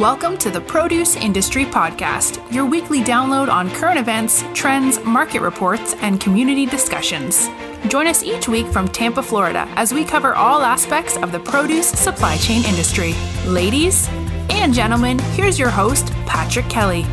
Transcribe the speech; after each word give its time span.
Welcome 0.00 0.38
to 0.38 0.50
the 0.50 0.62
Produce 0.62 1.14
Industry 1.16 1.66
Podcast, 1.66 2.40
your 2.50 2.64
weekly 2.64 3.02
download 3.02 3.52
on 3.52 3.70
current 3.72 3.98
events, 3.98 4.42
trends, 4.54 4.98
market 5.04 5.42
reports, 5.42 5.94
and 6.00 6.18
community 6.18 6.64
discussions. 6.64 7.50
Join 7.86 8.06
us 8.06 8.22
each 8.22 8.48
week 8.48 8.66
from 8.68 8.88
Tampa, 8.88 9.22
Florida, 9.22 9.68
as 9.76 9.92
we 9.92 10.06
cover 10.06 10.34
all 10.34 10.62
aspects 10.62 11.18
of 11.18 11.32
the 11.32 11.40
produce 11.40 11.90
supply 11.90 12.38
chain 12.38 12.64
industry. 12.64 13.12
Ladies 13.44 14.08
and 14.48 14.72
gentlemen, 14.72 15.18
here's 15.34 15.58
your 15.58 15.68
host, 15.68 16.10
Patrick 16.24 16.70
Kelly. 16.70 17.04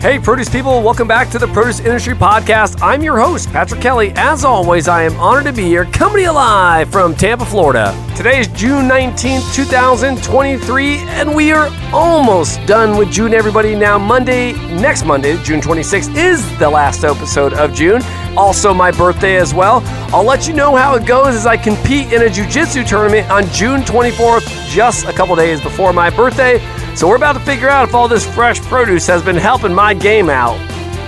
Hey, 0.00 0.20
produce 0.20 0.48
people, 0.48 0.80
welcome 0.80 1.08
back 1.08 1.28
to 1.30 1.40
the 1.40 1.48
Produce 1.48 1.80
Industry 1.80 2.14
Podcast. 2.14 2.80
I'm 2.80 3.02
your 3.02 3.18
host, 3.18 3.48
Patrick 3.48 3.80
Kelly. 3.80 4.12
As 4.14 4.44
always, 4.44 4.86
I 4.86 5.02
am 5.02 5.16
honored 5.16 5.46
to 5.46 5.52
be 5.52 5.64
here, 5.64 5.86
coming 5.86 6.26
alive 6.26 6.88
from 6.88 7.16
Tampa, 7.16 7.44
Florida. 7.44 7.92
Today 8.16 8.38
is 8.38 8.46
June 8.46 8.88
19th, 8.88 9.52
2023, 9.52 10.98
and 10.98 11.34
we 11.34 11.50
are 11.50 11.68
almost 11.92 12.64
done 12.64 12.96
with 12.96 13.10
June, 13.10 13.34
everybody. 13.34 13.74
Now, 13.74 13.98
Monday, 13.98 14.52
next 14.80 15.04
Monday, 15.04 15.36
June 15.42 15.60
26th, 15.60 16.14
is 16.14 16.58
the 16.60 16.70
last 16.70 17.02
episode 17.02 17.52
of 17.54 17.74
June. 17.74 18.00
Also, 18.36 18.72
my 18.72 18.92
birthday 18.92 19.36
as 19.36 19.52
well. 19.52 19.82
I'll 20.14 20.22
let 20.22 20.46
you 20.46 20.54
know 20.54 20.76
how 20.76 20.94
it 20.94 21.06
goes 21.06 21.34
as 21.34 21.44
I 21.44 21.56
compete 21.56 22.12
in 22.12 22.22
a 22.22 22.30
jiu 22.30 22.46
jitsu 22.46 22.84
tournament 22.84 23.28
on 23.32 23.46
June 23.48 23.80
24th, 23.80 24.46
just 24.68 25.06
a 25.06 25.12
couple 25.12 25.34
days 25.34 25.60
before 25.60 25.92
my 25.92 26.08
birthday. 26.08 26.60
So 26.98 27.06
we're 27.06 27.14
about 27.14 27.34
to 27.34 27.40
figure 27.40 27.68
out 27.68 27.88
if 27.88 27.94
all 27.94 28.08
this 28.08 28.26
fresh 28.26 28.60
produce 28.60 29.06
has 29.06 29.22
been 29.22 29.36
helping 29.36 29.72
my 29.72 29.94
game 29.94 30.28
out. 30.28 30.58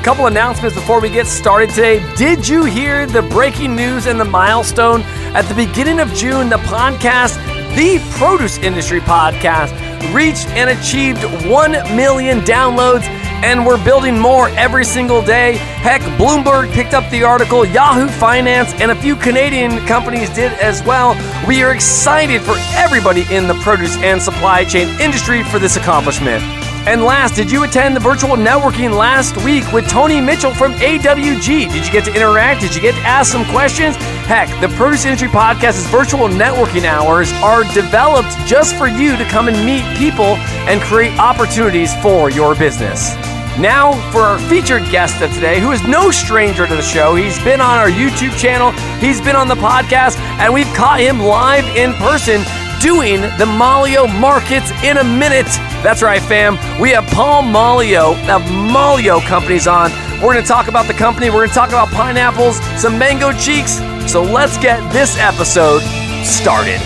Couple 0.05 0.29
announcements 0.29 0.77
before 0.77 1.01
we 1.01 1.11
get 1.11 1.27
started 1.27 1.71
today. 1.71 1.99
Did 2.15 2.47
you 2.47 2.63
hear 2.63 3.07
the 3.07 3.23
breaking 3.23 3.75
news 3.75 4.07
and 4.07 4.21
the 4.21 4.25
milestone? 4.25 5.03
At 5.35 5.47
the 5.47 5.55
beginning 5.55 5.99
of 5.99 6.15
June, 6.15 6.49
the 6.49 6.59
podcast, 6.59 7.35
the 7.75 7.99
Produce 8.17 8.59
Industry 8.59 9.01
Podcast, 9.01 9.75
reached 10.15 10.47
and 10.51 10.71
achieved 10.71 11.25
1 11.51 11.73
million 11.97 12.39
downloads 12.43 13.03
and 13.43 13.67
we're 13.67 13.83
building 13.85 14.19
more 14.19 14.49
every 14.51 14.85
single 14.85 15.23
day. 15.23 15.57
Heck, 15.57 16.01
Bloomberg 16.19 16.73
picked 16.73 16.95
up 16.95 17.09
the 17.11 17.25
article, 17.25 17.65
Yahoo 17.65 18.09
Finance, 18.09 18.73
and 18.75 18.91
a 18.91 18.95
few 18.95 19.17
Canadian 19.17 19.85
companies 19.87 20.31
did 20.31 20.53
as 20.61 20.83
well. 20.83 21.15
We 21.47 21.63
are 21.63 21.73
excited 21.73 22.43
for 22.43 22.57
everybody 22.75 23.25
in 23.35 23.47
the 23.47 23.55
produce 23.55 23.97
and 23.99 24.21
supply 24.21 24.65
chain 24.65 24.89
industry 25.01 25.43
for 25.43 25.59
this 25.59 25.77
accomplishment. 25.77 26.60
And 26.87 27.05
last, 27.05 27.37
did 27.37 27.51
you 27.51 27.65
attend 27.65 27.95
the 27.95 28.01
virtual 28.01 28.37
networking 28.37 28.97
last 28.97 29.37
week 29.45 29.71
with 29.71 29.87
Tony 29.89 30.21
Mitchell 30.21 30.55
from 30.55 30.73
AWG? 30.75 31.71
Did 31.71 31.87
you 31.87 31.93
get 31.93 32.07
to 32.07 32.15
interact? 32.15 32.63
Did 32.63 32.75
you 32.75 32.81
get 32.81 32.95
to 32.95 33.01
ask 33.03 33.31
some 33.31 33.45
questions? 33.45 33.97
Heck, 34.27 34.49
the 34.63 34.69
Produce 34.77 35.05
Industry 35.05 35.29
Podcast's 35.29 35.87
virtual 35.91 36.29
networking 36.29 36.85
hours 36.85 37.31
are 37.43 37.65
developed 37.75 38.31
just 38.47 38.77
for 38.77 38.89
you 38.89 39.17
to 39.17 39.25
come 39.27 39.49
and 39.49 39.65
meet 39.65 39.85
people 39.99 40.37
and 40.67 40.81
create 40.81 41.17
opportunities 41.19 41.95
for 42.03 42.31
your 42.31 42.55
business. 42.55 43.15
Now, 43.59 43.93
for 44.11 44.23
our 44.23 44.39
featured 44.39 44.89
guest 44.91 45.21
of 45.21 45.33
today, 45.35 45.61
who 45.61 45.73
is 45.73 45.87
no 45.87 46.11
stranger 46.11 46.67
to 46.67 46.75
the 46.75 46.83
show. 46.83 47.15
He's 47.15 47.39
been 47.45 47.61
on 47.61 47.79
our 47.79 47.91
YouTube 47.91 48.37
channel, 48.39 48.73
he's 49.01 49.21
been 49.21 49.37
on 49.37 49.49
the 49.49 49.55
podcast, 49.57 50.17
and 50.39 50.55
we've 50.55 50.73
caught 50.75 50.99
him 50.99 51.21
live 51.21 51.65
in 51.77 51.93
person 51.95 52.41
doing 52.81 53.21
the 53.21 53.45
Maglio 53.45 54.09
markets 54.19 54.71
in 54.83 54.97
a 54.97 55.05
minute. 55.05 55.70
That's 55.83 56.03
right, 56.03 56.21
fam. 56.21 56.59
We 56.79 56.91
have 56.91 57.07
Paul 57.07 57.43
Maglio 57.43 58.13
of 58.29 58.43
Maglio 58.43 59.19
Companies 59.27 59.67
on. 59.67 59.91
We're 60.21 60.35
going 60.35 60.43
to 60.43 60.49
talk 60.49 60.69
about 60.69 60.87
the 60.87 60.93
company, 60.93 61.31
we're 61.31 61.47
going 61.47 61.49
to 61.49 61.55
talk 61.55 61.71
about 61.71 61.89
pineapples, 61.89 62.61
some 62.79 62.99
mango 62.99 63.33
cheeks. 63.33 63.79
So 64.11 64.23
let's 64.23 64.59
get 64.59 64.93
this 64.93 65.17
episode 65.19 65.81
started. 66.23 66.79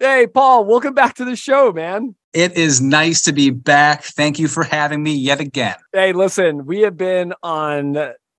Hey, 0.00 0.26
Paul, 0.26 0.64
welcome 0.64 0.94
back 0.94 1.14
to 1.16 1.24
the 1.24 1.36
show, 1.36 1.72
man. 1.72 2.16
It 2.32 2.56
is 2.56 2.80
nice 2.80 3.22
to 3.22 3.32
be 3.32 3.50
back. 3.50 4.02
Thank 4.02 4.40
you 4.40 4.48
for 4.48 4.64
having 4.64 5.02
me 5.02 5.14
yet 5.14 5.38
again. 5.40 5.76
Hey, 5.92 6.12
listen, 6.12 6.66
we 6.66 6.80
have 6.80 6.96
been 6.96 7.34
on 7.42 7.96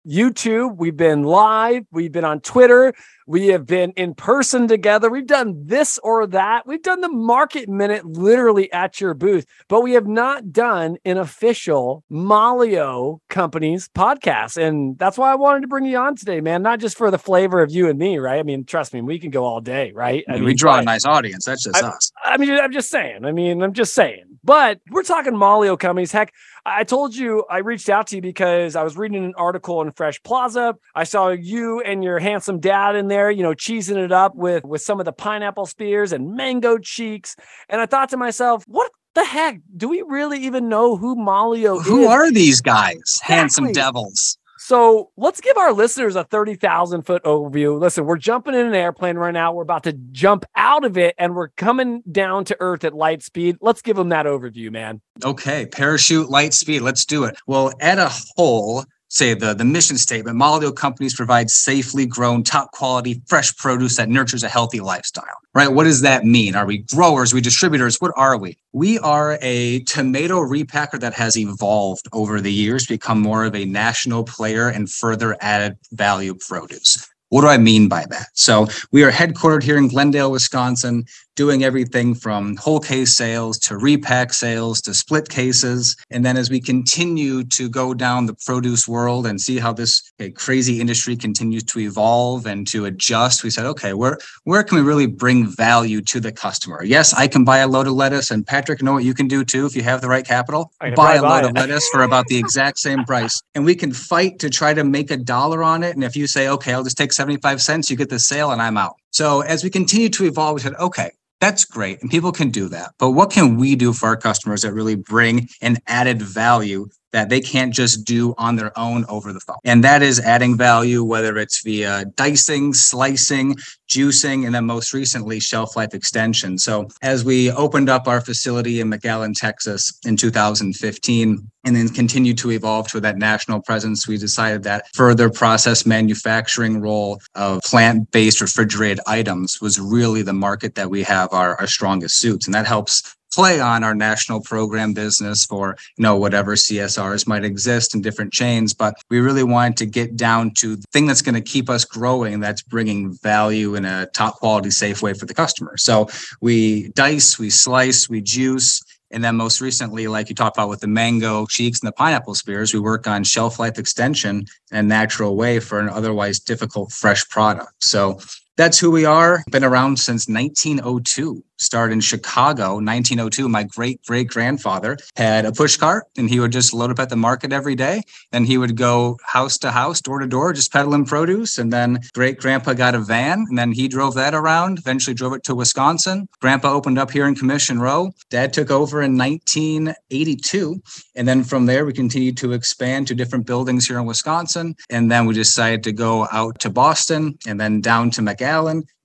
YouTube, 0.07 0.77
we've 0.77 0.97
been 0.97 1.23
live, 1.23 1.85
we've 1.91 2.11
been 2.11 2.25
on 2.25 2.39
Twitter, 2.41 2.93
we 3.31 3.47
have 3.47 3.65
been 3.65 3.91
in 3.91 4.13
person 4.13 4.67
together. 4.67 5.09
We've 5.09 5.25
done 5.25 5.65
this 5.65 5.97
or 6.03 6.27
that. 6.27 6.67
We've 6.67 6.81
done 6.81 6.99
the 6.99 7.07
market 7.07 7.69
minute 7.69 8.05
literally 8.05 8.69
at 8.73 8.99
your 8.99 9.13
booth, 9.13 9.45
but 9.69 9.81
we 9.81 9.93
have 9.93 10.05
not 10.05 10.51
done 10.51 10.97
an 11.05 11.17
official 11.17 12.03
Maglio 12.11 13.19
companies 13.29 13.89
podcast. 13.95 14.57
And 14.57 14.99
that's 14.99 15.17
why 15.17 15.31
I 15.31 15.35
wanted 15.35 15.61
to 15.61 15.67
bring 15.67 15.85
you 15.85 15.97
on 15.97 16.17
today, 16.17 16.41
man. 16.41 16.61
Not 16.61 16.81
just 16.81 16.97
for 16.97 17.09
the 17.09 17.17
flavor 17.17 17.61
of 17.61 17.71
you 17.71 17.87
and 17.87 17.97
me, 17.97 18.17
right? 18.17 18.39
I 18.39 18.43
mean, 18.43 18.65
trust 18.65 18.93
me, 18.93 19.01
we 19.01 19.17
can 19.17 19.31
go 19.31 19.45
all 19.45 19.61
day, 19.61 19.93
right? 19.93 20.25
I 20.27 20.41
we 20.41 20.53
draw 20.53 20.79
a 20.79 20.83
nice 20.83 21.05
audience. 21.05 21.45
That's 21.45 21.63
just 21.63 21.81
I, 21.81 21.87
us. 21.87 22.11
I 22.23 22.35
mean, 22.35 22.51
I'm 22.51 22.73
just 22.73 22.89
saying. 22.89 23.23
I 23.23 23.31
mean, 23.31 23.63
I'm 23.63 23.73
just 23.73 23.93
saying. 23.93 24.25
But 24.43 24.79
we're 24.89 25.03
talking 25.03 25.33
Maglio 25.33 25.79
companies. 25.79 26.11
Heck, 26.11 26.33
I 26.65 26.83
told 26.83 27.15
you 27.15 27.43
I 27.49 27.59
reached 27.59 27.89
out 27.89 28.07
to 28.07 28.17
you 28.17 28.21
because 28.21 28.75
I 28.75 28.83
was 28.83 28.97
reading 28.97 29.23
an 29.23 29.33
article 29.35 29.81
in 29.81 29.91
Fresh 29.91 30.21
Plaza. 30.23 30.75
I 30.93 31.03
saw 31.03 31.29
you 31.29 31.81
and 31.81 32.03
your 32.03 32.19
handsome 32.19 32.59
dad 32.59 32.95
in 32.95 33.07
there, 33.07 33.31
you 33.31 33.43
know, 33.43 33.53
cheesing 33.53 33.97
it 33.97 34.11
up 34.11 34.35
with 34.35 34.63
with 34.63 34.81
some 34.81 34.99
of 34.99 35.05
the 35.05 35.13
pineapple 35.13 35.65
spears 35.65 36.11
and 36.13 36.35
mango 36.35 36.77
cheeks. 36.77 37.35
And 37.69 37.81
I 37.81 37.85
thought 37.85 38.09
to 38.09 38.17
myself, 38.17 38.63
what 38.67 38.91
the 39.15 39.25
heck? 39.25 39.59
Do 39.75 39.89
we 39.89 40.03
really 40.03 40.39
even 40.39 40.69
know 40.69 40.97
who 40.97 41.15
Maglio 41.15 41.75
Who 41.75 41.79
is? 41.79 41.87
Who 41.87 42.07
are 42.07 42.31
these 42.31 42.61
guys? 42.61 43.19
Handsome 43.21 43.71
devils. 43.71 44.37
So 44.63 45.09
let's 45.17 45.41
give 45.41 45.57
our 45.57 45.73
listeners 45.73 46.15
a 46.15 46.23
30,000 46.23 47.01
foot 47.01 47.23
overview. 47.23 47.79
Listen, 47.79 48.05
we're 48.05 48.17
jumping 48.17 48.53
in 48.53 48.67
an 48.67 48.75
airplane 48.75 49.17
right 49.17 49.33
now. 49.33 49.51
We're 49.51 49.63
about 49.63 49.85
to 49.85 49.93
jump 49.93 50.45
out 50.55 50.85
of 50.85 50.99
it 50.99 51.15
and 51.17 51.33
we're 51.33 51.47
coming 51.49 52.03
down 52.11 52.45
to 52.45 52.57
earth 52.59 52.83
at 52.83 52.93
light 52.93 53.23
speed. 53.23 53.57
Let's 53.59 53.81
give 53.81 53.97
them 53.97 54.09
that 54.09 54.27
overview, 54.27 54.71
man. 54.71 55.01
Okay, 55.25 55.65
parachute, 55.65 56.29
light 56.29 56.53
speed. 56.53 56.83
Let's 56.83 57.05
do 57.05 57.23
it. 57.23 57.37
Well, 57.47 57.71
at 57.81 57.97
a 57.97 58.11
whole, 58.37 58.85
say 59.11 59.33
the, 59.33 59.53
the 59.53 59.65
mission 59.65 59.97
statement, 59.97 60.37
Maglio 60.37 60.73
companies 60.73 61.13
provide 61.13 61.49
safely 61.49 62.05
grown, 62.05 62.43
top 62.43 62.71
quality, 62.71 63.21
fresh 63.27 63.55
produce 63.57 63.97
that 63.97 64.09
nurtures 64.09 64.41
a 64.41 64.47
healthy 64.47 64.79
lifestyle. 64.79 65.25
Right? 65.53 65.67
What 65.67 65.83
does 65.83 66.01
that 66.01 66.23
mean? 66.23 66.55
Are 66.55 66.65
we 66.65 66.79
growers? 66.79 67.33
Are 67.33 67.35
we 67.35 67.41
distributors? 67.41 67.99
What 67.99 68.13
are 68.15 68.37
we? 68.37 68.57
We 68.71 68.99
are 68.99 69.37
a 69.41 69.81
tomato 69.81 70.39
repacker 70.39 70.99
that 71.01 71.13
has 71.13 71.37
evolved 71.37 72.07
over 72.13 72.39
the 72.39 72.53
years, 72.53 72.87
become 72.87 73.19
more 73.21 73.43
of 73.43 73.53
a 73.53 73.65
national 73.65 74.23
player 74.23 74.69
and 74.69 74.89
further 74.89 75.35
added 75.41 75.77
value 75.91 76.35
produce. 76.35 77.05
What 77.31 77.41
do 77.41 77.47
I 77.47 77.57
mean 77.57 77.87
by 77.87 78.05
that? 78.09 78.27
So 78.33 78.67
we 78.91 79.03
are 79.03 79.11
headquartered 79.11 79.63
here 79.63 79.77
in 79.77 79.87
Glendale, 79.87 80.31
Wisconsin, 80.31 81.05
doing 81.41 81.63
everything 81.63 82.13
from 82.13 82.55
whole 82.57 82.79
case 82.79 83.17
sales 83.17 83.57
to 83.57 83.75
repack 83.75 84.31
sales 84.31 84.79
to 84.79 84.93
split 84.93 85.27
cases. 85.27 85.95
And 86.11 86.23
then 86.23 86.37
as 86.37 86.51
we 86.51 86.61
continue 86.61 87.43
to 87.45 87.67
go 87.67 87.95
down 87.95 88.27
the 88.27 88.35
produce 88.45 88.87
world 88.87 89.25
and 89.25 89.41
see 89.41 89.57
how 89.57 89.73
this 89.73 90.03
okay, 90.21 90.29
crazy 90.29 90.79
industry 90.79 91.15
continues 91.15 91.63
to 91.63 91.79
evolve 91.79 92.45
and 92.45 92.67
to 92.67 92.85
adjust, 92.85 93.43
we 93.43 93.49
said, 93.49 93.65
okay, 93.65 93.93
where 93.93 94.19
where 94.43 94.61
can 94.61 94.75
we 94.77 94.83
really 94.83 95.07
bring 95.07 95.47
value 95.47 95.99
to 96.11 96.19
the 96.19 96.31
customer? 96.31 96.83
Yes, 96.83 97.11
I 97.15 97.27
can 97.27 97.43
buy 97.43 97.57
a 97.57 97.67
load 97.67 97.87
of 97.87 97.93
lettuce, 97.93 98.29
and 98.29 98.45
Patrick, 98.45 98.83
know 98.83 98.93
what 98.93 99.03
you 99.03 99.15
can 99.15 99.27
do 99.27 99.43
too 99.43 99.65
if 99.65 99.75
you 99.75 99.81
have 99.81 100.01
the 100.01 100.07
right 100.07 100.27
capital. 100.35 100.71
Buy 100.79 100.89
a 100.89 100.95
buy 100.95 101.17
load 101.17 101.45
of 101.45 101.55
lettuce 101.55 101.87
for 101.91 102.03
about 102.03 102.27
the 102.27 102.37
exact 102.37 102.77
same 102.77 103.03
price, 103.03 103.41
and 103.55 103.65
we 103.65 103.73
can 103.73 103.91
fight 103.93 104.37
to 104.41 104.49
try 104.51 104.75
to 104.75 104.83
make 104.83 105.09
a 105.09 105.17
dollar 105.17 105.63
on 105.63 105.81
it. 105.81 105.95
And 105.95 106.03
if 106.03 106.15
you 106.15 106.27
say, 106.27 106.49
okay, 106.49 106.71
I'll 106.71 106.83
just 106.83 106.99
take 106.99 107.11
75 107.11 107.63
cents, 107.63 107.89
you 107.89 107.97
get 107.97 108.11
the 108.11 108.19
sale, 108.19 108.51
and 108.51 108.61
I'm 108.61 108.77
out. 108.77 108.93
So 109.09 109.41
as 109.41 109.63
we 109.63 109.71
continue 109.71 110.09
to 110.09 110.25
evolve, 110.25 110.53
we 110.53 110.61
said, 110.61 110.75
okay, 110.75 111.09
that's 111.41 111.65
great. 111.65 112.01
And 112.01 112.09
people 112.09 112.31
can 112.31 112.51
do 112.51 112.69
that. 112.69 112.93
But 112.99 113.11
what 113.11 113.31
can 113.31 113.57
we 113.57 113.75
do 113.75 113.91
for 113.91 114.05
our 114.05 114.15
customers 114.15 114.61
that 114.61 114.73
really 114.73 114.95
bring 114.95 115.49
an 115.61 115.79
added 115.87 116.21
value 116.21 116.87
that 117.11 117.29
they 117.29 117.41
can't 117.41 117.73
just 117.73 118.05
do 118.05 118.33
on 118.37 118.55
their 118.55 118.77
own 118.77 119.05
over 119.09 119.33
the 119.33 119.39
phone? 119.39 119.57
And 119.63 119.83
that 119.83 120.01
is 120.01 120.19
adding 120.19 120.57
value, 120.57 121.03
whether 121.03 121.37
it's 121.37 121.61
via 121.61 122.05
dicing, 122.15 122.73
slicing, 122.73 123.55
juicing, 123.89 124.45
and 124.45 124.55
then 124.55 124.65
most 124.65 124.93
recently, 124.93 125.39
shelf 125.39 125.75
life 125.75 125.93
extension. 125.93 126.57
So 126.57 126.87
as 127.01 127.25
we 127.25 127.51
opened 127.51 127.89
up 127.89 128.07
our 128.07 128.21
facility 128.21 128.79
in 128.79 128.89
McAllen, 128.89 129.33
Texas 129.35 129.99
in 130.05 130.15
2015, 130.15 131.51
and 131.63 131.75
then 131.75 131.89
continued 131.89 132.37
to 132.39 132.51
evolve 132.51 132.87
to 132.87 132.99
that 133.01 133.17
national 133.17 133.61
presence, 133.61 134.07
we 134.07 134.17
decided 134.17 134.63
that 134.63 134.85
further 134.93 135.29
process 135.29 135.85
manufacturing 135.85 136.81
role 136.81 137.19
of 137.35 137.61
plant-based 137.63 138.41
refrigerated 138.41 138.99
items 139.05 139.61
was 139.61 139.79
really 139.79 140.21
the 140.21 140.33
market 140.33 140.75
that 140.75 140.89
we 140.89 141.03
have 141.03 141.31
our, 141.31 141.59
our 141.59 141.67
strongest 141.67 142.19
suits. 142.19 142.47
And 142.47 142.53
that 142.53 142.65
helps 142.65 143.15
play 143.33 143.59
on 143.59 143.83
our 143.83 143.95
national 143.95 144.41
program 144.41 144.93
business 144.93 145.45
for 145.45 145.77
you 145.97 146.03
know 146.03 146.15
whatever 146.15 146.55
csrs 146.55 147.27
might 147.27 147.43
exist 147.43 147.95
in 147.95 148.01
different 148.01 148.31
chains 148.33 148.73
but 148.73 148.95
we 149.09 149.19
really 149.19 149.43
wanted 149.43 149.77
to 149.77 149.85
get 149.85 150.15
down 150.15 150.51
to 150.51 150.75
the 150.75 150.87
thing 150.91 151.05
that's 151.05 151.21
going 151.21 151.35
to 151.35 151.41
keep 151.41 151.69
us 151.69 151.85
growing 151.85 152.39
that's 152.39 152.61
bringing 152.61 153.13
value 153.21 153.75
in 153.75 153.85
a 153.85 154.05
top 154.07 154.35
quality 154.35 154.69
safe 154.69 155.01
way 155.01 155.13
for 155.13 155.25
the 155.25 155.33
customer 155.33 155.75
so 155.77 156.07
we 156.41 156.89
dice 156.89 157.39
we 157.39 157.49
slice 157.49 158.09
we 158.09 158.21
juice 158.21 158.81
and 159.11 159.23
then 159.23 159.35
most 159.35 159.61
recently, 159.61 160.07
like 160.07 160.29
you 160.29 160.35
talked 160.35 160.57
about 160.57 160.69
with 160.69 160.79
the 160.79 160.87
mango 160.87 161.45
cheeks 161.45 161.81
and 161.81 161.87
the 161.87 161.91
pineapple 161.91 162.33
spears, 162.33 162.73
we 162.73 162.79
work 162.79 163.07
on 163.07 163.23
shelf 163.23 163.59
life 163.59 163.77
extension 163.77 164.45
in 164.71 164.77
a 164.77 164.83
natural 164.83 165.35
way 165.35 165.59
for 165.59 165.79
an 165.79 165.89
otherwise 165.89 166.39
difficult 166.39 166.91
fresh 166.91 167.27
product. 167.29 167.73
So 167.83 168.19
that's 168.61 168.77
who 168.77 168.91
we 168.91 169.05
are. 169.05 169.43
Been 169.49 169.63
around 169.63 169.97
since 169.97 170.29
1902. 170.29 171.43
started 171.57 171.93
in 171.93 172.01
Chicago, 172.01 172.75
1902. 172.75 173.47
My 173.47 173.63
great 173.63 174.03
great 174.05 174.27
grandfather 174.27 174.97
had 175.15 175.45
a 175.45 175.51
push 175.51 175.77
cart 175.77 176.05
and 176.17 176.29
he 176.29 176.39
would 176.39 176.51
just 176.51 176.73
load 176.73 176.91
up 176.91 176.99
at 176.99 177.09
the 177.09 177.15
market 177.15 177.51
every 177.53 177.75
day. 177.75 178.01
Then 178.31 178.45
he 178.45 178.57
would 178.59 178.75
go 178.75 179.17
house 179.23 179.57
to 179.59 179.71
house, 179.71 180.01
door 180.01 180.19
to 180.19 180.27
door, 180.27 180.53
just 180.53 180.71
peddling 180.71 181.05
produce. 181.05 181.57
And 181.57 181.73
then 181.73 181.99
great 182.13 182.37
grandpa 182.39 182.73
got 182.73 182.95
a 182.95 182.99
van 182.99 183.45
and 183.49 183.57
then 183.57 183.71
he 183.71 183.87
drove 183.87 184.13
that 184.15 184.35
around, 184.35 184.77
eventually 184.77 185.15
drove 185.15 185.33
it 185.33 185.43
to 185.45 185.55
Wisconsin. 185.55 186.27
Grandpa 186.39 186.71
opened 186.71 186.99
up 186.99 187.11
here 187.11 187.27
in 187.27 187.35
Commission 187.35 187.79
Row. 187.79 188.11
Dad 188.29 188.53
took 188.53 188.69
over 188.69 189.01
in 189.01 189.17
1982. 189.17 190.81
And 191.15 191.27
then 191.27 191.43
from 191.43 191.65
there, 191.65 191.85
we 191.85 191.93
continued 191.93 192.37
to 192.37 192.53
expand 192.53 193.07
to 193.07 193.15
different 193.15 193.47
buildings 193.47 193.87
here 193.87 193.99
in 193.99 194.05
Wisconsin. 194.05 194.75
And 194.89 195.11
then 195.11 195.25
we 195.25 195.33
decided 195.33 195.83
to 195.83 195.91
go 195.91 196.27
out 196.31 196.59
to 196.59 196.69
Boston 196.69 197.37
and 197.47 197.59
then 197.59 197.81
down 197.81 198.11
to 198.11 198.21
McAllen 198.21 198.50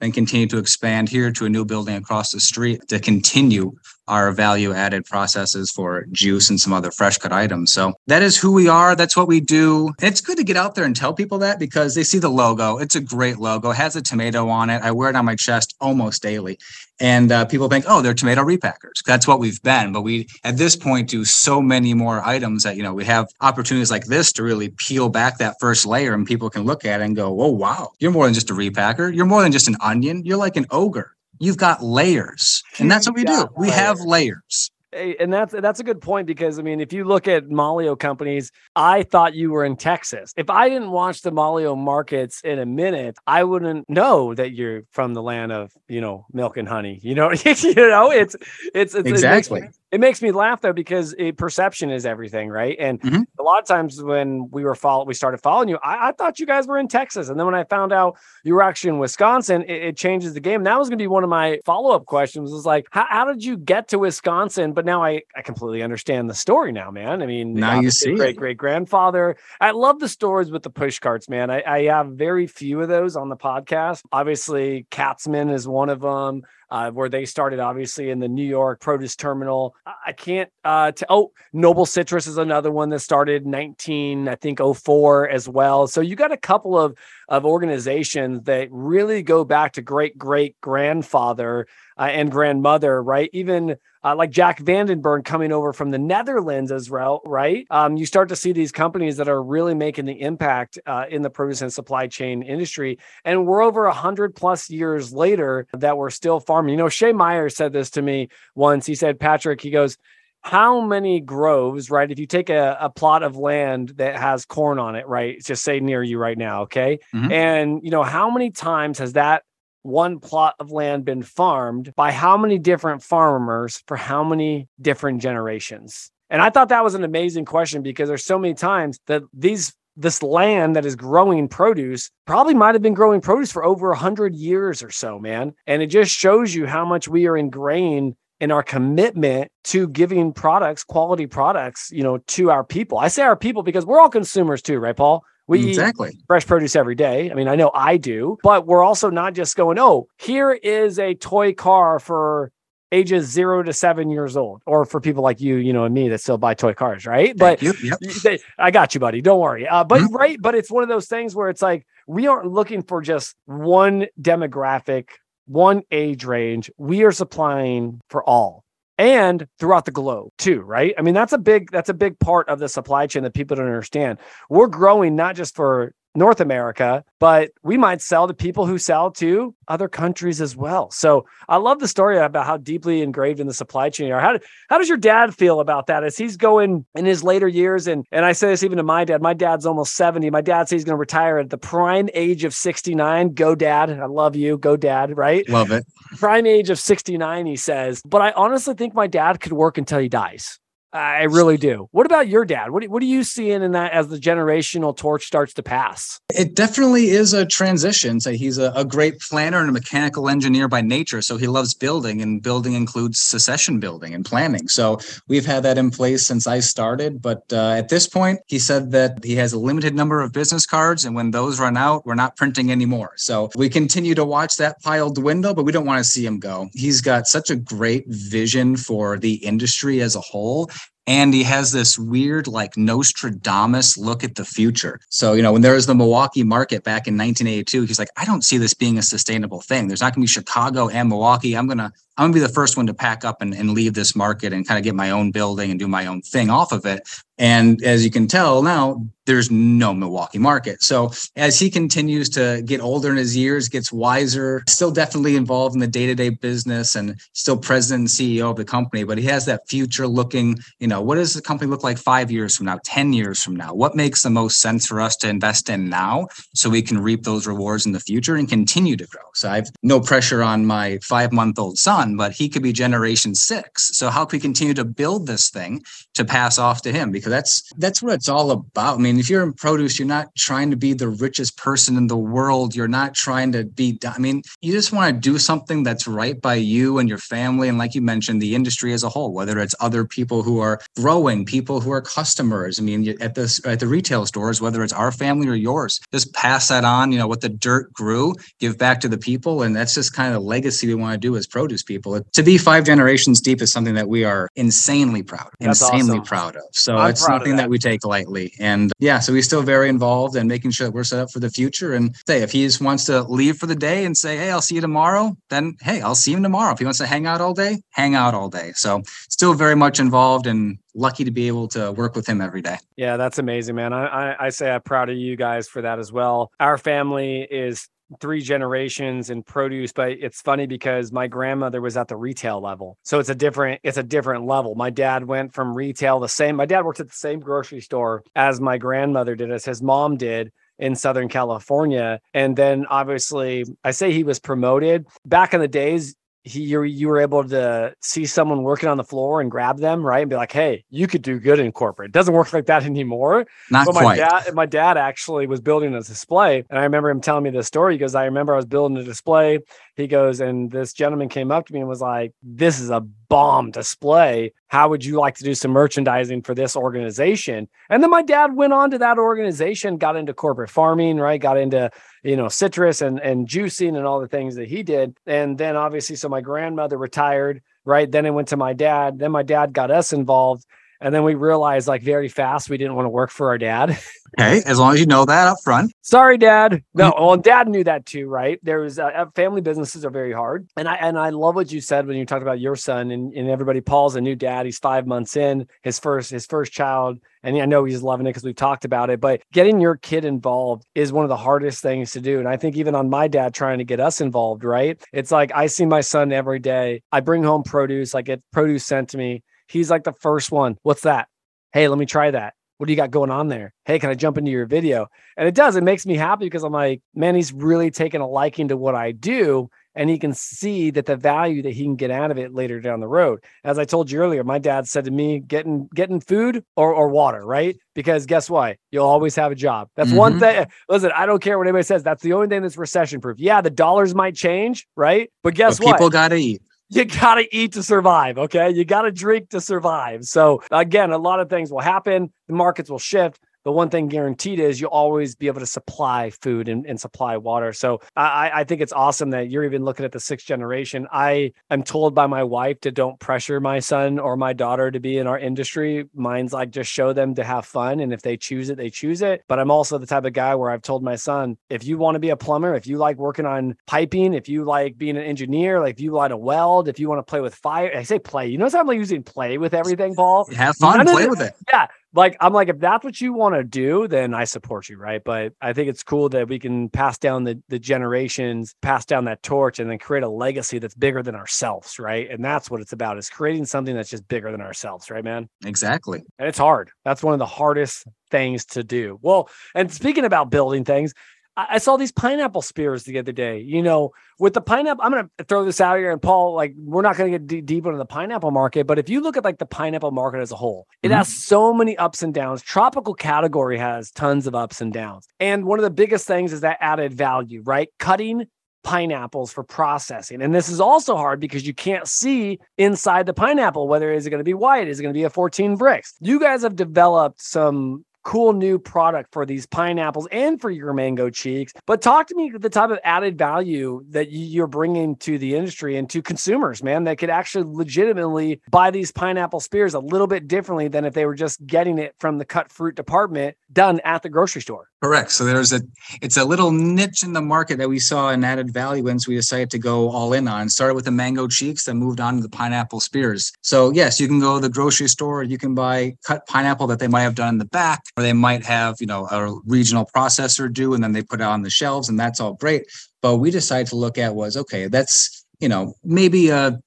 and 0.00 0.14
continue 0.14 0.46
to 0.46 0.58
expand 0.58 1.08
here 1.08 1.30
to 1.32 1.44
a 1.46 1.48
new 1.48 1.64
building 1.64 1.96
across 1.96 2.32
the 2.32 2.40
street 2.40 2.80
to 2.88 2.98
continue 2.98 3.72
our 4.08 4.32
value 4.32 4.72
added 4.72 5.04
processes 5.04 5.70
for 5.70 6.06
juice 6.12 6.50
and 6.50 6.60
some 6.60 6.72
other 6.72 6.90
fresh 6.90 7.18
cut 7.18 7.32
items. 7.32 7.72
So 7.72 7.94
that 8.06 8.22
is 8.22 8.38
who 8.38 8.52
we 8.52 8.68
are. 8.68 8.94
That's 8.94 9.16
what 9.16 9.28
we 9.28 9.40
do. 9.40 9.88
And 10.00 10.10
it's 10.10 10.20
good 10.20 10.36
to 10.38 10.44
get 10.44 10.56
out 10.56 10.74
there 10.74 10.84
and 10.84 10.94
tell 10.94 11.14
people 11.14 11.38
that 11.38 11.58
because 11.58 11.94
they 11.94 12.04
see 12.04 12.18
the 12.18 12.28
logo. 12.28 12.78
It's 12.78 12.94
a 12.94 13.00
great 13.00 13.38
logo, 13.38 13.70
it 13.70 13.76
has 13.76 13.96
a 13.96 14.02
tomato 14.02 14.48
on 14.48 14.70
it. 14.70 14.82
I 14.82 14.92
wear 14.92 15.10
it 15.10 15.16
on 15.16 15.24
my 15.24 15.36
chest 15.36 15.74
almost 15.80 16.22
daily. 16.22 16.58
And 16.98 17.30
uh, 17.30 17.44
people 17.44 17.68
think, 17.68 17.84
oh, 17.86 18.00
they're 18.00 18.14
tomato 18.14 18.42
repackers. 18.42 19.02
That's 19.04 19.26
what 19.26 19.38
we've 19.38 19.62
been. 19.62 19.92
But 19.92 20.00
we, 20.00 20.28
at 20.44 20.56
this 20.56 20.76
point, 20.76 21.10
do 21.10 21.24
so 21.26 21.60
many 21.60 21.92
more 21.92 22.22
items 22.24 22.62
that, 22.62 22.76
you 22.76 22.82
know, 22.82 22.94
we 22.94 23.04
have 23.04 23.28
opportunities 23.42 23.90
like 23.90 24.06
this 24.06 24.32
to 24.32 24.42
really 24.42 24.70
peel 24.70 25.10
back 25.10 25.38
that 25.38 25.56
first 25.60 25.84
layer 25.84 26.14
and 26.14 26.26
people 26.26 26.48
can 26.48 26.62
look 26.62 26.84
at 26.86 27.00
it 27.00 27.04
and 27.04 27.14
go, 27.14 27.38
oh, 27.40 27.50
wow, 27.50 27.92
you're 27.98 28.12
more 28.12 28.24
than 28.24 28.34
just 28.34 28.50
a 28.50 28.54
repacker. 28.54 29.14
You're 29.14 29.26
more 29.26 29.42
than 29.42 29.52
just 29.52 29.68
an 29.68 29.76
onion. 29.80 30.24
You're 30.24 30.38
like 30.38 30.56
an 30.56 30.66
ogre 30.70 31.15
you've 31.38 31.56
got 31.56 31.82
layers 31.82 32.62
and 32.78 32.90
that's 32.90 33.06
what 33.06 33.16
we 33.16 33.24
do 33.24 33.48
we 33.56 33.70
have 33.70 34.00
layers 34.00 34.70
and 34.96 35.32
that's 35.32 35.52
that's 35.52 35.80
a 35.80 35.84
good 35.84 36.00
point 36.00 36.26
because 36.26 36.58
I 36.58 36.62
mean, 36.62 36.80
if 36.80 36.92
you 36.92 37.04
look 37.04 37.28
at 37.28 37.46
Maglio 37.46 37.98
companies, 37.98 38.50
I 38.74 39.02
thought 39.02 39.34
you 39.34 39.50
were 39.50 39.64
in 39.64 39.76
Texas. 39.76 40.32
If 40.36 40.50
I 40.50 40.68
didn't 40.68 40.90
watch 40.90 41.22
the 41.22 41.30
Maglio 41.30 41.76
markets 41.76 42.40
in 42.42 42.58
a 42.58 42.66
minute, 42.66 43.16
I 43.26 43.44
wouldn't 43.44 43.88
know 43.88 44.34
that 44.34 44.52
you're 44.52 44.82
from 44.92 45.14
the 45.14 45.22
land 45.22 45.52
of 45.52 45.72
you 45.88 46.00
know 46.00 46.26
milk 46.32 46.56
and 46.56 46.68
honey. 46.68 47.00
You 47.02 47.14
know, 47.14 47.32
you 47.44 47.74
know, 47.74 48.10
it's 48.10 48.36
it's, 48.74 48.94
it's 48.94 49.08
exactly. 49.08 49.62
It 49.62 49.70
it 49.92 50.00
makes 50.00 50.20
me 50.20 50.32
laugh 50.32 50.60
though 50.60 50.72
because 50.72 51.14
it, 51.16 51.36
perception 51.36 51.90
is 51.90 52.04
everything, 52.04 52.48
right? 52.48 52.76
And 52.78 53.00
mm-hmm. 53.00 53.22
a 53.38 53.42
lot 53.42 53.60
of 53.60 53.68
times 53.68 54.02
when 54.02 54.50
we 54.50 54.64
were 54.64 54.74
follow, 54.74 55.04
we 55.04 55.14
started 55.14 55.38
following 55.38 55.68
you. 55.68 55.78
I, 55.82 56.08
I, 56.08 56.12
thought 56.12 56.40
you 56.40 56.46
guys 56.46 56.66
were 56.66 56.78
in 56.78 56.88
Texas, 56.88 57.28
and 57.28 57.38
then 57.38 57.46
when 57.46 57.54
I 57.54 57.64
found 57.64 57.92
out 57.92 58.18
you 58.42 58.54
were 58.54 58.62
actually 58.62 58.90
in 58.90 58.98
Wisconsin, 58.98 59.62
it, 59.62 59.82
it 59.82 59.96
changes 59.96 60.34
the 60.34 60.40
game. 60.40 60.64
That 60.64 60.78
was 60.78 60.88
going 60.88 60.98
to 60.98 61.02
be 61.02 61.06
one 61.06 61.22
of 61.22 61.30
my 61.30 61.60
follow 61.64 61.94
up 61.94 62.04
questions. 62.06 62.50
Was 62.50 62.66
like, 62.66 62.88
how, 62.90 63.06
how, 63.08 63.24
did 63.24 63.44
you 63.44 63.56
get 63.56 63.88
to 63.88 63.98
Wisconsin? 63.98 64.72
But 64.72 64.84
now 64.84 65.04
I 65.04 65.22
I 65.36 65.42
completely 65.42 65.82
understand 65.82 66.28
the 66.28 66.34
story 66.34 66.72
now, 66.72 66.90
man. 66.90 67.22
I 67.22 67.26
mean, 67.26 67.54
now 67.54 67.80
you 67.80 67.90
see 67.90 68.14
great 68.14 68.36
great 68.36 68.56
grandfather. 68.56 69.36
I 69.60 69.70
love 69.70 70.00
the 70.00 70.08
stories 70.08 70.50
with 70.50 70.64
the 70.64 70.70
push 70.70 70.98
carts, 70.98 71.28
man. 71.28 71.48
I, 71.48 71.62
I 71.62 71.82
have 71.84 72.08
very 72.08 72.48
few 72.48 72.80
of 72.80 72.88
those 72.88 73.14
on 73.14 73.28
the 73.28 73.36
podcast. 73.36 74.02
Obviously, 74.10 74.86
Katzman 74.90 75.52
is 75.52 75.68
one 75.68 75.90
of 75.90 76.00
them 76.00 76.42
uh, 76.70 76.90
where 76.90 77.08
they 77.08 77.24
started 77.24 77.60
obviously 77.60 78.10
in 78.10 78.18
the 78.18 78.28
New 78.28 78.44
York 78.44 78.80
produce 78.80 79.16
terminal. 79.16 79.74
I 80.06 80.12
can't. 80.12 80.50
Uh, 80.64 80.92
oh, 81.08 81.32
Noble 81.52 81.86
Citrus 81.86 82.26
is 82.26 82.38
another 82.38 82.70
one 82.70 82.88
that 82.90 83.00
started 83.00 83.46
19, 83.46 84.28
I 84.28 84.34
think 84.34 84.58
04 84.60 85.28
as 85.28 85.48
well. 85.48 85.86
So 85.86 86.00
you 86.00 86.16
got 86.16 86.32
a 86.32 86.36
couple 86.36 86.78
of 86.78 86.96
of 87.28 87.44
organizations 87.44 88.42
that 88.42 88.68
really 88.70 89.22
go 89.22 89.44
back 89.44 89.72
to 89.74 89.82
great 89.82 90.16
great 90.16 90.60
grandfather 90.60 91.66
uh, 91.98 92.02
and 92.02 92.30
grandmother, 92.30 93.02
right? 93.02 93.30
Even 93.32 93.76
uh, 94.06 94.14
like 94.14 94.30
Jac 94.30 94.60
Vandenberg 94.60 95.24
coming 95.24 95.50
over 95.50 95.72
from 95.72 95.90
the 95.90 95.98
Netherlands 95.98 96.70
as 96.70 96.88
well, 96.88 97.20
right? 97.24 97.66
Um, 97.70 97.96
you 97.96 98.06
start 98.06 98.28
to 98.28 98.36
see 98.36 98.52
these 98.52 98.70
companies 98.70 99.16
that 99.16 99.28
are 99.28 99.42
really 99.42 99.74
making 99.74 100.04
the 100.04 100.20
impact 100.20 100.78
uh, 100.86 101.06
in 101.10 101.22
the 101.22 101.30
produce 101.30 101.60
and 101.60 101.72
supply 101.72 102.06
chain 102.06 102.42
industry. 102.42 103.00
And 103.24 103.48
we're 103.48 103.62
over 103.62 103.86
a 103.86 103.92
hundred 103.92 104.36
plus 104.36 104.70
years 104.70 105.12
later 105.12 105.66
that 105.72 105.96
we're 105.96 106.10
still 106.10 106.38
farming. 106.38 106.70
You 106.70 106.76
know, 106.76 106.88
Shay 106.88 107.12
Meyer 107.12 107.48
said 107.48 107.72
this 107.72 107.90
to 107.90 108.02
me 108.02 108.28
once. 108.54 108.86
He 108.86 108.94
said, 108.94 109.18
Patrick, 109.18 109.60
he 109.60 109.70
goes, 109.70 109.98
how 110.40 110.80
many 110.80 111.18
groves, 111.18 111.90
right? 111.90 112.08
If 112.08 112.20
you 112.20 112.26
take 112.26 112.48
a, 112.48 112.78
a 112.80 112.88
plot 112.88 113.24
of 113.24 113.36
land 113.36 113.94
that 113.96 114.16
has 114.16 114.44
corn 114.44 114.78
on 114.78 114.94
it, 114.94 115.08
right? 115.08 115.42
Just 115.42 115.64
say 115.64 115.80
near 115.80 116.04
you 116.04 116.18
right 116.18 116.38
now, 116.38 116.62
okay? 116.62 117.00
Mm-hmm. 117.12 117.32
And 117.32 117.80
you 117.82 117.90
know, 117.90 118.04
how 118.04 118.30
many 118.30 118.52
times 118.52 119.00
has 119.00 119.14
that 119.14 119.42
one 119.86 120.20
plot 120.20 120.54
of 120.58 120.70
land 120.70 121.04
been 121.04 121.22
farmed 121.22 121.94
by 121.96 122.12
how 122.12 122.36
many 122.36 122.58
different 122.58 123.02
farmers 123.02 123.82
for 123.86 123.96
how 123.96 124.24
many 124.24 124.68
different 124.80 125.22
generations? 125.22 126.10
And 126.28 126.42
I 126.42 126.50
thought 126.50 126.70
that 126.70 126.84
was 126.84 126.94
an 126.94 127.04
amazing 127.04 127.44
question 127.44 127.82
because 127.82 128.08
there's 128.08 128.24
so 128.24 128.38
many 128.38 128.54
times 128.54 128.98
that 129.06 129.22
these 129.32 129.72
this 129.96 130.22
land 130.22 130.76
that 130.76 130.84
is 130.84 130.94
growing 130.94 131.48
produce 131.48 132.10
probably 132.26 132.52
might 132.54 132.74
have 132.74 132.82
been 132.82 132.94
growing 132.94 133.20
produce 133.20 133.50
for 133.50 133.64
over 133.64 133.88
100 133.88 134.34
years 134.34 134.82
or 134.82 134.90
so, 134.90 135.18
man. 135.18 135.54
And 135.66 135.82
it 135.82 135.86
just 135.86 136.12
shows 136.12 136.54
you 136.54 136.66
how 136.66 136.84
much 136.84 137.08
we 137.08 137.26
are 137.26 137.36
ingrained 137.36 138.14
in 138.38 138.50
our 138.50 138.62
commitment 138.62 139.50
to 139.64 139.88
giving 139.88 140.32
products, 140.32 140.84
quality 140.84 141.26
products, 141.26 141.90
you 141.90 142.02
know, 142.02 142.18
to 142.18 142.50
our 142.50 142.62
people. 142.62 142.98
I 142.98 143.08
say 143.08 143.22
our 143.22 143.36
people 143.36 143.62
because 143.62 143.86
we're 143.86 144.00
all 144.00 144.10
consumers 144.10 144.60
too, 144.60 144.78
right, 144.78 144.96
Paul? 144.96 145.24
We 145.48 145.68
exactly. 145.68 146.10
eat 146.10 146.22
fresh 146.26 146.46
produce 146.46 146.74
every 146.74 146.94
day. 146.94 147.30
I 147.30 147.34
mean, 147.34 147.48
I 147.48 147.54
know 147.54 147.70
I 147.72 147.96
do, 147.98 148.38
but 148.42 148.66
we're 148.66 148.82
also 148.82 149.10
not 149.10 149.34
just 149.34 149.56
going, 149.56 149.78
oh, 149.78 150.08
here 150.18 150.52
is 150.52 150.98
a 150.98 151.14
toy 151.14 151.52
car 151.52 151.98
for 151.98 152.50
ages 152.92 153.26
zero 153.26 153.62
to 153.62 153.72
seven 153.72 154.10
years 154.10 154.36
old, 154.36 154.62
or 154.66 154.84
for 154.84 155.00
people 155.00 155.22
like 155.22 155.40
you, 155.40 155.56
you 155.56 155.72
know, 155.72 155.84
and 155.84 155.94
me 155.94 156.08
that 156.08 156.20
still 156.20 156.38
buy 156.38 156.54
toy 156.54 156.74
cars, 156.74 157.06
right? 157.06 157.36
Thank 157.36 157.60
but 157.60 157.82
yep. 157.82 157.98
they, 158.22 158.38
I 158.58 158.70
got 158.70 158.94
you, 158.94 159.00
buddy. 159.00 159.20
Don't 159.20 159.40
worry. 159.40 159.66
Uh, 159.66 159.84
but 159.84 160.02
mm-hmm. 160.02 160.14
right, 160.14 160.38
but 160.40 160.54
it's 160.54 160.70
one 160.70 160.82
of 160.82 160.88
those 160.88 161.06
things 161.06 161.34
where 161.34 161.48
it's 161.48 161.62
like 161.62 161.86
we 162.06 162.26
aren't 162.26 162.50
looking 162.50 162.82
for 162.82 163.00
just 163.00 163.34
one 163.46 164.06
demographic, 164.20 165.08
one 165.46 165.82
age 165.90 166.24
range. 166.24 166.70
We 166.76 167.04
are 167.04 167.12
supplying 167.12 168.00
for 168.08 168.24
all 168.28 168.64
and 168.98 169.46
throughout 169.58 169.84
the 169.84 169.90
globe 169.90 170.30
too 170.38 170.60
right? 170.60 170.94
I 170.98 171.02
mean 171.02 171.14
that's 171.14 171.32
a 171.32 171.38
big 171.38 171.70
that's 171.70 171.88
a 171.88 171.94
big 171.94 172.18
part 172.18 172.48
of 172.48 172.58
the 172.58 172.68
supply 172.68 173.06
chain 173.06 173.22
that 173.22 173.34
people 173.34 173.56
don't 173.56 173.66
understand. 173.66 174.18
We're 174.48 174.68
growing 174.68 175.16
not 175.16 175.36
just 175.36 175.54
for 175.54 175.94
North 176.16 176.40
America, 176.40 177.04
but 177.20 177.50
we 177.62 177.76
might 177.76 178.00
sell 178.00 178.26
to 178.26 178.34
people 178.34 178.66
who 178.66 178.78
sell 178.78 179.10
to 179.12 179.54
other 179.68 179.88
countries 179.88 180.40
as 180.40 180.56
well. 180.56 180.90
So 180.90 181.26
I 181.48 181.56
love 181.56 181.78
the 181.78 181.88
story 181.88 182.18
about 182.18 182.46
how 182.46 182.56
deeply 182.56 183.02
engraved 183.02 183.40
in 183.40 183.46
the 183.46 183.54
supply 183.54 183.90
chain 183.90 184.10
are. 184.10 184.20
How, 184.20 184.38
how 184.68 184.78
does 184.78 184.88
your 184.88 184.98
dad 184.98 185.34
feel 185.34 185.60
about 185.60 185.86
that 185.86 186.04
as 186.04 186.16
he's 186.16 186.36
going 186.36 186.84
in 186.94 187.04
his 187.04 187.22
later 187.22 187.48
years? 187.48 187.86
And, 187.86 188.04
and 188.10 188.24
I 188.24 188.32
say 188.32 188.48
this 188.48 188.62
even 188.62 188.78
to 188.78 188.82
my 188.82 189.04
dad, 189.04 189.22
my 189.22 189.34
dad's 189.34 189.66
almost 189.66 189.94
70. 189.94 190.30
My 190.30 190.40
dad 190.40 190.68
says 190.68 190.70
he's 190.70 190.84
going 190.84 190.96
to 190.96 191.00
retire 191.00 191.38
at 191.38 191.50
the 191.50 191.58
prime 191.58 192.08
age 192.14 192.44
of 192.44 192.54
69. 192.54 193.34
Go 193.34 193.54
dad. 193.54 193.90
I 193.90 194.06
love 194.06 194.36
you. 194.36 194.58
Go 194.58 194.76
dad. 194.76 195.16
Right. 195.16 195.48
Love 195.48 195.70
it. 195.70 195.84
Prime 196.18 196.46
age 196.46 196.70
of 196.70 196.78
69, 196.78 197.46
he 197.46 197.56
says. 197.56 198.02
But 198.04 198.22
I 198.22 198.32
honestly 198.32 198.74
think 198.74 198.94
my 198.94 199.06
dad 199.06 199.40
could 199.40 199.52
work 199.52 199.78
until 199.78 199.98
he 199.98 200.08
dies. 200.08 200.58
I 200.92 201.24
really 201.24 201.56
do. 201.56 201.88
What 201.92 202.06
about 202.06 202.28
your 202.28 202.44
dad? 202.44 202.70
What, 202.70 202.86
what 202.88 203.02
are 203.02 203.06
you 203.06 203.22
seeing 203.24 203.62
in 203.62 203.72
that 203.72 203.92
as 203.92 204.08
the 204.08 204.18
generational 204.18 204.96
torch 204.96 205.26
starts 205.26 205.52
to 205.54 205.62
pass? 205.62 206.20
It 206.34 206.54
definitely 206.54 207.08
is 207.08 207.32
a 207.32 207.44
transition. 207.44 208.20
So 208.20 208.32
he's 208.32 208.58
a, 208.58 208.72
a, 208.74 208.84
great 208.84 209.18
planner 209.20 209.60
and 209.60 209.68
a 209.68 209.72
mechanical 209.72 210.28
engineer 210.28 210.68
by 210.68 210.80
nature. 210.80 211.20
So 211.22 211.36
he 211.36 211.48
loves 211.48 211.74
building, 211.74 212.22
and 212.22 212.42
building 212.42 212.74
includes 212.74 213.20
succession 213.20 213.80
building 213.80 214.14
and 214.14 214.24
planning. 214.24 214.68
So 214.68 214.98
we've 215.28 215.44
had 215.44 215.64
that 215.64 215.76
in 215.76 215.90
place 215.90 216.26
since 216.26 216.46
I 216.46 216.60
started. 216.60 217.20
But 217.20 217.42
uh, 217.52 217.70
at 217.72 217.88
this 217.88 218.06
point, 218.06 218.40
he 218.46 218.58
said 218.58 218.92
that 218.92 219.24
he 219.24 219.34
has 219.36 219.52
a 219.52 219.58
limited 219.58 219.94
number 219.94 220.22
of 220.22 220.32
business 220.32 220.66
cards, 220.66 221.04
and 221.04 221.14
when 221.14 221.32
those 221.32 221.60
run 221.60 221.76
out, 221.76 222.06
we're 222.06 222.14
not 222.14 222.36
printing 222.36 222.70
anymore. 222.70 223.12
So 223.16 223.50
we 223.56 223.68
continue 223.68 224.14
to 224.14 224.24
watch 224.24 224.56
that 224.56 224.80
pile 224.82 225.10
dwindle, 225.10 225.52
but 225.52 225.64
we 225.64 225.72
don't 225.72 225.86
want 225.86 226.02
to 226.02 226.08
see 226.08 226.24
him 226.24 226.38
go. 226.38 226.68
He's 226.72 227.00
got 227.00 227.26
such 227.26 227.50
a 227.50 227.56
great 227.56 228.04
vision 228.06 228.76
for 228.76 229.18
the 229.18 229.34
industry 229.34 230.00
as 230.00 230.14
a 230.14 230.20
whole 230.20 230.70
and 231.06 231.32
he 231.32 231.42
has 231.44 231.72
this 231.72 231.98
weird 231.98 232.46
like 232.46 232.76
Nostradamus 232.76 233.96
look 233.96 234.24
at 234.24 234.34
the 234.34 234.44
future. 234.44 234.98
So, 235.08 235.34
you 235.34 235.42
know, 235.42 235.52
when 235.52 235.62
there 235.62 235.74
was 235.74 235.86
the 235.86 235.94
Milwaukee 235.94 236.42
market 236.42 236.82
back 236.82 237.06
in 237.06 237.14
1982, 237.14 237.84
he's 237.84 237.98
like, 237.98 238.08
I 238.16 238.24
don't 238.24 238.42
see 238.42 238.58
this 238.58 238.74
being 238.74 238.98
a 238.98 239.02
sustainable 239.02 239.60
thing. 239.60 239.86
There's 239.86 240.00
not 240.00 240.14
going 240.14 240.26
to 240.26 240.30
be 240.30 240.32
Chicago 240.32 240.88
and 240.88 241.08
Milwaukee. 241.08 241.56
I'm 241.56 241.66
going 241.66 241.78
to 241.78 241.92
I'm 242.18 242.30
to 242.30 242.34
be 242.34 242.40
the 242.40 242.48
first 242.48 242.76
one 242.76 242.86
to 242.86 242.94
pack 242.94 243.24
up 243.24 243.42
and, 243.42 243.54
and 243.54 243.70
leave 243.70 243.94
this 243.94 244.16
market 244.16 244.52
and 244.52 244.66
kind 244.66 244.78
of 244.78 244.84
get 244.84 244.94
my 244.94 245.10
own 245.10 245.30
building 245.30 245.70
and 245.70 245.78
do 245.78 245.88
my 245.88 246.06
own 246.06 246.22
thing 246.22 246.50
off 246.50 246.72
of 246.72 246.86
it. 246.86 247.06
And 247.38 247.82
as 247.82 248.04
you 248.04 248.10
can 248.10 248.26
tell 248.26 248.62
now, 248.62 249.04
there's 249.26 249.50
no 249.50 249.92
Milwaukee 249.92 250.38
market. 250.38 250.82
So 250.82 251.10
as 251.34 251.58
he 251.58 251.68
continues 251.68 252.28
to 252.30 252.62
get 252.64 252.80
older 252.80 253.10
in 253.10 253.16
his 253.16 253.36
years, 253.36 253.68
gets 253.68 253.92
wiser, 253.92 254.62
still 254.68 254.92
definitely 254.92 255.36
involved 255.36 255.74
in 255.74 255.80
the 255.80 255.86
day-to-day 255.88 256.30
business 256.30 256.94
and 256.94 257.20
still 257.32 257.58
president 257.58 258.00
and 258.02 258.08
CEO 258.08 258.50
of 258.50 258.56
the 258.56 258.64
company, 258.64 259.02
but 259.02 259.18
he 259.18 259.24
has 259.24 259.44
that 259.46 259.68
future 259.68 260.06
looking, 260.06 260.56
you 260.78 260.86
know, 260.86 261.00
what 261.02 261.16
does 261.16 261.34
the 261.34 261.42
company 261.42 261.68
look 261.68 261.82
like 261.82 261.98
five 261.98 262.30
years 262.30 262.56
from 262.56 262.66
now, 262.66 262.78
10 262.84 263.12
years 263.12 263.42
from 263.42 263.56
now? 263.56 263.74
What 263.74 263.96
makes 263.96 264.22
the 264.22 264.30
most 264.30 264.60
sense 264.60 264.86
for 264.86 265.00
us 265.00 265.16
to 265.16 265.28
invest 265.28 265.68
in 265.68 265.88
now 265.88 266.28
so 266.54 266.70
we 266.70 266.82
can 266.82 266.98
reap 266.98 267.24
those 267.24 267.46
rewards 267.46 267.84
in 267.84 267.92
the 267.92 268.00
future 268.00 268.36
and 268.36 268.48
continue 268.48 268.96
to 268.96 269.06
grow? 269.06 269.22
So 269.34 269.50
I've 269.50 269.68
no 269.82 270.00
pressure 270.00 270.42
on 270.42 270.64
my 270.64 270.98
five-month-old 271.02 271.78
son, 271.78 272.05
but 272.14 272.32
he 272.32 272.48
could 272.48 272.62
be 272.62 272.72
generation 272.72 273.34
six. 273.34 273.96
So 273.96 274.10
how 274.10 274.24
can 274.24 274.36
we 274.36 274.40
continue 274.40 274.74
to 274.74 274.84
build 274.84 275.26
this 275.26 275.50
thing 275.50 275.82
to 276.14 276.24
pass 276.24 276.58
off 276.58 276.82
to 276.82 276.92
him? 276.92 277.10
Because 277.10 277.30
that's 277.30 277.62
that's 277.78 278.02
what 278.02 278.14
it's 278.14 278.28
all 278.28 278.50
about. 278.50 278.98
I 278.98 279.02
mean, 279.02 279.18
if 279.18 279.30
you're 279.30 279.42
in 279.42 279.52
produce, 279.52 279.98
you're 279.98 280.06
not 280.06 280.28
trying 280.36 280.70
to 280.70 280.76
be 280.76 280.92
the 280.92 281.08
richest 281.08 281.56
person 281.56 281.96
in 281.96 282.06
the 282.06 282.16
world. 282.16 282.74
You're 282.74 282.88
not 282.88 283.14
trying 283.14 283.52
to 283.52 283.64
be, 283.64 283.98
I 284.06 284.18
mean, 284.18 284.42
you 284.60 284.72
just 284.72 284.92
want 284.92 285.14
to 285.14 285.20
do 285.20 285.38
something 285.38 285.82
that's 285.82 286.06
right 286.06 286.40
by 286.40 286.54
you 286.54 286.98
and 286.98 287.08
your 287.08 287.18
family. 287.18 287.68
And 287.68 287.78
like 287.78 287.94
you 287.94 288.02
mentioned, 288.02 288.42
the 288.42 288.54
industry 288.54 288.92
as 288.92 289.02
a 289.02 289.08
whole, 289.08 289.32
whether 289.32 289.58
it's 289.60 289.74
other 289.80 290.04
people 290.04 290.42
who 290.42 290.60
are 290.60 290.80
growing, 290.96 291.44
people 291.44 291.80
who 291.80 291.90
are 291.90 292.02
customers. 292.02 292.78
I 292.78 292.82
mean, 292.82 293.16
at 293.20 293.34
this, 293.34 293.64
at 293.66 293.80
the 293.80 293.86
retail 293.86 294.26
stores, 294.26 294.60
whether 294.60 294.82
it's 294.82 294.92
our 294.92 295.12
family 295.12 295.48
or 295.48 295.54
yours, 295.54 296.00
just 296.12 296.32
pass 296.34 296.68
that 296.68 296.84
on, 296.84 297.12
you 297.12 297.18
know, 297.18 297.26
what 297.26 297.40
the 297.40 297.48
dirt 297.48 297.92
grew, 297.92 298.34
give 298.60 298.78
back 298.78 299.00
to 299.00 299.08
the 299.08 299.18
people. 299.18 299.62
And 299.62 299.74
that's 299.74 299.94
just 299.94 300.12
kind 300.12 300.28
of 300.28 300.34
the 300.34 300.48
legacy 300.48 300.86
we 300.86 300.94
want 300.94 301.14
to 301.14 301.18
do 301.18 301.36
as 301.36 301.46
produce 301.46 301.82
people. 301.82 301.95
To 302.32 302.42
be 302.42 302.58
five 302.58 302.84
generations 302.84 303.40
deep 303.40 303.62
is 303.62 303.72
something 303.72 303.94
that 303.94 304.08
we 304.08 304.24
are 304.24 304.48
insanely 304.56 305.22
proud, 305.22 305.50
that's 305.60 305.82
insanely 305.82 306.18
awesome. 306.18 306.24
proud 306.24 306.56
of. 306.56 306.64
So 306.72 306.96
I'm 306.96 307.10
it's 307.10 307.24
something 307.24 307.56
that. 307.56 307.64
that 307.64 307.70
we 307.70 307.78
take 307.78 308.04
lightly. 308.04 308.52
And 308.60 308.92
yeah, 308.98 309.18
so 309.18 309.32
we're 309.32 309.42
still 309.42 309.62
very 309.62 309.88
involved 309.88 310.36
and 310.36 310.48
making 310.48 310.70
sure 310.72 310.86
that 310.86 310.92
we're 310.92 311.04
set 311.04 311.20
up 311.20 311.30
for 311.30 311.40
the 311.40 311.50
future. 311.50 311.94
And 311.94 312.14
say, 312.26 312.42
if 312.42 312.52
he 312.52 312.64
just 312.64 312.80
wants 312.80 313.04
to 313.06 313.22
leave 313.22 313.56
for 313.58 313.66
the 313.66 313.74
day 313.74 314.04
and 314.04 314.16
say, 314.16 314.36
hey, 314.36 314.50
I'll 314.50 314.62
see 314.62 314.76
you 314.76 314.80
tomorrow, 314.80 315.36
then 315.50 315.74
hey, 315.80 316.00
I'll 316.00 316.14
see 316.14 316.32
him 316.32 316.42
tomorrow. 316.42 316.72
If 316.72 316.78
he 316.78 316.84
wants 316.84 316.98
to 316.98 317.06
hang 317.06 317.26
out 317.26 317.40
all 317.40 317.54
day, 317.54 317.80
hang 317.90 318.14
out 318.14 318.34
all 318.34 318.48
day. 318.48 318.72
So 318.74 319.02
still 319.28 319.54
very 319.54 319.76
much 319.76 320.00
involved 320.00 320.46
and 320.46 320.78
lucky 320.94 321.24
to 321.24 321.30
be 321.30 321.46
able 321.46 321.68
to 321.68 321.92
work 321.92 322.16
with 322.16 322.26
him 322.26 322.40
every 322.40 322.62
day. 322.62 322.78
Yeah, 322.96 323.16
that's 323.16 323.38
amazing, 323.38 323.76
man. 323.76 323.92
I, 323.92 324.06
I, 324.06 324.46
I 324.46 324.48
say 324.48 324.70
I'm 324.70 324.82
proud 324.82 325.10
of 325.10 325.16
you 325.16 325.36
guys 325.36 325.68
for 325.68 325.82
that 325.82 325.98
as 325.98 326.10
well. 326.10 326.50
Our 326.58 326.78
family 326.78 327.46
is 327.50 327.86
three 328.20 328.40
generations 328.40 329.30
in 329.30 329.42
produce 329.42 329.92
but 329.92 330.10
it's 330.12 330.40
funny 330.40 330.66
because 330.66 331.10
my 331.12 331.26
grandmother 331.26 331.80
was 331.80 331.96
at 331.96 332.08
the 332.08 332.16
retail 332.16 332.60
level 332.60 332.96
so 333.02 333.18
it's 333.18 333.28
a 333.28 333.34
different 333.34 333.80
it's 333.82 333.96
a 333.96 334.02
different 334.02 334.46
level 334.46 334.74
my 334.74 334.90
dad 334.90 335.24
went 335.26 335.52
from 335.52 335.74
retail 335.74 336.20
the 336.20 336.28
same 336.28 336.56
my 336.56 336.66
dad 336.66 336.84
worked 336.84 337.00
at 337.00 337.08
the 337.08 337.14
same 337.14 337.40
grocery 337.40 337.80
store 337.80 338.22
as 338.34 338.60
my 338.60 338.78
grandmother 338.78 339.34
did 339.34 339.50
as 339.50 339.64
his 339.64 339.82
mom 339.82 340.16
did 340.16 340.52
in 340.78 340.94
Southern 340.94 341.28
California. 341.28 342.20
And 342.34 342.56
then 342.56 342.86
obviously, 342.90 343.64
I 343.82 343.92
say 343.92 344.12
he 344.12 344.24
was 344.24 344.38
promoted. 344.38 345.06
Back 345.24 345.54
in 345.54 345.60
the 345.60 345.68
days, 345.68 346.16
he 346.46 346.62
you, 346.62 346.82
you 346.82 347.08
were 347.08 347.18
able 347.18 347.46
to 347.48 347.92
see 348.00 348.24
someone 348.24 348.62
working 348.62 348.88
on 348.88 348.96
the 348.96 349.04
floor 349.04 349.40
and 349.40 349.50
grab 349.50 349.78
them 349.78 350.06
right? 350.06 350.20
And 350.20 350.30
be 350.30 350.36
like 350.36 350.52
hey 350.52 350.84
you 350.90 351.06
could 351.06 351.22
do 351.22 351.38
good 351.40 351.58
in 351.58 351.72
corporate. 351.72 352.10
It 352.10 352.12
doesn't 352.12 352.32
work 352.32 352.52
like 352.52 352.66
that 352.66 352.84
anymore. 352.92 353.46
Not 353.70 353.86
but 353.86 353.94
my 353.94 354.02
quite. 354.02 354.18
dad 354.18 354.54
my 354.54 354.66
dad 354.66 354.96
actually 354.96 355.46
was 355.46 355.60
building 355.60 355.94
a 355.94 356.02
display 356.02 356.64
and 356.70 356.78
i 356.78 356.82
remember 356.82 357.10
him 357.10 357.20
telling 357.20 357.42
me 357.42 357.50
this 357.50 357.66
story 357.66 357.94
he 357.94 357.98
goes 357.98 358.14
i 358.14 358.24
remember 358.24 358.54
i 358.54 358.56
was 358.56 358.66
building 358.66 358.96
a 358.96 359.04
display. 359.04 359.58
He 359.96 360.06
goes 360.06 360.40
and 360.40 360.70
this 360.70 360.92
gentleman 360.92 361.28
came 361.28 361.50
up 361.50 361.66
to 361.66 361.72
me 361.72 361.80
and 361.80 361.88
was 361.88 362.00
like 362.00 362.32
this 362.42 362.78
is 362.80 362.90
a 362.90 363.00
bomb 363.28 363.70
display. 363.70 364.52
How 364.68 364.88
would 364.88 365.04
you 365.04 365.18
like 365.18 365.34
to 365.36 365.44
do 365.44 365.54
some 365.54 365.70
merchandising 365.70 366.42
for 366.42 366.54
this 366.54 366.76
organization? 366.76 367.68
And 367.90 368.02
then 368.02 368.10
my 368.10 368.22
dad 368.22 368.56
went 368.56 368.72
on 368.72 368.90
to 368.90 368.98
that 368.98 369.18
organization 369.18 369.96
got 369.96 370.16
into 370.16 370.34
corporate 370.34 370.70
farming 370.70 371.18
right? 371.18 371.40
Got 371.40 371.58
into 371.58 371.90
you 372.22 372.36
know 372.36 372.48
citrus 372.48 373.00
and 373.00 373.20
and 373.20 373.48
juicing 373.48 373.96
and 373.96 374.06
all 374.06 374.20
the 374.20 374.28
things 374.28 374.56
that 374.56 374.68
he 374.68 374.82
did. 374.82 375.16
And 375.26 375.58
then 375.58 375.76
obviously 375.76 376.16
so 376.16 376.28
my 376.28 376.40
grandmother 376.40 376.98
retired 376.98 377.62
right? 377.86 378.10
Then 378.10 378.26
it 378.26 378.34
went 378.34 378.48
to 378.48 378.56
my 378.56 378.74
dad. 378.74 379.18
Then 379.18 379.30
my 379.30 379.44
dad 379.44 379.72
got 379.72 379.90
us 379.90 380.12
involved 380.12 380.66
and 381.00 381.14
then 381.14 381.22
we 381.24 381.34
realized 381.34 381.88
like 381.88 382.02
very 382.02 382.28
fast 382.28 382.70
we 382.70 382.76
didn't 382.76 382.94
want 382.94 383.06
to 383.06 383.10
work 383.10 383.30
for 383.30 383.48
our 383.48 383.58
dad 383.58 383.98
Okay, 384.38 384.62
as 384.66 384.78
long 384.78 384.92
as 384.92 385.00
you 385.00 385.06
know 385.06 385.24
that 385.24 385.48
up 385.48 385.58
front. 385.64 385.92
Sorry, 386.02 386.36
Dad. 386.36 386.82
No, 386.94 387.10
mm-hmm. 387.10 387.24
well, 387.24 387.36
Dad 387.38 387.68
knew 387.68 387.82
that 387.84 388.04
too, 388.04 388.28
right? 388.28 388.58
There 388.62 388.80
was 388.80 388.98
uh, 388.98 389.06
uh, 389.06 389.26
family 389.34 389.62
businesses 389.62 390.04
are 390.04 390.10
very 390.10 390.32
hard, 390.32 390.68
and 390.76 390.86
I 390.86 390.96
and 390.96 391.18
I 391.18 391.30
love 391.30 391.54
what 391.54 391.72
you 391.72 391.80
said 391.80 392.06
when 392.06 392.18
you 392.18 392.26
talked 392.26 392.42
about 392.42 392.60
your 392.60 392.76
son 392.76 393.10
and, 393.10 393.32
and 393.32 393.48
everybody. 393.48 393.80
Paul's 393.80 394.14
a 394.14 394.20
new 394.20 394.36
dad. 394.36 394.66
He's 394.66 394.78
five 394.78 395.06
months 395.06 395.36
in 395.36 395.66
his 395.82 395.98
first 395.98 396.30
his 396.30 396.44
first 396.44 396.72
child, 396.72 397.18
and 397.42 397.56
I 397.56 397.64
know 397.64 397.84
he's 397.84 398.02
loving 398.02 398.26
it 398.26 398.30
because 398.30 398.44
we've 398.44 398.54
talked 398.54 398.84
about 398.84 399.08
it. 399.08 399.20
But 399.22 399.40
getting 399.52 399.80
your 399.80 399.96
kid 399.96 400.26
involved 400.26 400.84
is 400.94 401.12
one 401.12 401.24
of 401.24 401.30
the 401.30 401.36
hardest 401.36 401.80
things 401.80 402.10
to 402.12 402.20
do, 402.20 402.38
and 402.38 402.48
I 402.48 402.58
think 402.58 402.76
even 402.76 402.94
on 402.94 403.08
my 403.08 403.28
dad 403.28 403.54
trying 403.54 403.78
to 403.78 403.84
get 403.84 404.00
us 404.00 404.20
involved, 404.20 404.64
right? 404.64 405.02
It's 405.14 405.30
like 405.30 405.50
I 405.54 405.66
see 405.68 405.86
my 405.86 406.02
son 406.02 406.30
every 406.30 406.58
day. 406.58 407.00
I 407.10 407.20
bring 407.20 407.42
home 407.42 407.62
produce. 407.62 408.14
I 408.14 408.20
get 408.20 408.42
produce 408.52 408.84
sent 408.84 409.10
to 409.10 409.18
me. 409.18 409.42
He's 409.66 409.90
like 409.90 410.04
the 410.04 410.12
first 410.12 410.50
one. 410.50 410.76
What's 410.82 411.02
that? 411.02 411.28
Hey, 411.72 411.88
let 411.88 411.98
me 411.98 412.06
try 412.06 412.30
that 412.30 412.54
what 412.78 412.86
do 412.86 412.92
you 412.92 412.96
got 412.96 413.10
going 413.10 413.30
on 413.30 413.48
there? 413.48 413.72
Hey, 413.84 413.98
can 413.98 414.10
I 414.10 414.14
jump 414.14 414.36
into 414.36 414.50
your 414.50 414.66
video? 414.66 415.06
And 415.36 415.48
it 415.48 415.54
does. 415.54 415.76
It 415.76 415.84
makes 415.84 416.04
me 416.04 416.14
happy 416.14 416.44
because 416.44 416.62
I'm 416.62 416.72
like, 416.72 417.00
man, 417.14 417.34
he's 417.34 417.52
really 417.52 417.90
taken 417.90 418.20
a 418.20 418.28
liking 418.28 418.68
to 418.68 418.76
what 418.76 418.94
I 418.94 419.12
do. 419.12 419.70
And 419.94 420.10
he 420.10 420.18
can 420.18 420.34
see 420.34 420.90
that 420.90 421.06
the 421.06 421.16
value 421.16 421.62
that 421.62 421.72
he 421.72 421.84
can 421.84 421.96
get 421.96 422.10
out 422.10 422.30
of 422.30 422.36
it 422.36 422.52
later 422.52 422.80
down 422.80 423.00
the 423.00 423.08
road. 423.08 423.42
As 423.64 423.78
I 423.78 423.86
told 423.86 424.10
you 424.10 424.18
earlier, 424.18 424.44
my 424.44 424.58
dad 424.58 424.86
said 424.86 425.06
to 425.06 425.10
me, 425.10 425.40
getting 425.40 425.88
getting 425.94 426.20
food 426.20 426.62
or, 426.76 426.92
or 426.92 427.08
water, 427.08 427.42
right? 427.46 427.78
Because 427.94 428.26
guess 428.26 428.50
what? 428.50 428.76
You'll 428.90 429.06
always 429.06 429.34
have 429.36 429.52
a 429.52 429.54
job. 429.54 429.88
That's 429.96 430.10
mm-hmm. 430.10 430.18
one 430.18 430.38
thing. 430.38 430.66
Listen, 430.90 431.12
I 431.14 431.24
don't 431.24 431.42
care 431.42 431.56
what 431.56 431.66
anybody 431.66 431.84
says. 431.84 432.02
That's 432.02 432.22
the 432.22 432.34
only 432.34 432.48
thing 432.48 432.60
that's 432.60 432.76
recession 432.76 433.22
proof. 433.22 433.38
Yeah, 433.38 433.62
the 433.62 433.70
dollars 433.70 434.14
might 434.14 434.34
change, 434.34 434.86
right? 434.96 435.30
But 435.42 435.54
guess 435.54 435.78
but 435.78 435.86
what? 435.86 435.92
People 435.94 436.10
gotta 436.10 436.36
eat 436.36 436.60
you 436.88 437.04
got 437.04 437.36
to 437.36 437.56
eat 437.56 437.72
to 437.72 437.82
survive. 437.82 438.38
Okay. 438.38 438.70
You 438.70 438.84
got 438.84 439.02
to 439.02 439.12
drink 439.12 439.50
to 439.50 439.60
survive. 439.60 440.24
So, 440.24 440.62
again, 440.70 441.10
a 441.10 441.18
lot 441.18 441.40
of 441.40 441.48
things 441.48 441.70
will 441.70 441.80
happen. 441.80 442.32
The 442.48 442.54
markets 442.54 442.90
will 442.90 442.98
shift 442.98 443.40
the 443.66 443.72
one 443.72 443.90
thing 443.90 444.06
guaranteed 444.06 444.60
is 444.60 444.80
you'll 444.80 444.90
always 444.90 445.34
be 445.34 445.48
able 445.48 445.58
to 445.58 445.66
supply 445.66 446.30
food 446.30 446.68
and, 446.68 446.86
and 446.86 447.00
supply 447.00 447.36
water. 447.36 447.72
So 447.72 448.00
I, 448.14 448.48
I 448.54 448.62
think 448.62 448.80
it's 448.80 448.92
awesome 448.92 449.30
that 449.30 449.50
you're 449.50 449.64
even 449.64 449.84
looking 449.84 450.04
at 450.04 450.12
the 450.12 450.20
sixth 450.20 450.46
generation. 450.46 451.08
I 451.10 451.52
am 451.68 451.82
told 451.82 452.14
by 452.14 452.28
my 452.28 452.44
wife 452.44 452.78
to 452.82 452.92
don't 452.92 453.18
pressure 453.18 453.58
my 453.58 453.80
son 453.80 454.20
or 454.20 454.36
my 454.36 454.52
daughter 454.52 454.92
to 454.92 455.00
be 455.00 455.18
in 455.18 455.26
our 455.26 455.36
industry. 455.36 456.08
Mine's 456.14 456.52
like 456.52 456.70
just 456.70 456.92
show 456.92 457.12
them 457.12 457.34
to 457.34 457.42
have 457.42 457.66
fun. 457.66 457.98
And 457.98 458.12
if 458.12 458.22
they 458.22 458.36
choose 458.36 458.70
it, 458.70 458.76
they 458.76 458.88
choose 458.88 459.20
it. 459.20 459.42
But 459.48 459.58
I'm 459.58 459.72
also 459.72 459.98
the 459.98 460.06
type 460.06 460.26
of 460.26 460.32
guy 460.32 460.54
where 460.54 460.70
I've 460.70 460.82
told 460.82 461.02
my 461.02 461.16
son, 461.16 461.56
if 461.68 461.84
you 461.84 461.98
want 461.98 462.14
to 462.14 462.20
be 462.20 462.28
a 462.28 462.36
plumber, 462.36 462.76
if 462.76 462.86
you 462.86 462.98
like 462.98 463.16
working 463.16 463.46
on 463.46 463.76
piping, 463.88 464.32
if 464.32 464.48
you 464.48 464.62
like 464.62 464.96
being 464.96 465.16
an 465.16 465.24
engineer, 465.24 465.80
like 465.80 465.94
if 465.94 466.00
you 466.00 466.12
like 466.12 466.30
to 466.30 466.36
weld, 466.36 466.86
if 466.86 467.00
you 467.00 467.08
want 467.08 467.18
to 467.18 467.28
play 467.28 467.40
with 467.40 467.56
fire, 467.56 467.90
I 467.92 468.04
say 468.04 468.20
play. 468.20 468.46
You 468.46 468.58
know, 468.58 468.70
I'm 468.72 468.86
like 468.86 468.98
using 468.98 469.24
play 469.24 469.58
with 469.58 469.74
everything, 469.74 470.14
Paul. 470.14 470.48
Have 470.54 470.76
fun, 470.76 470.98
None 470.98 471.08
play 471.08 471.26
with 471.26 471.40
it. 471.40 471.56
Yeah 471.72 471.88
like 472.14 472.36
I'm 472.40 472.52
like 472.52 472.68
if 472.68 472.78
that's 472.78 473.04
what 473.04 473.20
you 473.20 473.32
want 473.32 473.54
to 473.54 473.64
do, 473.64 474.08
then 474.08 474.34
I 474.34 474.44
support 474.44 474.88
you, 474.88 474.96
right? 474.96 475.22
But 475.22 475.52
I 475.60 475.72
think 475.72 475.88
it's 475.88 476.02
cool 476.02 476.28
that 476.30 476.48
we 476.48 476.58
can 476.58 476.88
pass 476.88 477.18
down 477.18 477.44
the 477.44 477.62
the 477.68 477.78
generations, 477.78 478.74
pass 478.82 479.04
down 479.04 479.24
that 479.26 479.42
torch, 479.42 479.78
and 479.78 479.90
then 479.90 479.98
create 479.98 480.22
a 480.22 480.28
legacy 480.28 480.78
that's 480.78 480.94
bigger 480.94 481.22
than 481.22 481.34
ourselves, 481.34 481.98
right? 481.98 482.30
And 482.30 482.44
that's 482.44 482.70
what 482.70 482.80
it's 482.80 482.92
about: 482.92 483.18
is 483.18 483.28
creating 483.28 483.66
something 483.66 483.94
that's 483.94 484.10
just 484.10 484.26
bigger 484.28 484.50
than 484.50 484.60
ourselves, 484.60 485.10
right, 485.10 485.24
man? 485.24 485.48
Exactly. 485.64 486.22
And 486.38 486.48
it's 486.48 486.58
hard. 486.58 486.90
That's 487.04 487.22
one 487.22 487.32
of 487.32 487.38
the 487.38 487.46
hardest 487.46 488.06
things 488.30 488.64
to 488.66 488.82
do. 488.82 489.18
Well, 489.22 489.48
and 489.74 489.92
speaking 489.92 490.24
about 490.24 490.50
building 490.50 490.84
things, 490.84 491.12
I 491.56 491.78
saw 491.78 491.96
these 491.96 492.12
pineapple 492.12 492.60
spears 492.60 493.04
the 493.04 493.18
other 493.18 493.32
day. 493.32 493.60
You 493.60 493.82
know, 493.82 494.12
with 494.38 494.52
the 494.52 494.60
pineapple, 494.60 495.02
I'm 495.02 495.10
going 495.10 495.30
to 495.38 495.44
throw 495.44 495.64
this 495.64 495.80
out 495.80 495.96
here. 495.96 496.12
And 496.12 496.20
Paul, 496.20 496.54
like, 496.54 496.74
we're 496.76 497.02
not 497.02 497.16
going 497.16 497.32
to 497.32 497.38
get 497.38 497.46
d- 497.46 497.60
deep 497.62 497.86
into 497.86 497.96
the 497.96 498.04
pineapple 498.04 498.50
market, 498.50 498.86
but 498.86 498.98
if 498.98 499.08
you 499.08 499.20
look 499.20 499.36
at 499.36 499.44
like 499.44 499.58
the 499.58 499.66
pineapple 499.66 500.10
market 500.10 500.40
as 500.40 500.52
a 500.52 500.56
whole, 500.56 500.86
it 501.02 501.08
mm-hmm. 501.08 501.16
has 501.16 501.34
so 501.34 501.72
many 501.72 501.96
ups 501.96 502.22
and 502.22 502.34
downs. 502.34 502.62
Tropical 502.62 503.14
category 503.14 503.78
has 503.78 504.10
tons 504.10 504.46
of 504.46 504.54
ups 504.54 504.80
and 504.80 504.92
downs. 504.92 505.26
And 505.40 505.64
one 505.64 505.78
of 505.78 505.82
the 505.82 505.90
biggest 505.90 506.26
things 506.26 506.52
is 506.52 506.60
that 506.60 506.76
added 506.80 507.14
value, 507.14 507.62
right? 507.64 507.88
Cutting 507.98 508.46
pineapples 508.86 509.52
for 509.52 509.64
processing. 509.64 510.40
And 510.40 510.54
this 510.54 510.68
is 510.68 510.80
also 510.80 511.16
hard 511.16 511.40
because 511.40 511.66
you 511.66 511.74
can't 511.74 512.06
see 512.06 512.60
inside 512.78 513.26
the 513.26 513.34
pineapple 513.34 513.88
whether 513.88 514.12
is 514.12 514.26
it 514.26 514.30
going 514.30 514.38
to 514.40 514.44
be 514.44 514.54
white, 514.54 514.86
is 514.86 515.00
it 515.00 515.02
going 515.02 515.12
to 515.12 515.18
be 515.18 515.24
a 515.24 515.30
14 515.30 515.76
Brix. 515.76 516.12
You 516.20 516.38
guys 516.38 516.62
have 516.62 516.76
developed 516.76 517.40
some 517.40 518.04
cool 518.26 518.52
new 518.52 518.76
product 518.76 519.32
for 519.32 519.46
these 519.46 519.66
pineapples 519.66 520.26
and 520.32 520.60
for 520.60 520.68
your 520.68 520.92
mango 520.92 521.30
cheeks. 521.30 521.72
But 521.86 522.02
talk 522.02 522.26
to 522.26 522.34
me 522.34 522.50
the 522.50 522.68
type 522.68 522.90
of 522.90 522.98
added 523.04 523.38
value 523.38 524.04
that 524.10 524.32
you're 524.32 524.66
bringing 524.66 525.14
to 525.18 525.38
the 525.38 525.54
industry 525.54 525.96
and 525.96 526.10
to 526.10 526.22
consumers, 526.22 526.82
man, 526.82 527.04
that 527.04 527.18
could 527.18 527.30
actually 527.30 527.72
legitimately 527.72 528.60
buy 528.68 528.90
these 528.90 529.12
pineapple 529.12 529.60
spears 529.60 529.94
a 529.94 530.00
little 530.00 530.26
bit 530.26 530.48
differently 530.48 530.88
than 530.88 531.04
if 531.04 531.14
they 531.14 531.24
were 531.24 531.36
just 531.36 531.64
getting 531.64 531.98
it 531.98 532.16
from 532.18 532.38
the 532.38 532.44
cut 532.44 532.72
fruit 532.72 532.96
department 532.96 533.56
done 533.72 534.00
at 534.00 534.24
the 534.24 534.28
grocery 534.28 534.60
store. 534.60 534.88
Correct. 535.06 535.30
So 535.30 535.44
there's 535.44 535.72
a 535.72 535.80
it's 536.20 536.36
a 536.36 536.44
little 536.44 536.72
niche 536.72 537.22
in 537.22 537.32
the 537.32 537.40
market 537.40 537.78
that 537.78 537.88
we 537.88 538.00
saw 538.00 538.30
an 538.30 538.42
added 538.42 538.74
value 538.74 539.06
in. 539.06 539.20
So 539.20 539.30
we 539.30 539.36
decided 539.36 539.70
to 539.70 539.78
go 539.78 540.10
all 540.10 540.32
in 540.32 540.48
on. 540.48 540.68
Started 540.68 540.94
with 540.94 541.04
the 541.04 541.12
mango 541.12 541.46
cheeks, 541.46 541.84
then 541.84 541.98
moved 541.98 542.18
on 542.18 542.34
to 542.34 542.42
the 542.42 542.48
pineapple 542.48 542.98
spears. 542.98 543.52
So 543.60 543.90
yes, 543.90 544.18
you 544.18 544.26
can 544.26 544.40
go 544.40 544.56
to 544.56 544.60
the 544.60 544.68
grocery 544.68 545.06
store, 545.06 545.44
you 545.44 545.58
can 545.58 545.76
buy 545.76 546.16
cut 546.24 546.44
pineapple 546.48 546.88
that 546.88 546.98
they 546.98 547.06
might 547.06 547.22
have 547.22 547.36
done 547.36 547.50
in 547.50 547.58
the 547.58 547.66
back, 547.66 548.02
or 548.16 548.24
they 548.24 548.32
might 548.32 548.66
have, 548.66 548.96
you 548.98 549.06
know, 549.06 549.28
a 549.30 549.56
regional 549.64 550.10
processor 550.12 550.72
do, 550.72 550.92
and 550.92 551.04
then 551.04 551.12
they 551.12 551.22
put 551.22 551.40
it 551.40 551.44
on 551.44 551.62
the 551.62 551.70
shelves, 551.70 552.08
and 552.08 552.18
that's 552.18 552.40
all 552.40 552.54
great. 552.54 552.82
But 553.22 553.36
we 553.36 553.52
decided 553.52 553.86
to 553.90 553.96
look 553.96 554.18
at 554.18 554.34
was 554.34 554.56
okay, 554.56 554.88
that's 554.88 555.46
you 555.60 555.68
know, 555.68 555.94
maybe 556.04 556.50
a 556.50 556.78